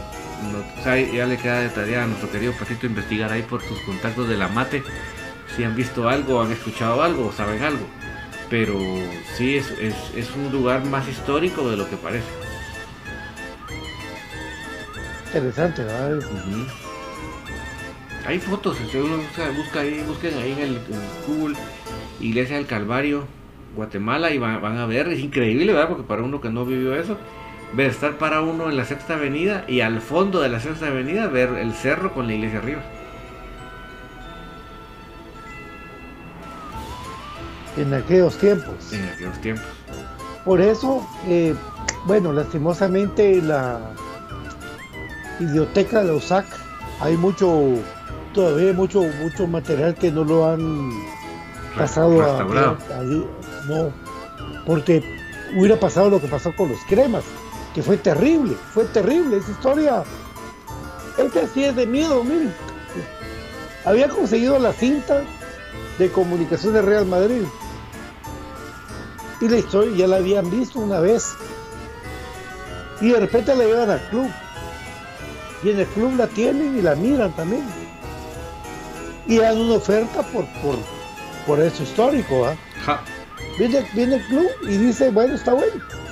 ya 1.16 1.26
le 1.26 1.38
queda 1.38 1.60
de 1.60 1.70
tarea 1.70 2.04
a 2.04 2.06
nuestro 2.06 2.30
querido 2.30 2.52
Patito 2.52 2.86
investigar 2.86 3.32
ahí 3.32 3.40
por 3.40 3.62
sus 3.62 3.80
contactos 3.80 4.28
de 4.28 4.36
la 4.36 4.48
mate 4.48 4.82
si 5.56 5.64
han 5.64 5.74
visto 5.74 6.08
algo, 6.08 6.42
han 6.42 6.52
escuchado 6.52 7.02
algo, 7.02 7.32
saben 7.32 7.62
algo. 7.62 7.86
Pero 8.50 8.78
sí 9.36 9.56
es, 9.56 9.70
es, 9.70 10.30
un 10.36 10.52
lugar 10.52 10.84
más 10.84 11.08
histórico 11.08 11.70
de 11.70 11.76
lo 11.76 11.88
que 11.88 11.96
parece. 11.96 12.26
Interesante, 15.26 15.84
¿verdad? 15.84 16.18
Hay 18.26 18.38
fotos, 18.38 18.76
si 18.90 18.96
uno 18.98 19.16
busca, 19.56 19.80
ahí, 19.80 20.04
busquen 20.06 20.34
ahí 20.38 20.52
en 20.52 20.58
el 20.58 20.78
Google 21.26 21.56
Iglesia 22.20 22.56
del 22.56 22.66
Calvario, 22.66 23.26
Guatemala, 23.74 24.30
y 24.30 24.38
van, 24.38 24.60
van, 24.60 24.78
a 24.78 24.86
ver, 24.86 25.08
es 25.08 25.20
increíble, 25.20 25.72
¿verdad? 25.72 25.88
Porque 25.88 26.04
para 26.04 26.22
uno 26.22 26.40
que 26.40 26.50
no 26.50 26.64
vivió 26.64 26.94
eso, 26.94 27.18
ver 27.74 27.90
estar 27.90 28.18
para 28.18 28.40
uno 28.40 28.70
en 28.70 28.76
la 28.76 28.84
sexta 28.84 29.14
avenida 29.14 29.64
y 29.66 29.80
al 29.80 30.00
fondo 30.00 30.40
de 30.40 30.48
la 30.48 30.60
sexta 30.60 30.86
avenida 30.86 31.26
ver 31.26 31.50
el 31.50 31.72
cerro 31.74 32.12
con 32.14 32.26
la 32.26 32.34
iglesia 32.34 32.58
arriba. 32.58 32.82
En 37.76 37.92
aquellos 37.92 38.38
tiempos. 38.38 38.92
En 38.92 39.08
aquellos 39.08 39.40
tiempos. 39.40 39.66
Por 40.44 40.60
eso, 40.60 41.06
eh, 41.26 41.54
bueno, 42.06 42.32
lastimosamente 42.32 43.42
la 43.42 43.80
biblioteca 45.40 46.00
de 46.00 46.08
la 46.08 46.14
USAC 46.14 46.46
hay 47.00 47.16
mucho, 47.16 47.74
todavía 48.32 48.72
mucho, 48.72 49.02
mucho 49.20 49.46
material 49.48 49.94
que 49.96 50.12
no 50.12 50.22
lo 50.22 50.48
han 50.48 50.92
pasado 51.76 52.22
a, 52.22 52.44
no, 53.66 53.90
porque 54.64 55.02
hubiera 55.56 55.80
pasado 55.80 56.10
lo 56.10 56.20
que 56.20 56.28
pasó 56.28 56.54
con 56.54 56.68
los 56.68 56.78
cremas 56.88 57.24
que 57.74 57.82
fue 57.82 57.96
terrible, 57.96 58.56
fue 58.72 58.84
terrible 58.84 59.38
esa 59.38 59.50
historia. 59.50 60.04
Es 61.18 61.32
que 61.32 61.40
así 61.40 61.64
es 61.64 61.74
de 61.74 61.86
miedo, 61.86 62.22
miren. 62.22 62.54
Había 63.84 64.08
conseguido 64.08 64.58
la 64.58 64.72
cinta 64.72 65.22
de 65.98 66.10
comunicación 66.10 66.72
de 66.72 66.82
Real 66.82 67.04
Madrid. 67.04 67.42
Y 69.40 69.48
la 69.48 69.58
historia 69.58 69.96
ya 69.96 70.06
la 70.06 70.16
habían 70.16 70.48
visto 70.50 70.78
una 70.78 71.00
vez. 71.00 71.34
Y 73.00 73.08
de 73.08 73.20
repente 73.20 73.54
la 73.54 73.64
llevan 73.64 73.90
al 73.90 74.08
club. 74.08 74.30
Y 75.64 75.70
en 75.70 75.80
el 75.80 75.86
club 75.88 76.16
la 76.16 76.28
tienen 76.28 76.78
y 76.78 76.82
la 76.82 76.94
miran 76.94 77.34
también. 77.34 77.64
Y 79.26 79.38
dan 79.38 79.58
una 79.58 79.74
oferta 79.74 80.22
por, 80.22 80.46
por, 80.62 80.76
por 81.46 81.60
eso 81.60 81.82
histórico. 81.82 82.46
Viene, 83.58 83.86
viene 83.94 84.16
el 84.16 84.26
club 84.26 84.48
y 84.62 84.76
dice, 84.76 85.10
bueno, 85.10 85.34
está 85.34 85.54
bueno 85.54 86.03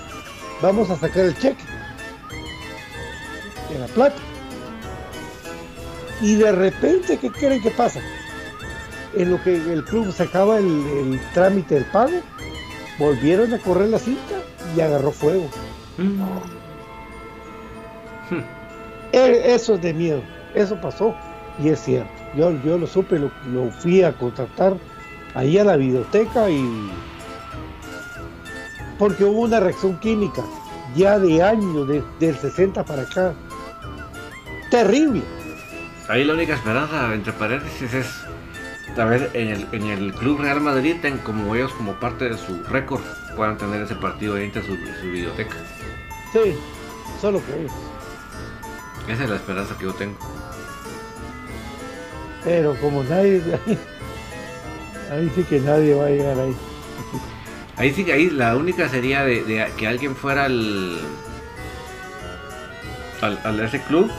vamos 0.63 0.89
a 0.91 0.97
sacar 0.97 1.25
el 1.27 1.37
cheque 1.37 1.65
en 3.75 3.81
la 3.81 3.87
plata. 3.89 4.17
Y 6.21 6.37
de 6.37 6.53
repente, 6.53 7.19
¿qué 7.19 7.31
creen 7.31 7.61
que 7.61 7.71
pasa? 7.71 8.01
En 9.15 9.31
lo 9.31 9.43
que 9.43 9.57
el 9.57 9.85
club 9.85 10.13
sacaba 10.13 10.59
el, 10.59 10.65
el 10.65 11.21
trámite 11.35 11.75
del 11.75 11.85
pago, 11.87 12.21
volvieron 12.99 13.53
a 13.53 13.59
correr 13.59 13.89
la 13.89 13.99
cinta 13.99 14.37
y 14.77 14.81
agarró 14.81 15.11
fuego. 15.11 15.49
Mm. 15.99 16.23
E, 19.13 19.55
eso 19.55 19.75
es 19.75 19.83
de 19.83 19.93
miedo, 19.93 20.23
eso 20.55 20.81
pasó 20.81 21.15
y 21.63 21.69
es 21.69 21.81
cierto. 21.81 22.11
Yo, 22.35 22.51
yo 22.63 22.79
lo 22.79 22.87
supe, 22.87 23.19
lo, 23.19 23.31
fui 23.79 24.03
a 24.03 24.13
contactar 24.13 24.75
ahí 25.35 25.59
a 25.59 25.65
la 25.65 25.77
biblioteca 25.77 26.49
y 26.49 26.91
porque 29.03 29.25
hubo 29.25 29.41
una 29.41 29.59
reacción 29.59 29.99
química 29.99 30.45
ya 30.95 31.19
de 31.19 31.43
años, 31.43 31.89
del 32.21 32.39
60 32.39 32.85
para 32.85 33.03
acá. 33.03 33.35
Terrible. 34.71 35.25
Ahí 36.07 36.23
la 36.23 36.35
única 36.35 36.55
esperanza, 36.55 37.13
entre 37.13 37.33
paréntesis, 37.33 37.93
es 37.95 38.07
tal 38.95 39.09
vez 39.09 39.29
en 39.35 39.49
el, 39.49 39.67
en 39.73 39.87
el 39.89 40.15
Club 40.15 40.43
Real 40.43 40.61
Madrid, 40.61 40.99
como 41.25 41.57
ellos 41.57 41.73
como 41.73 41.95
parte 41.95 42.29
de 42.29 42.39
su 42.39 42.63
récord, 42.63 43.01
puedan 43.35 43.59
tener 43.59 43.83
ese 43.83 43.97
partido 43.97 44.37
ahí 44.37 44.45
entre 44.45 44.63
su, 44.63 44.77
su 44.77 45.07
biblioteca. 45.07 45.57
Sí, 46.33 46.57
solo 47.21 47.43
que 47.45 47.65
es. 47.65 47.73
Esa 49.09 49.25
es 49.25 49.31
la 49.31 49.37
esperanza 49.37 49.77
que 49.79 49.83
yo 49.83 49.95
tengo. 49.95 50.17
Pero 52.45 52.77
como 52.77 53.03
nadie, 53.03 53.43
ahí 55.11 55.29
sí 55.35 55.43
que 55.43 55.59
nadie 55.59 55.93
va 55.93 56.07
a 56.07 56.11
llegar 56.11 56.39
ahí. 56.39 56.55
Ahí 57.77 57.93
sí 57.93 58.05
que 58.05 58.13
ahí 58.13 58.31
la 58.31 58.57
única 58.57 58.89
sería 58.89 59.25
de, 59.25 59.67
que 59.77 59.87
alguien 59.87 60.15
fuera 60.15 60.45
al, 60.45 60.99
al, 63.21 63.61
ese 63.61 63.81
club 63.83 64.11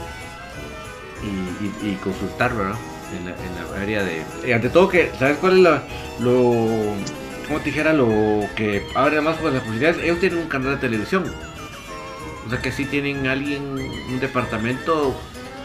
y, 1.22 1.88
y, 1.88 1.94
consultarlo, 1.96 2.64
¿no? 2.64 2.78
En 3.16 3.26
la, 3.26 3.30
en 3.30 3.74
la 3.76 3.80
área 3.80 4.02
de... 4.02 4.24
Y 4.46 4.52
ante 4.52 4.70
todo 4.70 4.88
que, 4.88 5.12
¿sabes 5.18 5.38
cuál 5.38 5.58
es 5.58 5.60
la, 5.60 5.82
lo... 6.20 6.94
como 7.46 7.58
te 7.60 7.66
dijera, 7.66 7.92
lo 7.92 8.08
que 8.56 8.84
abre 8.94 9.20
más 9.20 9.36
pues 9.36 9.54
las 9.54 9.62
posibilidades? 9.62 10.02
Ellos 10.02 10.18
tienen 10.18 10.40
un 10.40 10.48
canal 10.48 10.72
de 10.72 10.76
televisión. 10.78 11.24
O 12.46 12.50
sea 12.50 12.60
que 12.60 12.72
sí 12.72 12.84
tienen 12.84 13.26
alguien, 13.26 13.62
un 13.62 14.20
departamento 14.20 15.14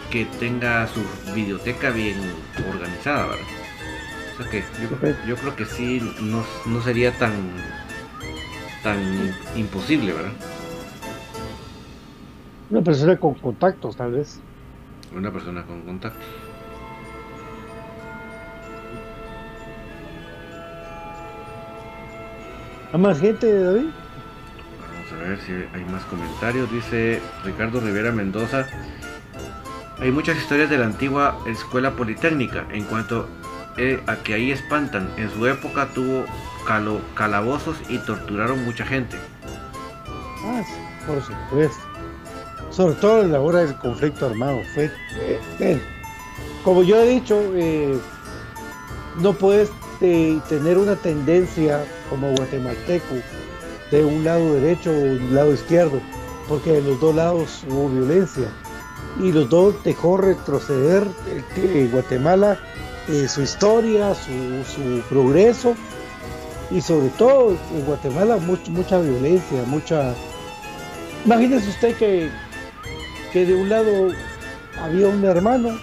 que 0.10 0.26
tenga 0.40 0.88
su 0.88 1.02
biblioteca 1.34 1.90
bien 1.92 2.18
organizada, 2.72 3.28
¿verdad? 3.28 3.46
O 4.34 4.42
sea 4.42 4.52
que 4.52 4.64
yo, 5.28 5.36
creo 5.36 5.56
que 5.56 5.66
sí 5.66 6.02
no, 6.22 6.82
sería 6.82 7.12
tan 7.18 7.34
tan 8.84 8.99
imposible, 9.55 10.13
¿verdad? 10.13 10.32
Una 12.69 12.82
persona 12.82 13.17
con 13.17 13.34
contactos, 13.36 13.95
tal 13.95 14.11
vez. 14.11 14.39
Una 15.15 15.32
persona 15.32 15.65
con 15.65 15.82
contactos. 15.82 16.23
¿Hay 22.91 22.99
más 22.99 23.19
gente, 23.19 23.63
David? 23.63 23.86
Vamos 24.82 25.11
a 25.13 25.30
ver 25.30 25.39
si 25.41 25.51
hay 25.51 25.86
más 25.91 26.03
comentarios. 26.05 26.71
Dice 26.71 27.21
Ricardo 27.43 27.80
Rivera 27.80 28.11
Mendoza. 28.11 28.65
Hay 29.99 30.11
muchas 30.11 30.38
historias 30.38 30.69
de 30.69 30.77
la 30.77 30.86
antigua 30.86 31.38
escuela 31.45 31.91
politécnica 31.91 32.65
en 32.71 32.86
cuanto 32.86 33.27
eh, 33.78 34.01
a 34.07 34.15
que 34.17 34.34
ahí 34.34 34.51
espantan. 34.51 35.09
En 35.17 35.30
su 35.32 35.45
época 35.47 35.89
tuvo 35.93 36.26
calabozos 37.15 37.78
y 37.89 37.97
torturaron 37.99 38.63
mucha 38.63 38.86
gente. 38.86 39.17
Ah, 40.43 40.63
por 41.07 41.22
supuesto. 41.22 41.82
Sobre 42.72 42.93
todo 42.95 43.22
en 43.22 43.32
la 43.32 43.41
hora 43.41 43.59
del 43.59 43.76
conflicto 43.76 44.28
armado. 44.28 44.61
Fue, 44.74 44.91
eh, 45.59 45.82
como 46.63 46.84
yo 46.84 47.01
he 47.01 47.09
dicho, 47.09 47.41
eh, 47.55 47.97
no 49.17 49.34
puedes 49.34 49.72
tener 49.99 50.78
una 50.78 50.95
tendencia 50.95 51.84
como 52.09 52.32
guatemalteco 52.32 53.15
de 53.91 54.05
un 54.05 54.24
lado 54.24 54.53
derecho 54.53 54.91
o 54.91 54.93
un 54.93 55.36
lado 55.36 55.53
izquierdo, 55.53 55.99
porque 56.47 56.74
de 56.74 56.82
los 56.82 56.99
dos 57.01 57.15
lados 57.15 57.63
hubo 57.67 57.89
violencia 57.89 58.47
y 59.20 59.32
los 59.32 59.49
dos 59.49 59.76
dejó 59.84 60.17
retroceder 60.17 61.07
eh, 61.57 61.89
Guatemala, 61.91 62.59
eh, 63.10 63.28
su 63.28 63.41
historia, 63.41 64.14
su, 64.14 65.01
progreso 65.10 65.76
y 66.70 66.80
sobre 66.80 67.10
todo 67.10 67.57
en 67.74 67.86
Guatemala 67.86 68.38
mucha 68.38 68.99
violencia, 68.99 69.64
mucha... 69.66 70.14
Imagínese 71.26 71.70
usted 71.70 71.95
que, 71.95 72.30
que 73.34 73.45
de 73.45 73.55
un 73.55 73.68
lado 73.68 74.10
había 74.80 75.07
un 75.07 75.24
hermano 75.26 75.78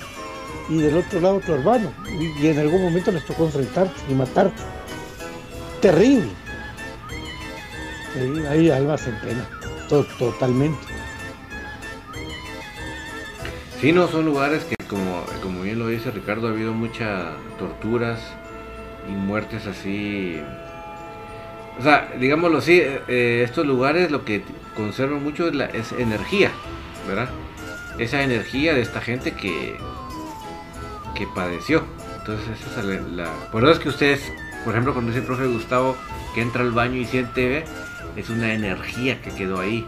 y 0.68 0.78
del 0.78 0.98
otro 0.98 1.20
lado 1.20 1.36
otro 1.36 1.56
hermano 1.56 1.92
y, 2.08 2.46
en 2.46 2.58
algún 2.58 2.82
momento 2.82 3.10
les 3.10 3.24
tocó 3.26 3.46
enfrentarte 3.46 4.00
y 4.08 4.14
matarte. 4.14 4.62
Terrible. 5.80 6.30
ahí 8.48 8.70
almas 8.70 9.06
en 9.06 9.18
pena, 9.20 9.48
totalmente. 9.88 10.78
Sí, 13.80 13.92
no, 13.92 14.08
son 14.08 14.24
lugares 14.24 14.64
que 14.64 14.75
como, 14.88 15.24
como 15.42 15.62
bien 15.62 15.78
lo 15.78 15.88
dice 15.88 16.10
Ricardo, 16.10 16.48
ha 16.48 16.50
habido 16.50 16.72
muchas 16.72 17.34
torturas 17.58 18.20
y 19.08 19.12
muertes 19.12 19.66
así. 19.66 20.40
O 21.78 21.82
sea, 21.82 22.12
digámoslo 22.18 22.58
así, 22.58 22.80
eh, 22.80 23.00
eh, 23.08 23.42
estos 23.44 23.66
lugares 23.66 24.10
lo 24.10 24.24
que 24.24 24.42
conservan 24.74 25.22
mucho 25.22 25.48
es, 25.48 25.54
la, 25.54 25.68
energía, 25.98 26.50
¿verdad? 27.06 27.28
Esa 27.98 28.22
energía 28.22 28.74
de 28.74 28.80
esta 28.80 29.00
gente 29.00 29.32
que, 29.32 29.76
que 31.14 31.26
padeció. 31.34 31.84
Entonces, 32.18 32.60
esa 32.66 32.80
es 32.80 33.02
la, 33.12 33.30
Por 33.52 33.62
eso 33.62 33.72
es 33.72 33.78
que 33.78 33.88
ustedes, 33.88 34.32
por 34.64 34.72
ejemplo, 34.72 34.92
cuando 34.92 35.10
dice 35.10 35.20
el 35.20 35.26
profe 35.26 35.46
Gustavo 35.46 35.96
que 36.34 36.42
entra 36.42 36.62
al 36.62 36.72
baño 36.72 36.96
y 36.96 37.04
siente, 37.04 37.64
es 38.16 38.30
una 38.30 38.52
energía 38.52 39.20
que 39.20 39.30
quedó 39.30 39.60
ahí. 39.60 39.86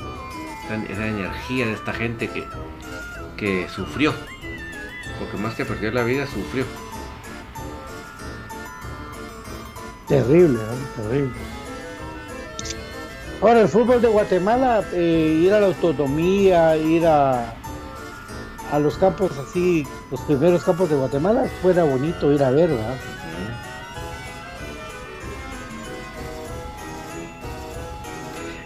Esa 0.91 1.07
energía 1.07 1.67
de 1.67 1.73
esta 1.73 1.95
gente 1.95 2.29
que, 2.29 2.45
que 3.39 3.67
sufrió. 3.71 4.13
Porque 5.19 5.37
más 5.37 5.55
que 5.55 5.65
perder 5.65 5.95
la 5.95 6.05
vida, 6.05 6.27
sufrió. 6.27 6.65
Terrible, 10.07 10.59
¿eh? 10.59 10.87
terrible. 10.97 11.35
Ahora, 13.41 13.61
el 13.61 13.69
fútbol 13.69 14.01
de 14.01 14.09
Guatemala, 14.09 14.83
eh, 14.93 15.41
ir 15.43 15.53
a 15.53 15.61
la 15.61 15.67
autonomía, 15.67 16.77
ir 16.77 17.07
a, 17.07 17.55
a 18.73 18.79
los 18.79 18.97
campos 18.99 19.33
así, 19.39 19.87
los 20.11 20.21
primeros 20.23 20.65
campos 20.65 20.89
de 20.91 20.97
Guatemala, 20.97 21.45
fuera 21.63 21.85
bonito 21.85 22.33
ir 22.33 22.43
a 22.43 22.51
ver, 22.51 22.71
¿verdad? 22.71 22.97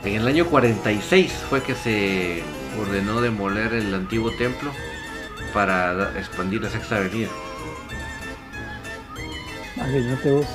En 0.05 0.15
el 0.15 0.27
año 0.27 0.47
46 0.47 1.33
fue 1.49 1.63
que 1.63 1.75
se 1.75 2.43
ordenó 2.81 3.21
demoler 3.21 3.73
el 3.73 3.95
antiguo 3.95 4.33
templo 4.33 4.73
para 5.53 6.19
expandir 6.19 6.63
la 6.63 6.71
sexta 6.71 6.97
avenida. 6.97 7.29
Imagínate 9.77 10.31
vos. 10.31 10.47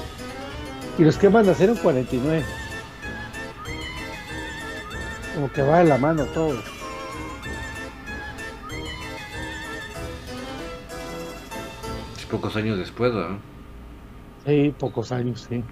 Y 0.98 1.04
los 1.04 1.18
que 1.18 1.28
van 1.28 1.48
a 1.48 1.52
hacer 1.52 1.70
en 1.70 1.76
49. 1.76 2.44
Como 5.36 5.52
que 5.52 5.62
va 5.62 5.80
de 5.80 5.86
la 5.86 5.98
mano 5.98 6.26
todo. 6.26 6.58
Pocos 12.32 12.56
años 12.58 12.78
después, 12.78 13.14
¿no? 13.14 13.40
Sí, 14.46 14.74
pocos 14.78 15.12
años, 15.12 15.48
sí. 15.50 15.64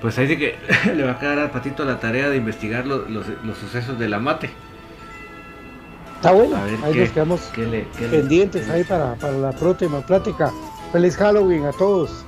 Pues 0.00 0.18
ahí 0.18 0.28
sí 0.28 0.36
que 0.36 0.56
le 0.94 1.04
va 1.04 1.12
a 1.12 1.18
quedar 1.18 1.38
al 1.38 1.50
patito 1.50 1.84
la 1.84 1.98
tarea 1.98 2.28
de 2.28 2.36
investigar 2.36 2.86
los, 2.86 3.26
sucesos 3.60 3.98
de 3.98 4.08
la 4.08 4.18
mate. 4.18 4.50
Está 6.16 6.32
bueno, 6.32 6.56
ahí 6.84 6.94
nos 6.94 7.10
quedamos 7.10 7.40
pendientes 8.10 8.68
ahí 8.70 8.82
para, 8.82 9.14
la 9.30 9.52
próxima 9.52 10.00
plática. 10.00 10.52
Feliz 10.90 11.16
Halloween 11.16 11.66
a 11.66 11.72
todos. 11.72 12.24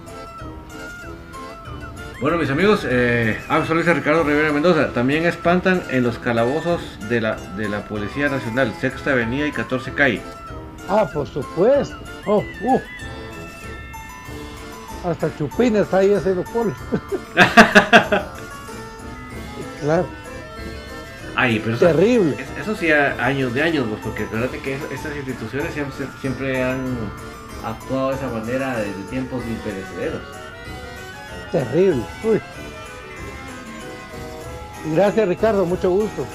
Bueno, 2.20 2.36
mis 2.36 2.50
amigos, 2.50 2.86
eh, 2.88 3.40
ah, 3.48 3.64
soy 3.66 3.82
Ricardo 3.82 4.22
Rivera 4.22 4.52
Mendoza. 4.52 4.92
También 4.92 5.24
espantan 5.24 5.82
en 5.90 6.02
los 6.02 6.18
calabozos 6.18 6.82
de 7.08 7.20
la, 7.22 7.36
de 7.56 7.68
la 7.68 7.84
Policía 7.86 8.28
Nacional, 8.28 8.74
Sexta 8.78 9.12
Avenida 9.12 9.46
y 9.46 9.52
14 9.52 9.92
Calle. 9.92 10.20
Ah, 10.86 11.08
por 11.12 11.26
supuesto. 11.26 11.96
Oh, 12.26 12.44
uh. 12.62 12.80
Hasta 15.04 15.34
Chupín 15.36 15.76
está 15.76 15.98
ahí 15.98 16.12
haciendo 16.12 16.44
polo. 16.44 16.74
claro. 19.80 20.06
Ay, 21.34 21.60
pero 21.64 21.78
Terrible. 21.78 22.36
Eso, 22.60 22.76
sí, 22.76 22.90
años 22.92 23.54
de 23.54 23.62
años, 23.62 23.86
pues, 23.88 24.00
porque 24.02 24.24
acuérdate 24.24 24.58
que 24.58 24.74
estas 24.74 25.16
instituciones 25.16 25.72
siempre, 26.20 26.62
han 26.62 26.98
actuado 27.64 28.10
de 28.10 28.16
esa 28.16 28.28
manera 28.28 28.76
desde 28.76 29.02
tiempos 29.08 29.42
imperecederos. 29.46 30.20
Terrible. 31.50 32.02
Uy. 32.24 32.40
Gracias, 34.94 35.28
Ricardo, 35.28 35.64
mucho 35.64 35.90
gusto. 35.90 36.26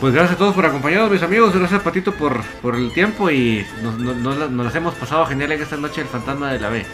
Pues 0.00 0.14
gracias 0.14 0.36
a 0.36 0.38
todos 0.38 0.54
por 0.54 0.64
acompañarnos, 0.64 1.10
mis 1.10 1.22
amigos. 1.22 1.54
Gracias, 1.54 1.82
Patito, 1.82 2.14
por, 2.14 2.42
por 2.62 2.74
el 2.74 2.90
tiempo 2.94 3.30
y 3.30 3.66
nos, 3.82 3.98
nos, 3.98 4.50
las 4.50 4.74
hemos 4.74 4.94
pasado 4.94 5.26
genial 5.26 5.52
en 5.52 5.60
esta 5.60 5.76
noche 5.76 6.00
el 6.00 6.06
fantasma 6.06 6.50
de 6.52 6.58
la 6.58 6.70
B. 6.70 6.86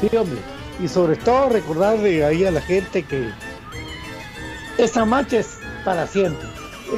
Sí, 0.00 0.16
hombre. 0.16 0.40
Y 0.82 0.88
sobre 0.88 1.14
todo 1.14 1.48
recordarle 1.50 2.24
ahí 2.24 2.44
a 2.44 2.50
la 2.50 2.60
gente 2.60 3.04
que 3.04 3.30
esa 4.78 5.04
mancha 5.04 5.38
es 5.38 5.60
para 5.84 6.08
siempre. 6.08 6.48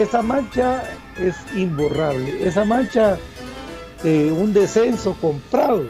Esa 0.01 0.23
mancha 0.23 0.85
es 1.19 1.37
imborrable. 1.55 2.49
Esa 2.49 2.65
mancha 2.65 3.19
de 4.03 4.33
un 4.33 4.55
descenso 4.55 5.15
comprado 5.21 5.85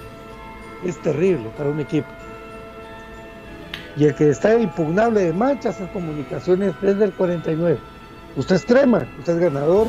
es 0.84 1.00
terrible 1.02 1.50
para 1.56 1.70
un 1.70 1.78
equipo. 1.78 2.08
Y 3.96 4.06
el 4.06 4.14
que 4.16 4.30
está 4.30 4.58
impugnable 4.58 5.20
de 5.20 5.32
manchas 5.32 5.80
es 5.80 5.88
comunicaciones 5.90 6.74
desde 6.80 7.04
el 7.04 7.12
49. 7.12 7.91
Usted 8.36 8.56
es 8.56 8.64
crema, 8.64 9.06
usted 9.18 9.34
es 9.34 9.40
ganador, 9.40 9.86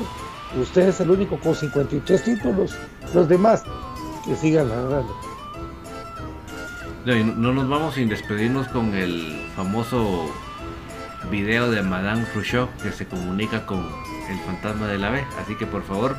usted 0.60 0.89
es 0.89 1.00
el 1.00 1.12
único 1.12 1.38
con 1.39 1.56
53 1.56 2.24
títulos, 2.24 2.76
los 3.14 3.30
demás 3.30 3.64
que 4.26 4.36
sigan 4.36 4.70
narrando. 4.70 5.16
No, 7.06 7.16
no 7.16 7.54
nos 7.54 7.70
vamos 7.70 7.96
sin 7.96 8.10
despedirnos 8.10 8.68
con 8.70 8.94
el 8.94 9.50
famoso 9.56 10.30
video 11.30 11.72
de 11.72 11.82
Madame 11.82 12.26
Khrushchev 12.34 12.68
que 12.82 12.91
se 12.91 13.06
comunica 13.06 13.66
con 13.66 13.80
el 14.30 14.39
fantasma 14.46 14.88
del 14.88 15.04
ave, 15.04 15.26
así 15.41 15.56
que 15.56 15.66
por 15.66 15.84
favor 15.84 16.16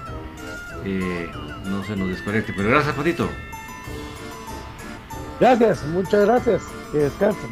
eh, 0.84 1.30
no 1.64 1.84
se 1.84 1.96
nos 1.96 2.08
desconecte. 2.08 2.52
Pero 2.54 2.68
gracias, 2.68 2.94
Patito. 2.94 3.28
Gracias, 5.40 5.84
muchas 5.86 6.24
gracias. 6.24 6.62
Que 6.92 6.98
descansen. 6.98 7.50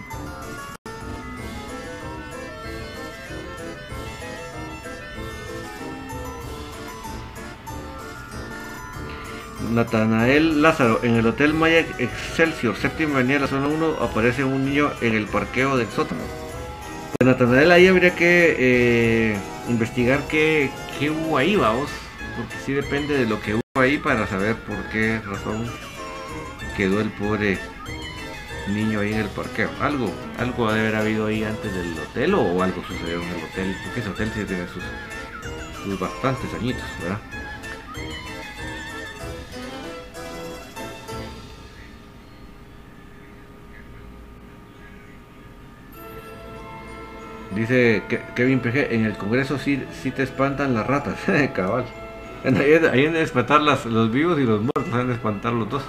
Natanael 9.72 10.62
Lázaro, 10.62 11.00
en 11.02 11.16
el 11.16 11.26
Hotel 11.26 11.54
Maya 11.54 11.80
Excelsior, 11.98 12.76
séptima 12.76 13.14
avenida 13.14 13.34
de 13.34 13.40
la 13.40 13.46
zona 13.46 13.68
1, 13.68 13.96
aparece 14.00 14.44
un 14.44 14.64
niño 14.64 14.90
en 15.00 15.14
el 15.14 15.26
parqueo 15.26 15.76
del 15.76 15.88
sótano. 15.88 16.20
Pues 17.18 17.26
Natanael, 17.26 17.70
ahí 17.70 17.86
habría 17.86 18.14
que 18.14 18.56
eh, 18.58 19.36
investigar 19.68 20.20
qué, 20.28 20.70
qué 20.98 21.10
hubo 21.10 21.38
ahí, 21.38 21.56
vamos, 21.56 21.90
porque 22.36 22.54
sí 22.64 22.72
depende 22.72 23.16
de 23.16 23.26
lo 23.26 23.40
que 23.40 23.54
hubo 23.54 23.62
ahí 23.74 23.98
para 23.98 24.26
saber 24.26 24.56
por 24.56 24.76
qué 24.90 25.20
razón 25.20 25.66
quedó 26.76 27.00
el 27.00 27.10
pobre 27.10 27.58
niño 28.68 29.00
ahí 29.00 29.12
en 29.12 29.20
el 29.20 29.28
parqueo. 29.28 29.70
Algo, 29.80 30.12
algo 30.38 30.68
ha 30.68 30.74
de 30.74 30.80
haber 30.80 30.96
habido 30.96 31.26
ahí 31.26 31.44
antes 31.44 31.74
del 31.74 31.98
hotel 31.98 32.34
o 32.34 32.62
algo 32.62 32.82
sucedió 32.86 33.22
en 33.22 33.28
el 33.28 33.44
hotel, 33.44 33.76
porque 33.84 34.00
ese 34.00 34.08
hotel 34.10 34.30
sí 34.34 34.44
tiene 34.44 34.66
sus, 34.68 34.82
sus 35.84 35.98
bastantes 35.98 36.52
añitos, 36.54 36.84
¿verdad? 37.00 37.18
Dice 47.54 48.02
Kevin 48.34 48.60
PG, 48.60 48.92
en 48.92 49.04
el 49.04 49.16
Congreso 49.16 49.58
sí, 49.58 49.84
sí 50.02 50.10
te 50.10 50.22
espantan 50.22 50.74
las 50.74 50.86
ratas, 50.86 51.16
cabal. 51.54 51.84
Ahí 52.44 53.06
han 53.06 53.12
de 53.12 53.22
espantar 53.22 53.60
los 53.60 54.10
vivos 54.10 54.38
y 54.40 54.44
los 54.44 54.60
muertos, 54.60 54.92
han 54.92 55.08
de 55.08 55.14
espantar 55.14 55.52
los 55.52 55.68
dos. 55.68 55.82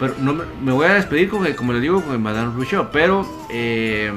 Pero 0.00 0.14
no 0.18 0.34
me, 0.34 0.72
voy 0.72 0.86
a 0.86 0.94
despedir 0.94 1.28
con 1.28 1.50
como 1.52 1.72
le 1.72 1.80
digo, 1.80 2.02
con 2.02 2.20
Madame 2.20 2.52
Rousseau. 2.54 2.88
Pero 2.92 3.26
eh, 3.50 4.12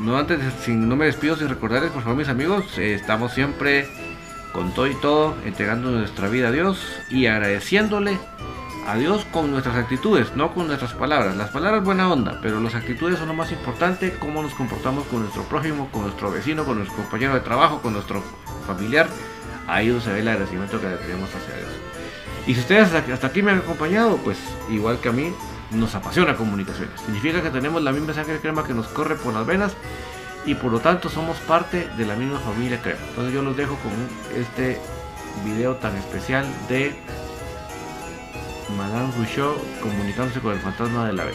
no 0.00 0.18
antes, 0.18 0.38
sin, 0.62 0.88
no 0.88 0.96
me 0.96 1.06
despido 1.06 1.36
sin 1.36 1.48
recordarles, 1.48 1.90
por 1.90 2.02
favor, 2.02 2.18
mis 2.18 2.28
amigos, 2.28 2.78
eh, 2.78 2.94
estamos 2.94 3.32
siempre 3.32 3.86
con 4.52 4.74
todo 4.74 4.86
y 4.86 4.94
todo, 4.96 5.34
entregando 5.46 5.90
nuestra 5.90 6.28
vida 6.28 6.48
a 6.48 6.52
Dios 6.52 6.84
y 7.08 7.26
agradeciéndole 7.26 8.18
a 8.86 8.96
Dios 8.96 9.24
con 9.32 9.50
nuestras 9.50 9.76
actitudes, 9.76 10.34
no 10.34 10.54
con 10.54 10.66
nuestras 10.66 10.92
palabras. 10.94 11.36
Las 11.36 11.50
palabras 11.50 11.84
buena 11.84 12.10
onda, 12.12 12.38
pero 12.42 12.60
las 12.60 12.74
actitudes 12.74 13.18
son 13.18 13.28
lo 13.28 13.34
más 13.34 13.52
importante, 13.52 14.14
cómo 14.18 14.42
nos 14.42 14.54
comportamos 14.54 15.04
con 15.06 15.20
nuestro 15.20 15.44
prójimo, 15.44 15.88
con 15.90 16.02
nuestro 16.02 16.30
vecino, 16.30 16.64
con 16.64 16.76
nuestro 16.76 16.96
compañero 16.96 17.34
de 17.34 17.40
trabajo, 17.40 17.80
con 17.80 17.92
nuestro 17.92 18.22
familiar. 18.66 19.08
Ahí 19.66 19.96
se 20.00 20.12
ve 20.12 20.20
el 20.20 20.28
agradecimiento 20.28 20.80
que 20.80 20.88
le 20.88 20.96
tenemos 20.96 21.30
hacia 21.30 21.56
Dios. 21.56 21.70
Y 22.46 22.54
si 22.54 22.60
ustedes 22.60 22.92
hasta 22.92 23.26
aquí 23.26 23.42
me 23.42 23.52
han 23.52 23.58
acompañado, 23.58 24.16
pues 24.18 24.38
igual 24.68 24.98
que 24.98 25.08
a 25.08 25.12
mí, 25.12 25.32
nos 25.70 25.94
apasiona 25.94 26.36
comunicaciones. 26.36 27.00
Significa 27.00 27.42
que 27.42 27.50
tenemos 27.50 27.82
la 27.82 27.92
misma 27.92 28.12
sangre 28.12 28.38
crema 28.40 28.64
que 28.64 28.74
nos 28.74 28.88
corre 28.88 29.14
por 29.14 29.32
las 29.32 29.46
venas 29.46 29.72
y 30.44 30.54
por 30.54 30.72
lo 30.72 30.80
tanto 30.80 31.08
somos 31.08 31.38
parte 31.38 31.88
de 31.96 32.06
la 32.06 32.16
misma 32.16 32.38
familia 32.40 32.80
crema. 32.82 33.00
Entonces 33.08 33.32
yo 33.32 33.42
los 33.42 33.56
dejo 33.56 33.76
con 33.76 33.92
este 34.38 34.78
video 35.44 35.76
tan 35.76 35.96
especial 35.96 36.44
de 36.68 36.94
Madame 38.76 39.12
Rousseau 39.16 39.54
comunicándose 39.80 40.40
con 40.40 40.52
el 40.52 40.60
fantasma 40.60 41.06
de 41.06 41.12
la 41.12 41.24
B. 41.24 41.32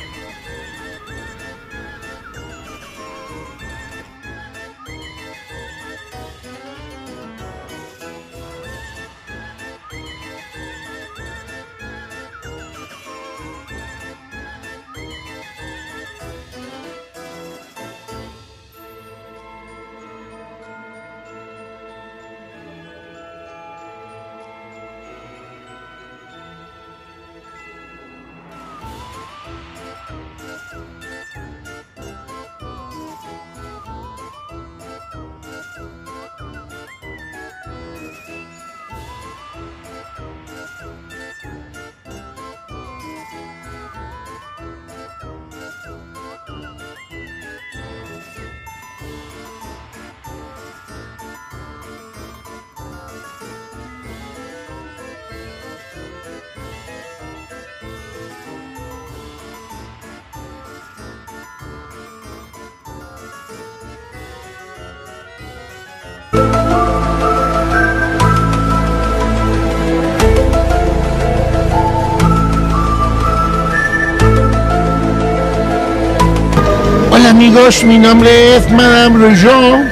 amigos, 77.58 77.84
mi 77.84 77.98
nombre 77.98 78.58
es 78.58 78.70
Madame 78.72 79.18
Rougeau 79.18 79.84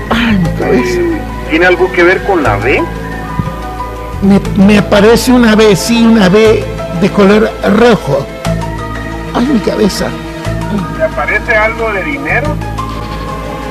eh, 0.61 1.21
¿tiene 1.51 1.67
algo 1.67 1.91
que 1.93 2.03
ver 2.03 2.25
con 2.25 2.43
la 2.43 2.57
B? 2.57 2.83
Me, 4.23 4.41
me, 4.65 4.79
aparece 4.79 5.31
una 5.31 5.55
B, 5.55 5.77
sí, 5.77 6.05
una 6.05 6.29
B 6.29 6.65
de 7.01 7.11
color 7.11 7.51
rojo. 7.79 8.27
Ay, 9.35 9.47
mi 9.47 9.61
cabeza. 9.61 10.07
¿Le 10.99 11.05
aparece 11.05 11.55
algo 11.55 11.93
de 11.93 12.03
dinero? 12.03 12.49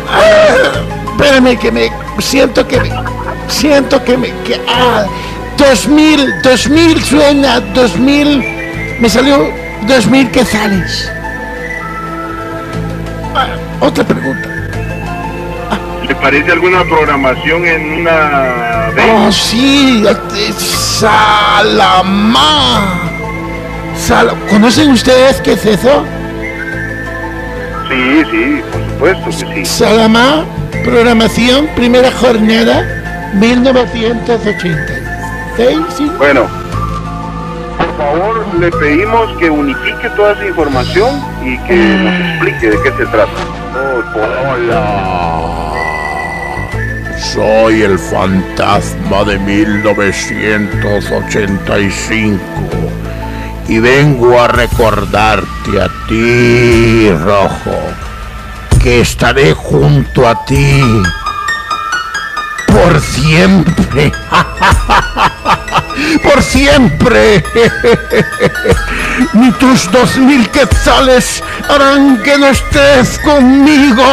Ah, 0.10 0.80
espérame 1.12 1.58
que 1.58 1.72
me 1.72 1.92
siento 2.20 2.66
que 2.66 2.80
me 2.80 2.90
siento 3.48 4.04
que 4.04 4.18
me... 4.18 4.28
Que, 4.44 4.60
ah, 4.68 5.06
2000, 5.58 6.42
2000 6.44 7.04
suena, 7.04 7.60
2000, 7.60 8.98
me 9.00 9.10
salió 9.10 9.52
2000 9.88 10.32
quetzales. 10.32 11.12
Ah, 13.36 13.48
otra 13.80 14.04
pregunta. 14.04 14.50
¿Le 16.08 16.16
parece 16.16 16.52
alguna 16.52 16.84
programación 16.84 17.66
en 17.66 18.02
una... 18.02 18.90
Oh, 19.16 19.32
sí, 19.32 20.04
Salamá. 21.50 23.00
Sal- 23.98 24.36
¿Conocen 24.50 24.92
ustedes 24.92 25.40
qué 25.42 25.54
es 25.54 25.66
eso? 25.66 26.06
Sí, 27.90 28.24
sí, 28.32 28.62
por 28.72 28.82
supuesto 29.16 29.50
que 29.50 29.66
sí. 29.66 29.66
Salamá, 29.66 30.46
programación, 30.84 31.68
primera 31.76 32.12
jornada, 32.12 32.86
1986. 33.34 35.78
sí. 35.96 36.12
Bueno, 36.18 36.48
por 37.78 37.98
favor, 37.98 38.46
le 38.60 38.72
pedimos 38.72 39.38
que 39.38 39.50
unifique 39.50 40.10
toda 40.16 40.34
esa 40.34 40.48
información 40.48 41.22
y 41.44 41.58
que 41.60 41.76
nos 41.76 42.14
explique 42.14 42.70
de 42.70 42.82
qué 42.84 42.92
se 42.92 43.06
trata. 43.08 43.32
Hola. 44.16 45.72
Soy 47.18 47.82
el 47.82 47.98
fantasma 47.98 49.24
de 49.24 49.40
1985 49.40 52.40
y 53.68 53.80
vengo 53.80 54.40
a 54.40 54.48
recordarte 54.50 55.82
a 55.82 55.90
ti, 56.08 57.10
Rojo, 57.24 57.76
que 58.84 59.02
estaré 59.02 59.54
junto 59.54 60.28
a 60.28 60.46
ti 60.46 60.84
por 62.74 63.00
siempre. 63.02 64.12
por 66.24 66.42
siempre. 66.42 67.44
Ni 69.34 69.52
tus 69.54 69.92
dos 69.92 70.18
mil 70.18 70.50
quetzales 70.50 71.44
harán 71.70 72.22
que 72.24 72.38
no 72.38 72.48
estés 72.48 73.20
conmigo. 73.20 74.04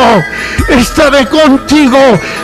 Estaré 0.68 1.26
contigo 1.26 1.98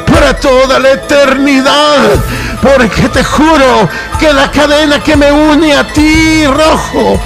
para 0.06 0.34
toda 0.34 0.78
la 0.78 0.92
eternidad. 0.92 2.14
Porque 2.62 3.08
te 3.10 3.22
juro 3.22 3.88
que 4.18 4.32
la 4.32 4.50
cadena 4.50 4.98
que 5.00 5.16
me 5.16 5.30
une 5.30 5.74
a 5.74 5.86
ti, 5.92 6.46
rojo, 6.46 7.20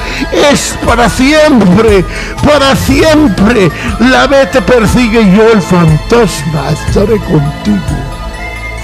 es 0.51 0.77
para 0.85 1.09
siempre, 1.09 2.05
para 2.43 2.75
siempre. 2.75 3.71
La 4.01 4.27
ve 4.27 4.47
te 4.47 4.61
persigue 4.61 5.23
y 5.23 5.37
yo, 5.37 5.53
el 5.53 5.63
fantasma, 5.63 6.71
estaré 6.71 7.19
contigo. 7.19 8.10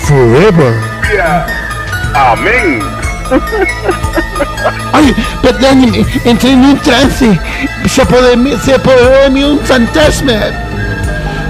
Forever. 0.06 0.72
Amén. 2.14 2.80
Ay, 4.92 5.12
perdóneme, 5.42 6.06
entré 6.24 6.52
en 6.52 6.64
un 6.64 6.78
trance. 6.78 7.38
Se 7.88 8.02
apoderó, 8.02 8.58
se 8.60 8.74
apoderó 8.74 9.22
de 9.24 9.30
mí 9.30 9.42
un 9.42 9.58
fantasma. 9.60 10.32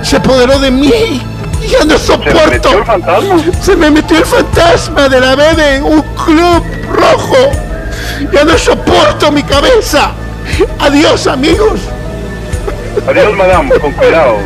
Se 0.02 0.16
apoderó 0.16 0.59
de 0.59 0.70
mí. 0.70 1.22
Ya 1.68 1.84
no 1.84 1.98
¿Se 1.98 2.16
le 2.16 2.24
metió 2.24 2.34
soporto. 2.34 2.78
el 2.78 2.84
fantasma? 2.84 3.36
Se 3.61 3.76
me 3.76 3.90
metió 3.90 4.18
el 4.18 4.24
fantasma 4.24 5.09
de 5.09 5.20
la 5.20 5.34
bebé 5.34 5.76
en 5.76 5.84
un 5.84 6.02
club 6.24 6.64
rojo. 6.92 7.36
Ya 8.32 8.44
no 8.44 8.57
soporto 8.57 9.30
mi 9.32 9.42
cabeza. 9.42 10.12
Adiós, 10.78 11.26
amigos. 11.26 11.80
Adiós, 13.07 13.36
madame, 13.36 13.78
con 13.78 13.92
cuidado. 13.92 14.38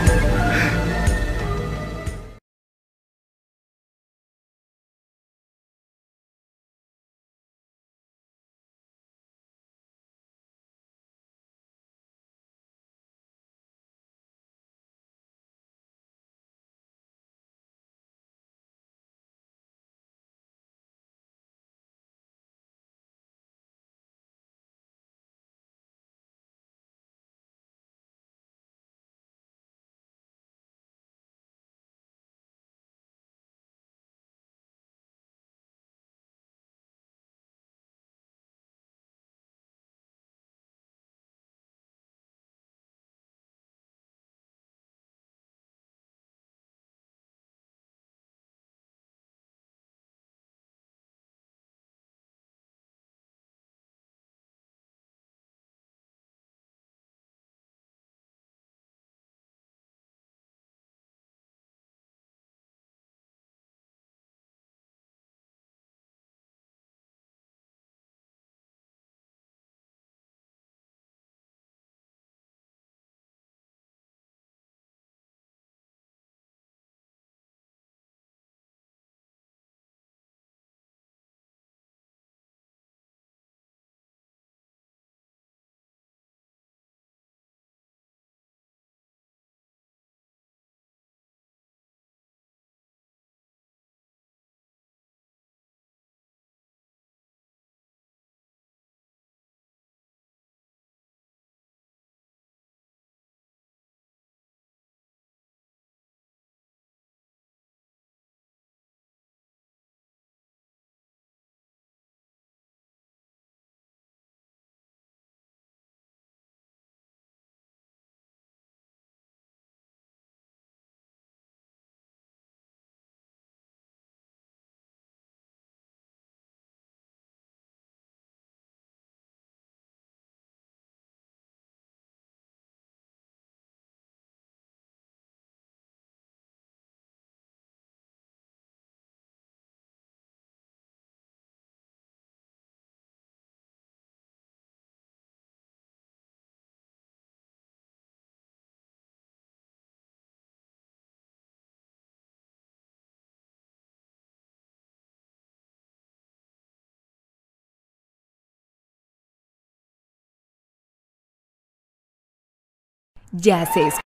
Ya 163.33 163.65
se 163.67 163.81
escucha. 163.87 164.10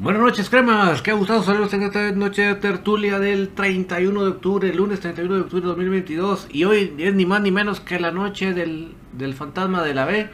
Buenas 0.00 0.22
noches, 0.22 0.48
cremas. 0.48 1.02
Qué 1.02 1.12
gustado 1.12 1.42
saludos 1.42 1.74
en 1.74 1.82
esta 1.82 2.10
noche 2.12 2.40
de 2.40 2.54
tertulia 2.54 3.18
del 3.18 3.50
31 3.50 4.22
de 4.22 4.30
octubre, 4.30 4.72
lunes 4.72 5.00
31 5.00 5.34
de 5.34 5.40
octubre 5.42 5.60
de 5.60 5.68
2022. 5.68 6.46
Y 6.50 6.64
hoy 6.64 6.94
es 6.96 7.12
ni 7.12 7.26
más 7.26 7.42
ni 7.42 7.50
menos 7.50 7.80
que 7.80 8.00
la 8.00 8.10
noche 8.10 8.54
del, 8.54 8.94
del 9.12 9.34
fantasma 9.34 9.82
de 9.82 9.92
la 9.92 10.06
B. 10.06 10.30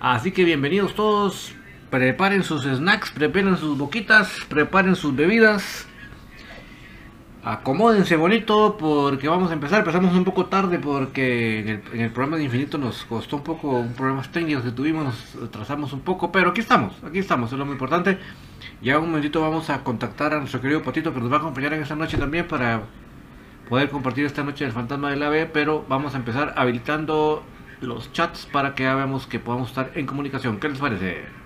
Así 0.00 0.32
que 0.32 0.44
bienvenidos 0.44 0.94
todos. 0.94 1.52
Preparen 1.90 2.42
sus 2.42 2.62
snacks, 2.62 3.10
preparen 3.10 3.58
sus 3.58 3.76
boquitas, 3.76 4.34
preparen 4.48 4.96
sus 4.96 5.14
bebidas. 5.14 5.86
Acomódense 7.42 8.16
bonito 8.16 8.76
porque 8.78 9.26
vamos 9.26 9.50
a 9.50 9.54
empezar. 9.54 9.78
Empezamos 9.78 10.14
un 10.14 10.24
poco 10.24 10.46
tarde 10.46 10.78
porque 10.78 11.80
en 11.90 12.00
el, 12.00 12.10
programa 12.10 12.36
de 12.36 12.44
Infinito 12.44 12.76
nos 12.76 13.04
costó 13.04 13.36
un 13.36 13.42
poco 13.42 13.78
un 13.78 13.94
problemas 13.94 14.30
técnicos 14.30 14.62
que 14.62 14.72
tuvimos, 14.72 15.04
nos 15.04 15.48
atrasamos 15.48 15.94
un 15.94 16.00
poco, 16.00 16.30
pero 16.30 16.50
aquí 16.50 16.60
estamos, 16.60 16.92
aquí 17.02 17.18
estamos, 17.18 17.50
es 17.50 17.58
lo 17.58 17.64
muy 17.64 17.72
importante. 17.72 18.18
Ya 18.82 18.98
un 18.98 19.06
momentito 19.06 19.40
vamos 19.40 19.70
a 19.70 19.82
contactar 19.82 20.34
a 20.34 20.38
nuestro 20.40 20.60
querido 20.60 20.82
Patito 20.82 21.14
que 21.14 21.20
nos 21.20 21.32
va 21.32 21.36
a 21.36 21.38
acompañar 21.38 21.72
en 21.72 21.82
esta 21.82 21.96
noche 21.96 22.18
también 22.18 22.46
para 22.46 22.82
poder 23.70 23.88
compartir 23.88 24.26
esta 24.26 24.44
noche 24.44 24.66
el 24.66 24.72
fantasma 24.72 25.10
del 25.10 25.22
ave, 25.22 25.46
pero 25.46 25.86
vamos 25.88 26.14
a 26.14 26.18
empezar 26.18 26.52
habilitando 26.58 27.42
los 27.80 28.12
chats 28.12 28.44
para 28.52 28.74
que 28.74 28.82
veamos 28.82 29.26
que 29.26 29.38
podamos 29.38 29.70
estar 29.70 29.92
en 29.94 30.04
comunicación. 30.04 30.60
¿Qué 30.60 30.68
les 30.68 30.78
parece? 30.78 31.39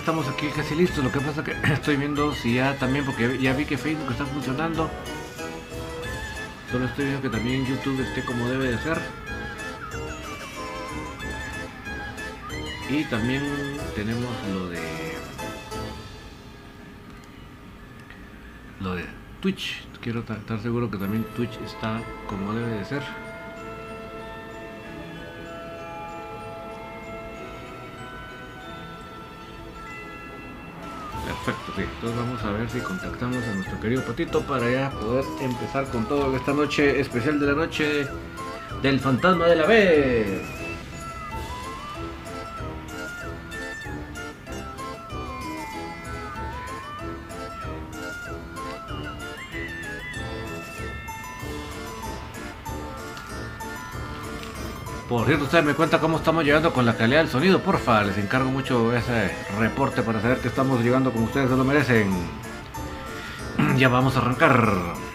estamos 0.00 0.26
aquí 0.28 0.48
casi 0.48 0.74
listos. 0.74 1.04
Lo 1.04 1.12
que 1.12 1.20
pasa 1.20 1.44
que 1.44 1.52
estoy 1.72 1.96
viendo 1.96 2.34
si 2.34 2.54
ya 2.54 2.74
también, 2.76 3.04
porque 3.04 3.38
ya 3.38 3.52
vi 3.52 3.64
que 3.64 3.76
Facebook 3.76 4.10
está 4.10 4.24
funcionando. 4.24 4.90
Solo 6.70 6.86
estoy 6.86 7.04
viendo 7.04 7.22
que 7.22 7.28
también 7.28 7.66
YouTube 7.66 8.00
esté 8.00 8.24
como 8.24 8.48
debe 8.48 8.70
de 8.70 8.78
ser. 8.78 8.98
Y 12.88 13.04
también 13.04 13.42
tenemos 13.94 14.34
lo 14.52 14.68
de... 14.68 14.80
Lo 18.80 18.94
de 18.94 19.04
Twitch. 19.40 19.84
Quiero 20.00 20.20
estar 20.20 20.60
seguro 20.60 20.90
que 20.90 20.96
también 20.96 21.24
Twitch 21.36 21.56
está 21.64 22.00
como 22.26 22.54
debe 22.54 22.70
de 22.78 22.84
ser. 22.84 23.29
Sí. 31.76 31.82
Entonces 31.82 32.18
vamos 32.18 32.42
a 32.42 32.52
ver 32.52 32.68
si 32.70 32.80
contactamos 32.80 33.42
a 33.44 33.54
nuestro 33.54 33.80
querido 33.80 34.02
Patito 34.02 34.40
para 34.42 34.70
ya 34.70 34.90
poder 34.90 35.24
empezar 35.40 35.84
con 35.86 36.06
todo 36.06 36.36
esta 36.36 36.52
noche 36.52 37.00
especial 37.00 37.40
de 37.40 37.46
la 37.46 37.54
noche 37.54 38.06
del 38.82 39.00
fantasma 39.00 39.46
de 39.46 39.56
la 39.56 39.66
B. 39.66 40.59
Ustedes 55.50 55.64
me 55.64 55.74
cuenta 55.74 55.98
cómo 55.98 56.18
estamos 56.18 56.44
llegando 56.44 56.72
con 56.72 56.86
la 56.86 56.96
calidad 56.96 57.22
del 57.22 57.28
sonido, 57.28 57.60
porfa. 57.60 58.04
Les 58.04 58.16
encargo 58.18 58.52
mucho 58.52 58.94
ese 58.94 59.34
reporte 59.58 60.00
para 60.00 60.20
saber 60.20 60.38
que 60.38 60.46
estamos 60.46 60.80
llegando 60.80 61.10
como 61.10 61.24
ustedes 61.24 61.50
se 61.50 61.56
lo 61.56 61.64
merecen. 61.64 62.08
ya 63.76 63.88
vamos 63.88 64.14
a 64.14 64.20
arrancar. 64.20 65.09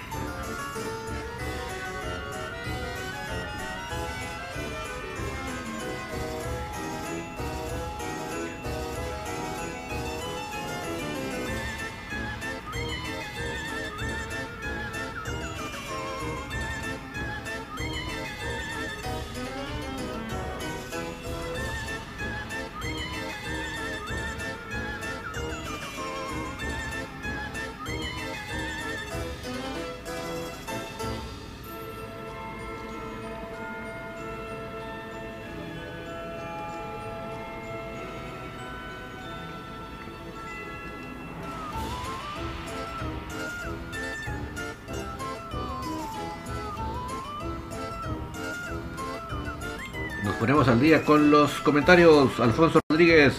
Ponemos 50.34 50.68
al 50.68 50.80
día 50.80 51.04
con 51.04 51.32
los 51.32 51.52
comentarios. 51.62 52.40
Alfonso 52.40 52.80
Rodríguez, 52.90 53.34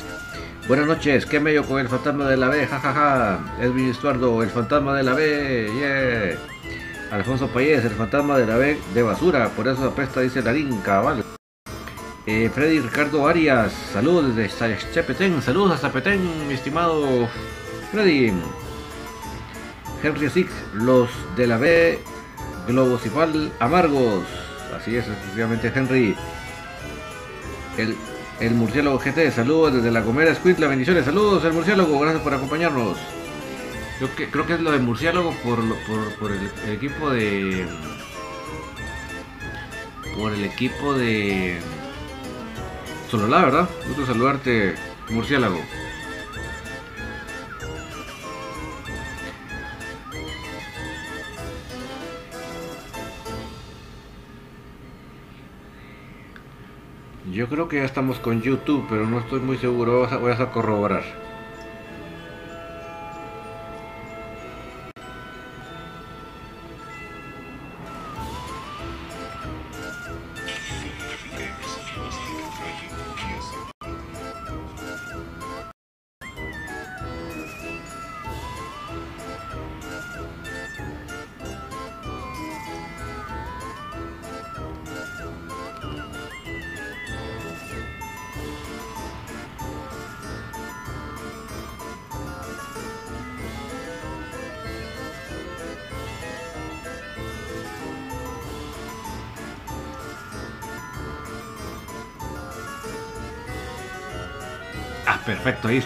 buenas 0.69 0.87
noches. 0.87 1.27
¿Qué 1.27 1.41
medio 1.41 1.65
con 1.65 1.81
el 1.81 1.89
fantasma 1.89 2.29
de 2.29 2.37
la 2.37 2.49
B? 2.49 2.67
Jajaja. 2.67 3.39
Edwin 3.61 3.91
Estuardo, 3.91 4.43
el 4.43 4.51
fantasma 4.51 4.95
de 4.97 5.03
la 5.03 5.15
B. 5.15 5.71
Yeah. 5.79 7.17
Alfonso 7.17 7.49
Payés, 7.49 7.85
el 7.85 7.93
fantasma 7.93 8.39
de 8.39 8.47
la 8.47 8.57
B 8.57 8.79
de 8.95 9.03
basura. 9.03 9.49
Por 9.51 9.69
eso 9.69 9.85
apesta, 9.85 10.21
dice 10.21 10.43
Larín, 10.43 10.81
cabal. 10.81 11.25
Eh, 12.27 12.51
Freddy 12.53 12.81
Ricardo 12.81 13.29
Arias, 13.29 13.73
saludos 13.93 14.35
desde 14.35 14.77
Chapetén. 14.93 15.41
Saludos 15.43 15.73
a 15.73 15.79
Zapetén, 15.79 16.21
mi 16.49 16.55
estimado 16.55 17.29
Freddy. 17.93 18.33
Henry 20.03 20.29
Six, 20.29 20.51
los 20.75 21.09
de 21.37 21.47
la 21.47 21.57
B, 21.57 21.99
Globocifal 22.67 23.53
Amargos. 23.61 24.25
Así 24.77 24.97
es, 24.97 25.07
efectivamente, 25.07 25.73
Henry. 25.75 26.17
El, 27.79 27.97
el 28.41 28.55
murciélago 28.55 28.99
GT, 28.99 29.31
saludos 29.33 29.75
desde 29.75 29.91
la 29.91 30.01
Gomera 30.01 30.35
Squid, 30.35 30.59
bendiciones, 30.59 31.05
saludos 31.05 31.45
el 31.45 31.53
murciélago, 31.53 31.99
gracias 31.99 32.23
por 32.23 32.35
acompañarnos. 32.35 32.97
Yo 34.01 34.15
que, 34.15 34.29
creo 34.31 34.47
que 34.47 34.55
es 34.55 34.61
lo 34.61 34.73
de 34.73 34.79
murciélago 34.79 35.33
por, 35.43 35.59
por, 35.87 36.15
por 36.19 36.33
el, 36.33 36.51
equipo 36.71 37.11
de. 37.11 37.67
Por 40.17 40.33
el 40.33 40.45
equipo 40.45 40.95
de. 40.95 41.59
Sololá, 43.11 43.45
¿verdad? 43.45 43.71
Gusto 43.89 44.07
saludarte, 44.07 44.75
murciélago. 45.09 45.61
Yo 57.37 57.51
creo 57.51 57.69
que 57.69 57.77
ya 57.77 57.85
estamos 57.85 58.19
con 58.19 58.41
YouTube, 58.41 58.87
pero 58.89 59.07
no 59.07 59.19
estoy 59.19 59.41
muy 59.41 59.59
seguro. 59.59 60.09
Voy 60.23 60.33
a 60.33 60.51
corroborar. 60.51 61.26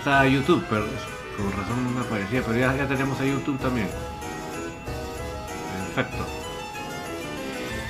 Está 0.01 0.27
YouTube, 0.27 0.64
pero 0.70 0.86
con 1.36 1.52
razón 1.52 1.85
no 1.85 1.90
me 1.90 2.01
aparecía, 2.01 2.43
pero 2.43 2.59
ya, 2.59 2.89
tenemos 2.89 3.20
a 3.20 3.27
YouTube 3.27 3.59
también. 3.59 3.89
Perfecto. 5.94 6.27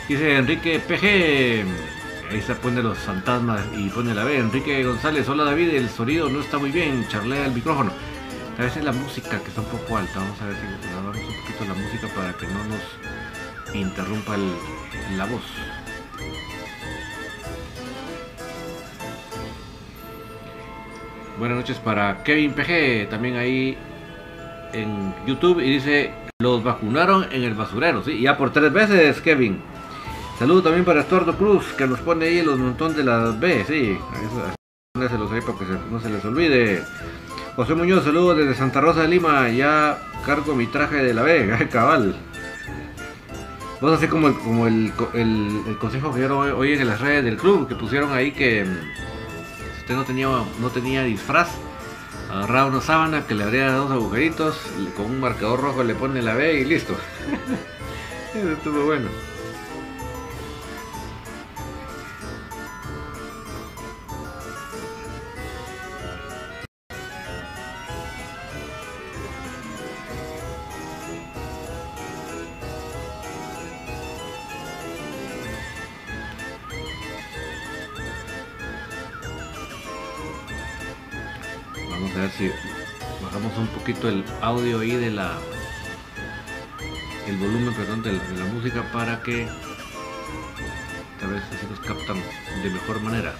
Dice 0.08 0.36
Enrique 0.36 0.80
PG. 0.80 2.32
Ahí 2.32 2.42
se 2.42 2.54
pone 2.56 2.82
los 2.82 2.98
fantasmas 2.98 3.60
y 3.76 3.88
pone 3.88 4.12
la 4.14 4.24
B. 4.24 4.38
Enrique 4.38 4.84
González, 4.84 5.28
hola 5.28 5.44
David, 5.44 5.70
el 5.70 5.88
sonido 5.88 6.28
no 6.28 6.40
está 6.40 6.58
muy 6.58 6.70
bien, 6.70 7.06
charlea 7.08 7.46
el 7.46 7.52
micrófono. 7.52 7.92
A 8.58 8.62
veces 8.62 8.84
la 8.84 8.92
música 8.92 9.40
que 9.40 9.48
está 9.48 9.60
un 9.60 9.68
poco 9.68 9.96
alta, 9.96 10.18
vamos 10.18 10.40
a 10.40 10.46
ver 10.46 10.56
si 10.56 10.88
grabamos 10.88 11.16
un 11.16 11.40
poquito 11.40 11.64
la 11.64 11.74
música 11.74 12.08
para 12.14 12.32
que 12.34 12.46
no 12.46 12.64
nos 12.64 13.74
interrumpa 13.74 14.36
la 15.16 15.26
voz. 15.26 15.42
Buenas 21.40 21.56
noches 21.56 21.78
para 21.78 22.22
Kevin 22.22 22.52
PG, 22.52 23.08
también 23.08 23.38
ahí 23.38 23.74
en 24.74 25.14
YouTube. 25.26 25.60
Y 25.60 25.70
dice, 25.70 26.10
los 26.38 26.62
vacunaron 26.62 27.24
en 27.32 27.44
el 27.44 27.54
basurero, 27.54 28.04
¿sí? 28.04 28.20
Ya 28.20 28.36
por 28.36 28.52
tres 28.52 28.70
veces, 28.70 29.22
Kevin. 29.22 29.58
Saludo 30.38 30.64
también 30.64 30.84
para 30.84 31.00
Estuardo 31.00 31.34
Cruz, 31.38 31.64
que 31.78 31.86
nos 31.86 31.98
pone 32.00 32.26
ahí 32.26 32.42
los 32.42 32.58
montón 32.58 32.94
de 32.94 33.04
las 33.04 33.40
B, 33.40 33.64
sí. 33.66 33.96
Eso, 34.22 35.08
se 35.08 35.16
los 35.16 35.32
ahí 35.32 35.40
para 35.40 35.56
que 35.56 35.64
no 35.90 35.98
se 35.98 36.10
les 36.10 36.22
olvide. 36.26 36.82
José 37.56 37.74
Muñoz, 37.74 38.04
saludos 38.04 38.36
desde 38.36 38.54
Santa 38.54 38.82
Rosa 38.82 39.00
de 39.00 39.08
Lima. 39.08 39.48
Ya 39.48 39.96
cargo 40.26 40.54
mi 40.54 40.66
traje 40.66 40.96
de 40.96 41.14
la 41.14 41.22
B, 41.22 41.68
cabal. 41.72 42.16
Vos 43.80 43.94
así 43.94 44.08
como 44.08 44.28
el, 44.28 44.34
como 44.34 44.66
el, 44.66 44.92
el, 45.14 45.78
consejo 45.80 46.12
que 46.12 46.18
dieron 46.18 46.52
hoy 46.52 46.74
en 46.74 46.86
las 46.86 47.00
redes 47.00 47.24
del 47.24 47.38
club, 47.38 47.66
que 47.66 47.76
pusieron 47.76 48.12
ahí 48.12 48.30
que 48.30 48.66
no 49.88 50.04
tenía, 50.04 50.28
no 50.28 50.70
tenía 50.72 51.02
disfraz, 51.02 51.48
agarraba 52.30 52.68
una 52.68 52.80
sábana 52.80 53.26
que 53.26 53.34
le 53.34 53.44
abría 53.44 53.72
dos 53.72 53.90
agujeritos, 53.90 54.56
con 54.96 55.06
un 55.06 55.20
marcador 55.20 55.60
rojo 55.60 55.82
le 55.82 55.94
pone 55.94 56.22
la 56.22 56.34
B 56.34 56.60
y 56.60 56.64
listo. 56.64 56.94
Eso 58.34 58.52
estuvo 58.52 58.84
bueno. 58.84 59.08
El 83.90 84.24
audio 84.40 84.80
ahí 84.80 84.92
de 84.92 85.10
la 85.10 85.36
el 87.26 87.36
volumen 87.36 87.74
perdón, 87.74 88.02
de, 88.02 88.12
la, 88.12 88.22
de 88.22 88.38
la 88.38 88.44
música 88.46 88.84
para 88.92 89.20
que 89.22 89.48
tal 91.18 91.30
vez 91.32 91.42
así 91.52 91.66
nos 91.68 91.80
captan 91.80 92.16
de 92.62 92.70
mejor 92.70 93.00
manera. 93.00 93.34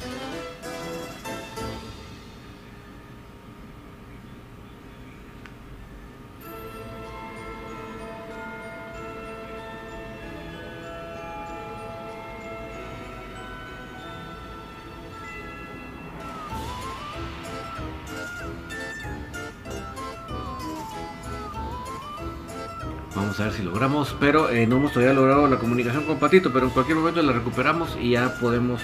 Pero 24.20 24.50
eh, 24.50 24.66
no 24.66 24.76
hemos 24.76 24.92
todavía 24.92 25.14
logrado 25.14 25.46
la 25.48 25.56
comunicación 25.58 26.04
con 26.04 26.18
Patito, 26.18 26.52
pero 26.52 26.66
en 26.66 26.72
cualquier 26.72 26.98
momento 26.98 27.22
la 27.22 27.32
recuperamos 27.32 27.96
y 27.98 28.10
ya 28.10 28.34
podemos 28.38 28.82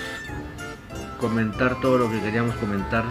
comentar 1.20 1.78
todo 1.82 1.98
lo 1.98 2.10
que 2.10 2.20
queríamos 2.20 2.54
comentar. 2.56 3.04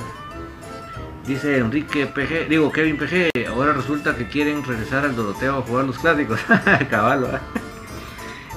Dice 1.27 1.57
Enrique 1.57 2.07
PG, 2.07 2.49
digo 2.49 2.71
Kevin 2.71 2.97
PG, 2.97 3.47
ahora 3.49 3.73
resulta 3.73 4.15
que 4.15 4.27
quieren 4.27 4.63
regresar 4.63 5.05
al 5.05 5.15
Doroteo 5.15 5.57
a 5.59 5.61
jugar 5.61 5.85
los 5.85 5.97
clásicos. 5.99 6.39
Caballo, 6.89 7.27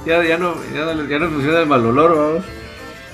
ya, 0.06 0.24
ya, 0.24 0.38
no, 0.38 0.54
ya, 0.74 0.84
no- 0.94 1.04
ya 1.04 1.18
funciona 1.28 1.60
el 1.60 1.66
mal 1.66 1.84
olor. 1.84 2.42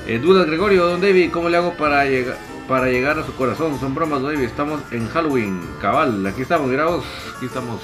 Eh, 0.07 0.19
dudas 0.21 0.47
Gregorio, 0.47 0.87
Don 0.87 1.01
David, 1.01 1.31
¿cómo 1.33 1.49
le 1.49 1.57
hago 1.57 1.75
para 1.77 2.05
llegar 2.05 2.37
para 2.69 2.87
llegar 2.87 3.19
a 3.19 3.27
su 3.27 3.35
corazón? 3.35 3.79
Son 3.81 3.95
bromas, 3.95 4.23
David, 4.23 4.41
estamos 4.41 4.81
en 4.93 5.09
Halloween, 5.09 5.61
cabal, 5.81 6.25
aquí 6.27 6.43
estamos, 6.43 6.69
mira 6.69 6.87
vos, 6.87 7.05
aquí 7.37 7.47
estamos 7.47 7.81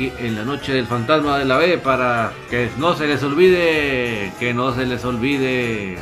en 0.00 0.34
la 0.34 0.44
noche 0.44 0.72
del 0.72 0.86
fantasma 0.86 1.38
de 1.38 1.44
la 1.44 1.58
B 1.58 1.76
para 1.76 2.32
que 2.48 2.70
no 2.78 2.96
se 2.96 3.06
les 3.06 3.22
olvide, 3.22 4.32
que 4.38 4.54
no 4.54 4.74
se 4.74 4.86
les 4.86 5.04
olvide. 5.04 5.98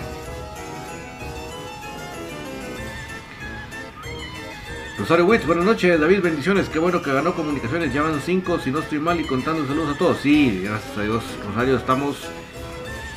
Rosario 4.98 5.26
Witz, 5.26 5.46
buenas 5.46 5.64
noches, 5.64 5.98
David, 5.98 6.20
bendiciones, 6.20 6.68
qué 6.68 6.78
bueno 6.78 7.02
que 7.02 7.12
ganó 7.12 7.34
comunicaciones, 7.34 7.92
ya 7.92 8.02
van 8.02 8.20
5, 8.20 8.60
si 8.60 8.70
no 8.70 8.80
estoy 8.80 8.98
mal, 8.98 9.20
y 9.20 9.24
contando 9.24 9.66
saludos 9.66 9.94
a 9.94 9.98
todos. 9.98 10.18
Sí, 10.18 10.60
gracias 10.64 10.96
a 10.96 11.02
Dios, 11.02 11.24
Rosario, 11.46 11.76
estamos 11.76 12.16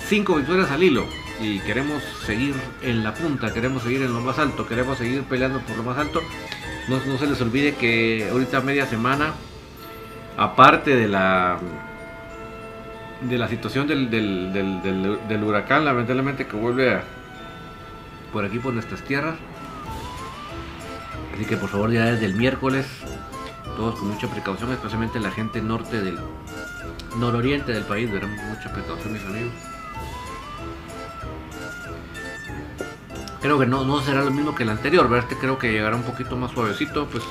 5 0.08 0.36
victorias 0.36 0.72
al 0.72 0.82
hilo 0.82 1.06
y 1.40 1.60
queremos 1.60 2.04
seguir 2.26 2.56
en 2.82 3.04
la 3.04 3.14
punta, 3.14 3.54
queremos 3.54 3.84
seguir 3.84 4.04
en 4.04 4.14
lo 4.14 4.22
más 4.22 4.40
alto, 4.40 4.68
queremos 4.68 4.98
seguir 4.98 5.24
peleando 5.24 5.60
por 5.62 5.78
lo 5.78 5.84
más 5.84 5.98
alto. 5.98 6.22
No, 6.88 7.00
no 7.06 7.18
se 7.18 7.28
les 7.28 7.40
olvide 7.42 7.76
que 7.76 8.30
ahorita 8.32 8.62
media 8.62 8.86
semana 8.88 9.34
aparte 10.38 10.96
de 10.96 11.08
la 11.08 11.58
de 13.22 13.38
la 13.38 13.48
situación 13.48 13.86
del, 13.88 14.10
del, 14.10 14.52
del- 14.52 15.44
huracán 15.44 15.86
lamentablemente 15.86 16.48
que 16.48 16.56
vuelve 16.56 16.96
a- 16.96 17.04
por 18.34 18.44
aquí 18.46 18.58
por 18.60 18.74
nuestras 18.74 19.02
tierras. 19.04 19.36
Así 21.36 21.46
que 21.46 21.56
por 21.58 21.70
favor 21.70 21.92
ya 21.92 22.06
desde 22.06 22.26
el 22.26 22.34
miércoles 22.36 22.88
todos 23.78 24.00
con 24.00 24.10
mucha 24.10 24.28
precaución 24.28 24.72
especialmente 24.72 25.20
la 25.20 25.32
gente 25.32 25.62
norte 25.62 26.02
del 26.02 26.18
nororiente 27.18 27.72
del 27.74 27.84
país 27.84 28.12
verán 28.12 28.36
mucha 28.50 28.72
precaución 28.74 29.14
mis 29.14 29.24
amigos. 29.26 29.52
Creo 33.42 33.58
que 33.60 33.66
no, 33.66 33.84
no 33.86 34.02
será 34.02 34.24
lo 34.24 34.32
mismo 34.32 34.54
que 34.54 34.64
el 34.64 34.70
anterior 34.70 35.10
¿verdad? 35.10 35.28
este 35.30 35.40
creo 35.40 35.58
que 35.58 35.72
llegará 35.72 35.96
un 35.96 36.04
poquito 36.04 36.36
más 36.38 36.52
suavecito 36.52 37.08
pues 37.08 37.24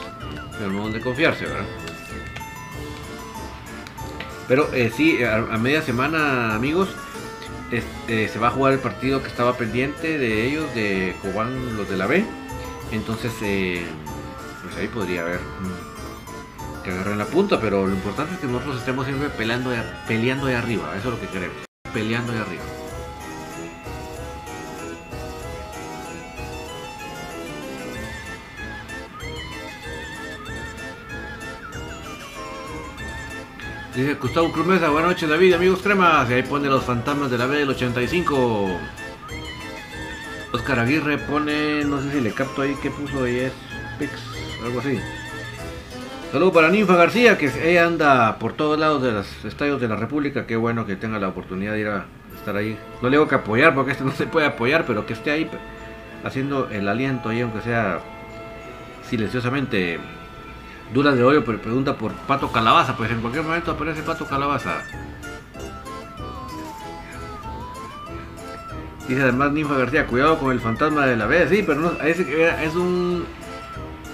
pero 0.58 0.70
no 0.72 0.88
de 0.88 1.00
confiarse 1.00 1.44
verdad 1.46 1.66
pero 4.50 4.68
eh, 4.74 4.90
sí, 4.92 5.22
a, 5.22 5.38
media 5.58 5.80
semana, 5.80 6.56
amigos, 6.56 6.88
este, 7.70 8.26
se 8.26 8.38
va 8.40 8.48
a 8.48 8.50
jugar 8.50 8.72
el 8.72 8.80
partido 8.80 9.22
que 9.22 9.28
estaba 9.28 9.56
pendiente 9.56 10.18
de 10.18 10.44
ellos, 10.44 10.74
de 10.74 11.14
Cobán, 11.22 11.76
los 11.76 11.88
de 11.88 11.96
la 11.96 12.08
B. 12.08 12.24
Entonces, 12.90 13.32
eh, 13.42 13.86
pues 14.64 14.76
ahí 14.76 14.88
podría 14.88 15.22
haber 15.22 15.38
mm, 15.38 16.82
que 16.82 16.90
agarren 16.90 17.18
la 17.18 17.26
punta, 17.26 17.60
pero 17.60 17.86
lo 17.86 17.94
importante 17.94 18.34
es 18.34 18.40
que 18.40 18.48
nosotros 18.48 18.78
estemos 18.78 19.06
siempre 19.06 19.28
peleando, 19.28 19.70
peleando 20.08 20.48
ahí 20.48 20.54
arriba. 20.54 20.96
Eso 20.98 21.10
es 21.10 21.14
lo 21.14 21.20
que 21.20 21.28
queremos, 21.28 21.56
peleando 21.94 22.32
ahí 22.32 22.38
arriba. 22.38 22.79
Dice 34.00 34.14
Gustavo 34.14 34.50
Cruz 34.50 34.66
Mesa, 34.66 34.88
buenas 34.88 35.10
noches 35.10 35.28
David, 35.28 35.52
amigos 35.52 35.80
cremas. 35.82 36.30
Y 36.30 36.32
ahí 36.32 36.42
pone 36.42 36.68
los 36.68 36.82
fantasmas 36.84 37.30
de 37.30 37.36
la 37.36 37.44
B 37.44 37.58
del 37.58 37.68
85. 37.68 38.70
Oscar 40.54 40.78
Aguirre 40.78 41.18
pone, 41.18 41.84
no 41.84 42.00
sé 42.00 42.10
si 42.10 42.20
le 42.22 42.32
capto 42.32 42.62
ahí 42.62 42.74
qué 42.80 42.90
puso 42.90 43.24
ahí, 43.24 43.40
es 43.40 43.52
Pix, 43.98 44.10
algo 44.64 44.80
así. 44.80 44.98
Saludos 46.32 46.54
para 46.54 46.70
Ninfa 46.70 46.96
García, 46.96 47.36
que 47.36 47.52
ella 47.62 47.84
anda 47.84 48.38
por 48.38 48.54
todos 48.54 48.78
lados 48.78 49.02
de 49.02 49.12
los 49.12 49.44
estadios 49.44 49.78
de 49.78 49.88
la 49.88 49.96
República. 49.96 50.46
Qué 50.46 50.56
bueno 50.56 50.86
que 50.86 50.96
tenga 50.96 51.18
la 51.18 51.28
oportunidad 51.28 51.74
de 51.74 51.80
ir 51.80 51.88
a 51.88 52.06
estar 52.38 52.56
ahí. 52.56 52.78
No 53.02 53.10
le 53.10 53.18
digo 53.18 53.28
que 53.28 53.34
apoyar, 53.34 53.74
porque 53.74 53.92
este 53.92 54.04
no 54.04 54.12
se 54.12 54.26
puede 54.26 54.46
apoyar, 54.46 54.86
pero 54.86 55.04
que 55.04 55.12
esté 55.12 55.30
ahí 55.30 55.50
haciendo 56.24 56.70
el 56.70 56.88
aliento 56.88 57.28
ahí, 57.28 57.42
aunque 57.42 57.60
sea 57.60 58.00
silenciosamente. 59.10 60.00
Dudas 60.92 61.16
de 61.16 61.22
hoyo, 61.22 61.44
pero 61.44 61.60
pregunta 61.60 61.96
por 61.96 62.12
Pato 62.12 62.50
Calabaza. 62.50 62.96
Pues 62.96 63.10
en 63.10 63.20
cualquier 63.20 63.44
momento 63.44 63.70
aparece 63.70 64.02
Pato 64.02 64.26
Calabaza. 64.26 64.82
Dice 69.08 69.22
además 69.22 69.52
Ninfa 69.52 69.76
García, 69.76 70.06
cuidado 70.06 70.38
con 70.38 70.52
el 70.52 70.60
fantasma 70.60 71.06
de 71.06 71.16
la 71.16 71.26
B. 71.26 71.48
Sí, 71.48 71.64
pero 71.66 71.80
no, 71.80 71.92
es, 72.02 72.18
es 72.18 72.74
un 72.74 73.24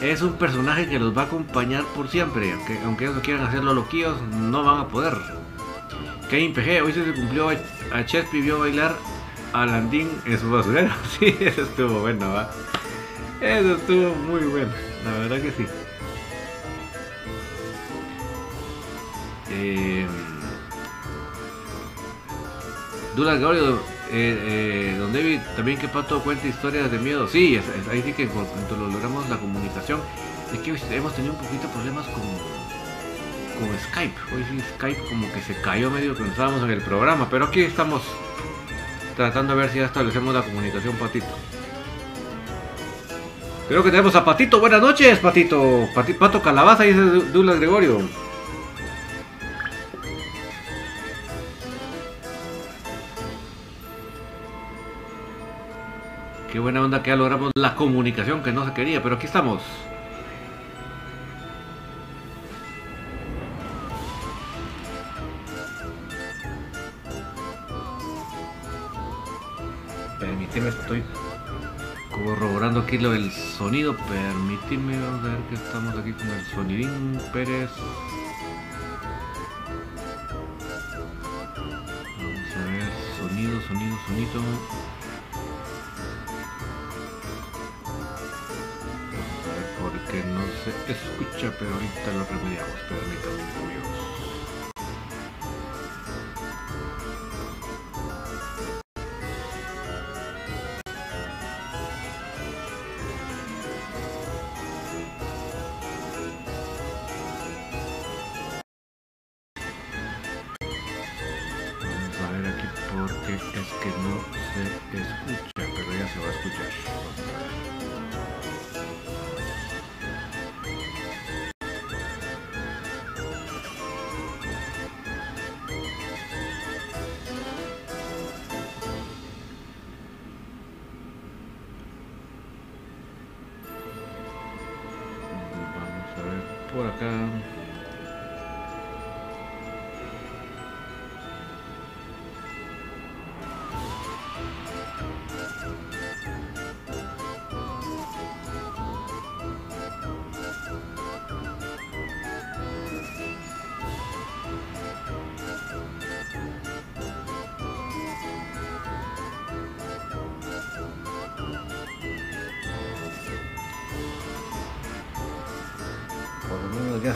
es 0.01 0.21
un 0.21 0.35
personaje 0.35 0.89
que 0.89 0.99
los 0.99 1.17
va 1.17 1.23
a 1.23 1.25
acompañar 1.27 1.85
por 1.95 2.09
siempre. 2.09 2.53
Aunque, 2.53 2.79
aunque 2.85 3.05
ellos 3.05 3.19
quieran 3.23 3.47
hacerlo 3.47 3.75
loquillos, 3.75 4.21
no 4.23 4.63
van 4.65 4.81
a 4.81 4.89
poder. 4.89 5.15
Kevin 6.29 6.53
PG, 6.53 6.83
hoy 6.83 6.93
se 6.93 7.13
cumplió 7.15 7.51
a 7.93 8.05
Chespi 8.05 8.41
vio 8.41 8.59
bailar 8.59 8.95
a 9.53 9.65
Landín 9.65 10.11
en 10.27 10.39
su 10.39 10.51
basurero. 10.51 10.91
Sí, 11.19 11.37
eso 11.41 11.63
estuvo 11.63 12.01
bueno, 12.01 12.33
va. 12.33 12.51
Eso 13.41 13.77
estuvo 13.77 14.15
muy 14.15 14.41
bueno, 14.41 14.73
la 15.05 15.19
verdad 15.19 15.41
que 15.41 15.53
sí. 15.53 15.67
Eh, 19.59 20.07
Dudas 23.15 23.37
Gregorio, 23.39 23.77
eh, 24.11 24.93
eh, 24.93 24.97
don 24.99 25.11
David, 25.13 25.41
también 25.57 25.79
que 25.79 25.89
Pato 25.89 26.21
cuenta 26.23 26.47
historias 26.47 26.91
de 26.91 26.99
miedo. 26.99 27.27
Sí, 27.27 27.59
ahí 27.91 28.03
sí 28.03 28.13
que 28.13 28.25
en 28.25 28.29
cuanto 28.29 28.77
lo 28.77 28.89
logramos 28.89 29.29
la 29.31 29.39
comunicación, 29.39 30.01
es 30.53 30.59
que 30.61 30.77
hemos 30.95 31.15
tenido 31.15 31.33
un 31.33 31.41
poquito 31.41 31.67
problemas 31.69 32.05
con, 32.09 32.23
con 32.23 33.79
Skype. 33.91 34.15
Hoy 34.35 34.45
sí 34.51 34.61
Skype 34.75 35.01
como 35.09 35.33
que 35.33 35.41
se 35.41 35.59
cayó 35.63 35.91
medio 35.91 36.15
cuando 36.15 36.33
estábamos 36.33 36.63
en 36.65 36.71
el 36.73 36.83
programa, 36.83 37.29
pero 37.31 37.47
aquí 37.47 37.63
estamos 37.63 38.03
tratando 39.17 39.55
de 39.55 39.63
ver 39.63 39.71
si 39.71 39.79
ya 39.79 39.87
establecemos 39.87 40.35
la 40.35 40.43
comunicación, 40.43 40.95
Patito. 40.97 41.27
Creo 43.69 43.83
que 43.83 43.91
tenemos 43.91 44.15
a 44.15 44.25
Patito. 44.27 44.61
Buenas 44.61 44.83
noches, 44.83 45.19
Patito. 45.19 45.89
Pati- 45.95 46.15
Pato 46.15 46.43
Calabaza, 46.43 46.83
dice 46.83 47.01
Douglas 47.01 47.57
Gregorio. 47.59 48.03
Qué 56.57 56.61
buena 56.61 56.81
onda 56.83 57.03
que 57.03 57.11
ya 57.11 57.17
logramos 57.17 57.53
la 57.55 57.75
comunicación 57.75 58.43
que 58.43 58.51
no 58.51 58.65
se 58.65 58.73
quería, 58.73 59.03
pero 59.03 59.17
aquí 59.17 59.27
estamos. 59.27 59.63
Permíteme, 70.19 70.71
estoy 70.71 71.05
corroborando 72.11 72.81
aquí 72.81 72.97
lo 72.97 73.11
del 73.11 73.31
sonido. 73.31 73.95
Permíteme, 74.09 74.97
ver 74.97 75.39
que 75.51 75.57
estamos 75.57 75.95
aquí 75.99 76.15
con 76.15 76.27
el 76.27 76.47
sonidín 76.47 77.21
Pérez. 77.35 77.69
Vamos 82.17 82.57
a 82.57 82.65
ver, 82.65 82.91
sonido, 83.19 83.61
sonido, 83.61 83.99
sonido. 84.07 85.06
Pero 91.59 91.75
ahorita 91.75 92.13
lo 92.15 92.25
remediamos. 92.25 92.81
Permítanme, 92.89 93.36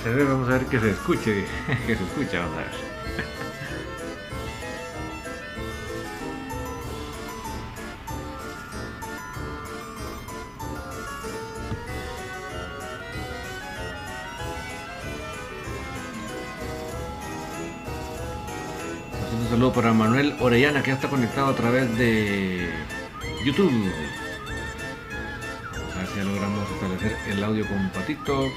vamos 0.05 0.49
a 0.49 0.53
ver 0.53 0.67
que 0.67 0.81
se 0.81 0.91
escuche, 0.91 1.45
que 1.87 1.97
se 1.97 2.05
escucha, 2.05 2.41
vamos 2.41 2.57
a 2.57 2.61
ver. 2.61 2.91
Un 19.33 19.49
saludo 19.49 19.73
para 19.73 19.93
Manuel 19.93 20.35
Orellana 20.41 20.83
que 20.83 20.89
ya 20.89 20.95
está 20.95 21.09
conectado 21.09 21.49
a 21.49 21.55
través 21.55 21.97
de 21.99 22.71
YouTube. 23.45 23.93
A 25.95 25.99
ver 25.99 26.07
si 26.09 26.17
ya 26.17 26.25
logramos 26.25 26.71
establecer 26.71 27.17
el 27.29 27.45
audio 27.45 27.67
con 27.67 27.91
Patito. 27.91 28.49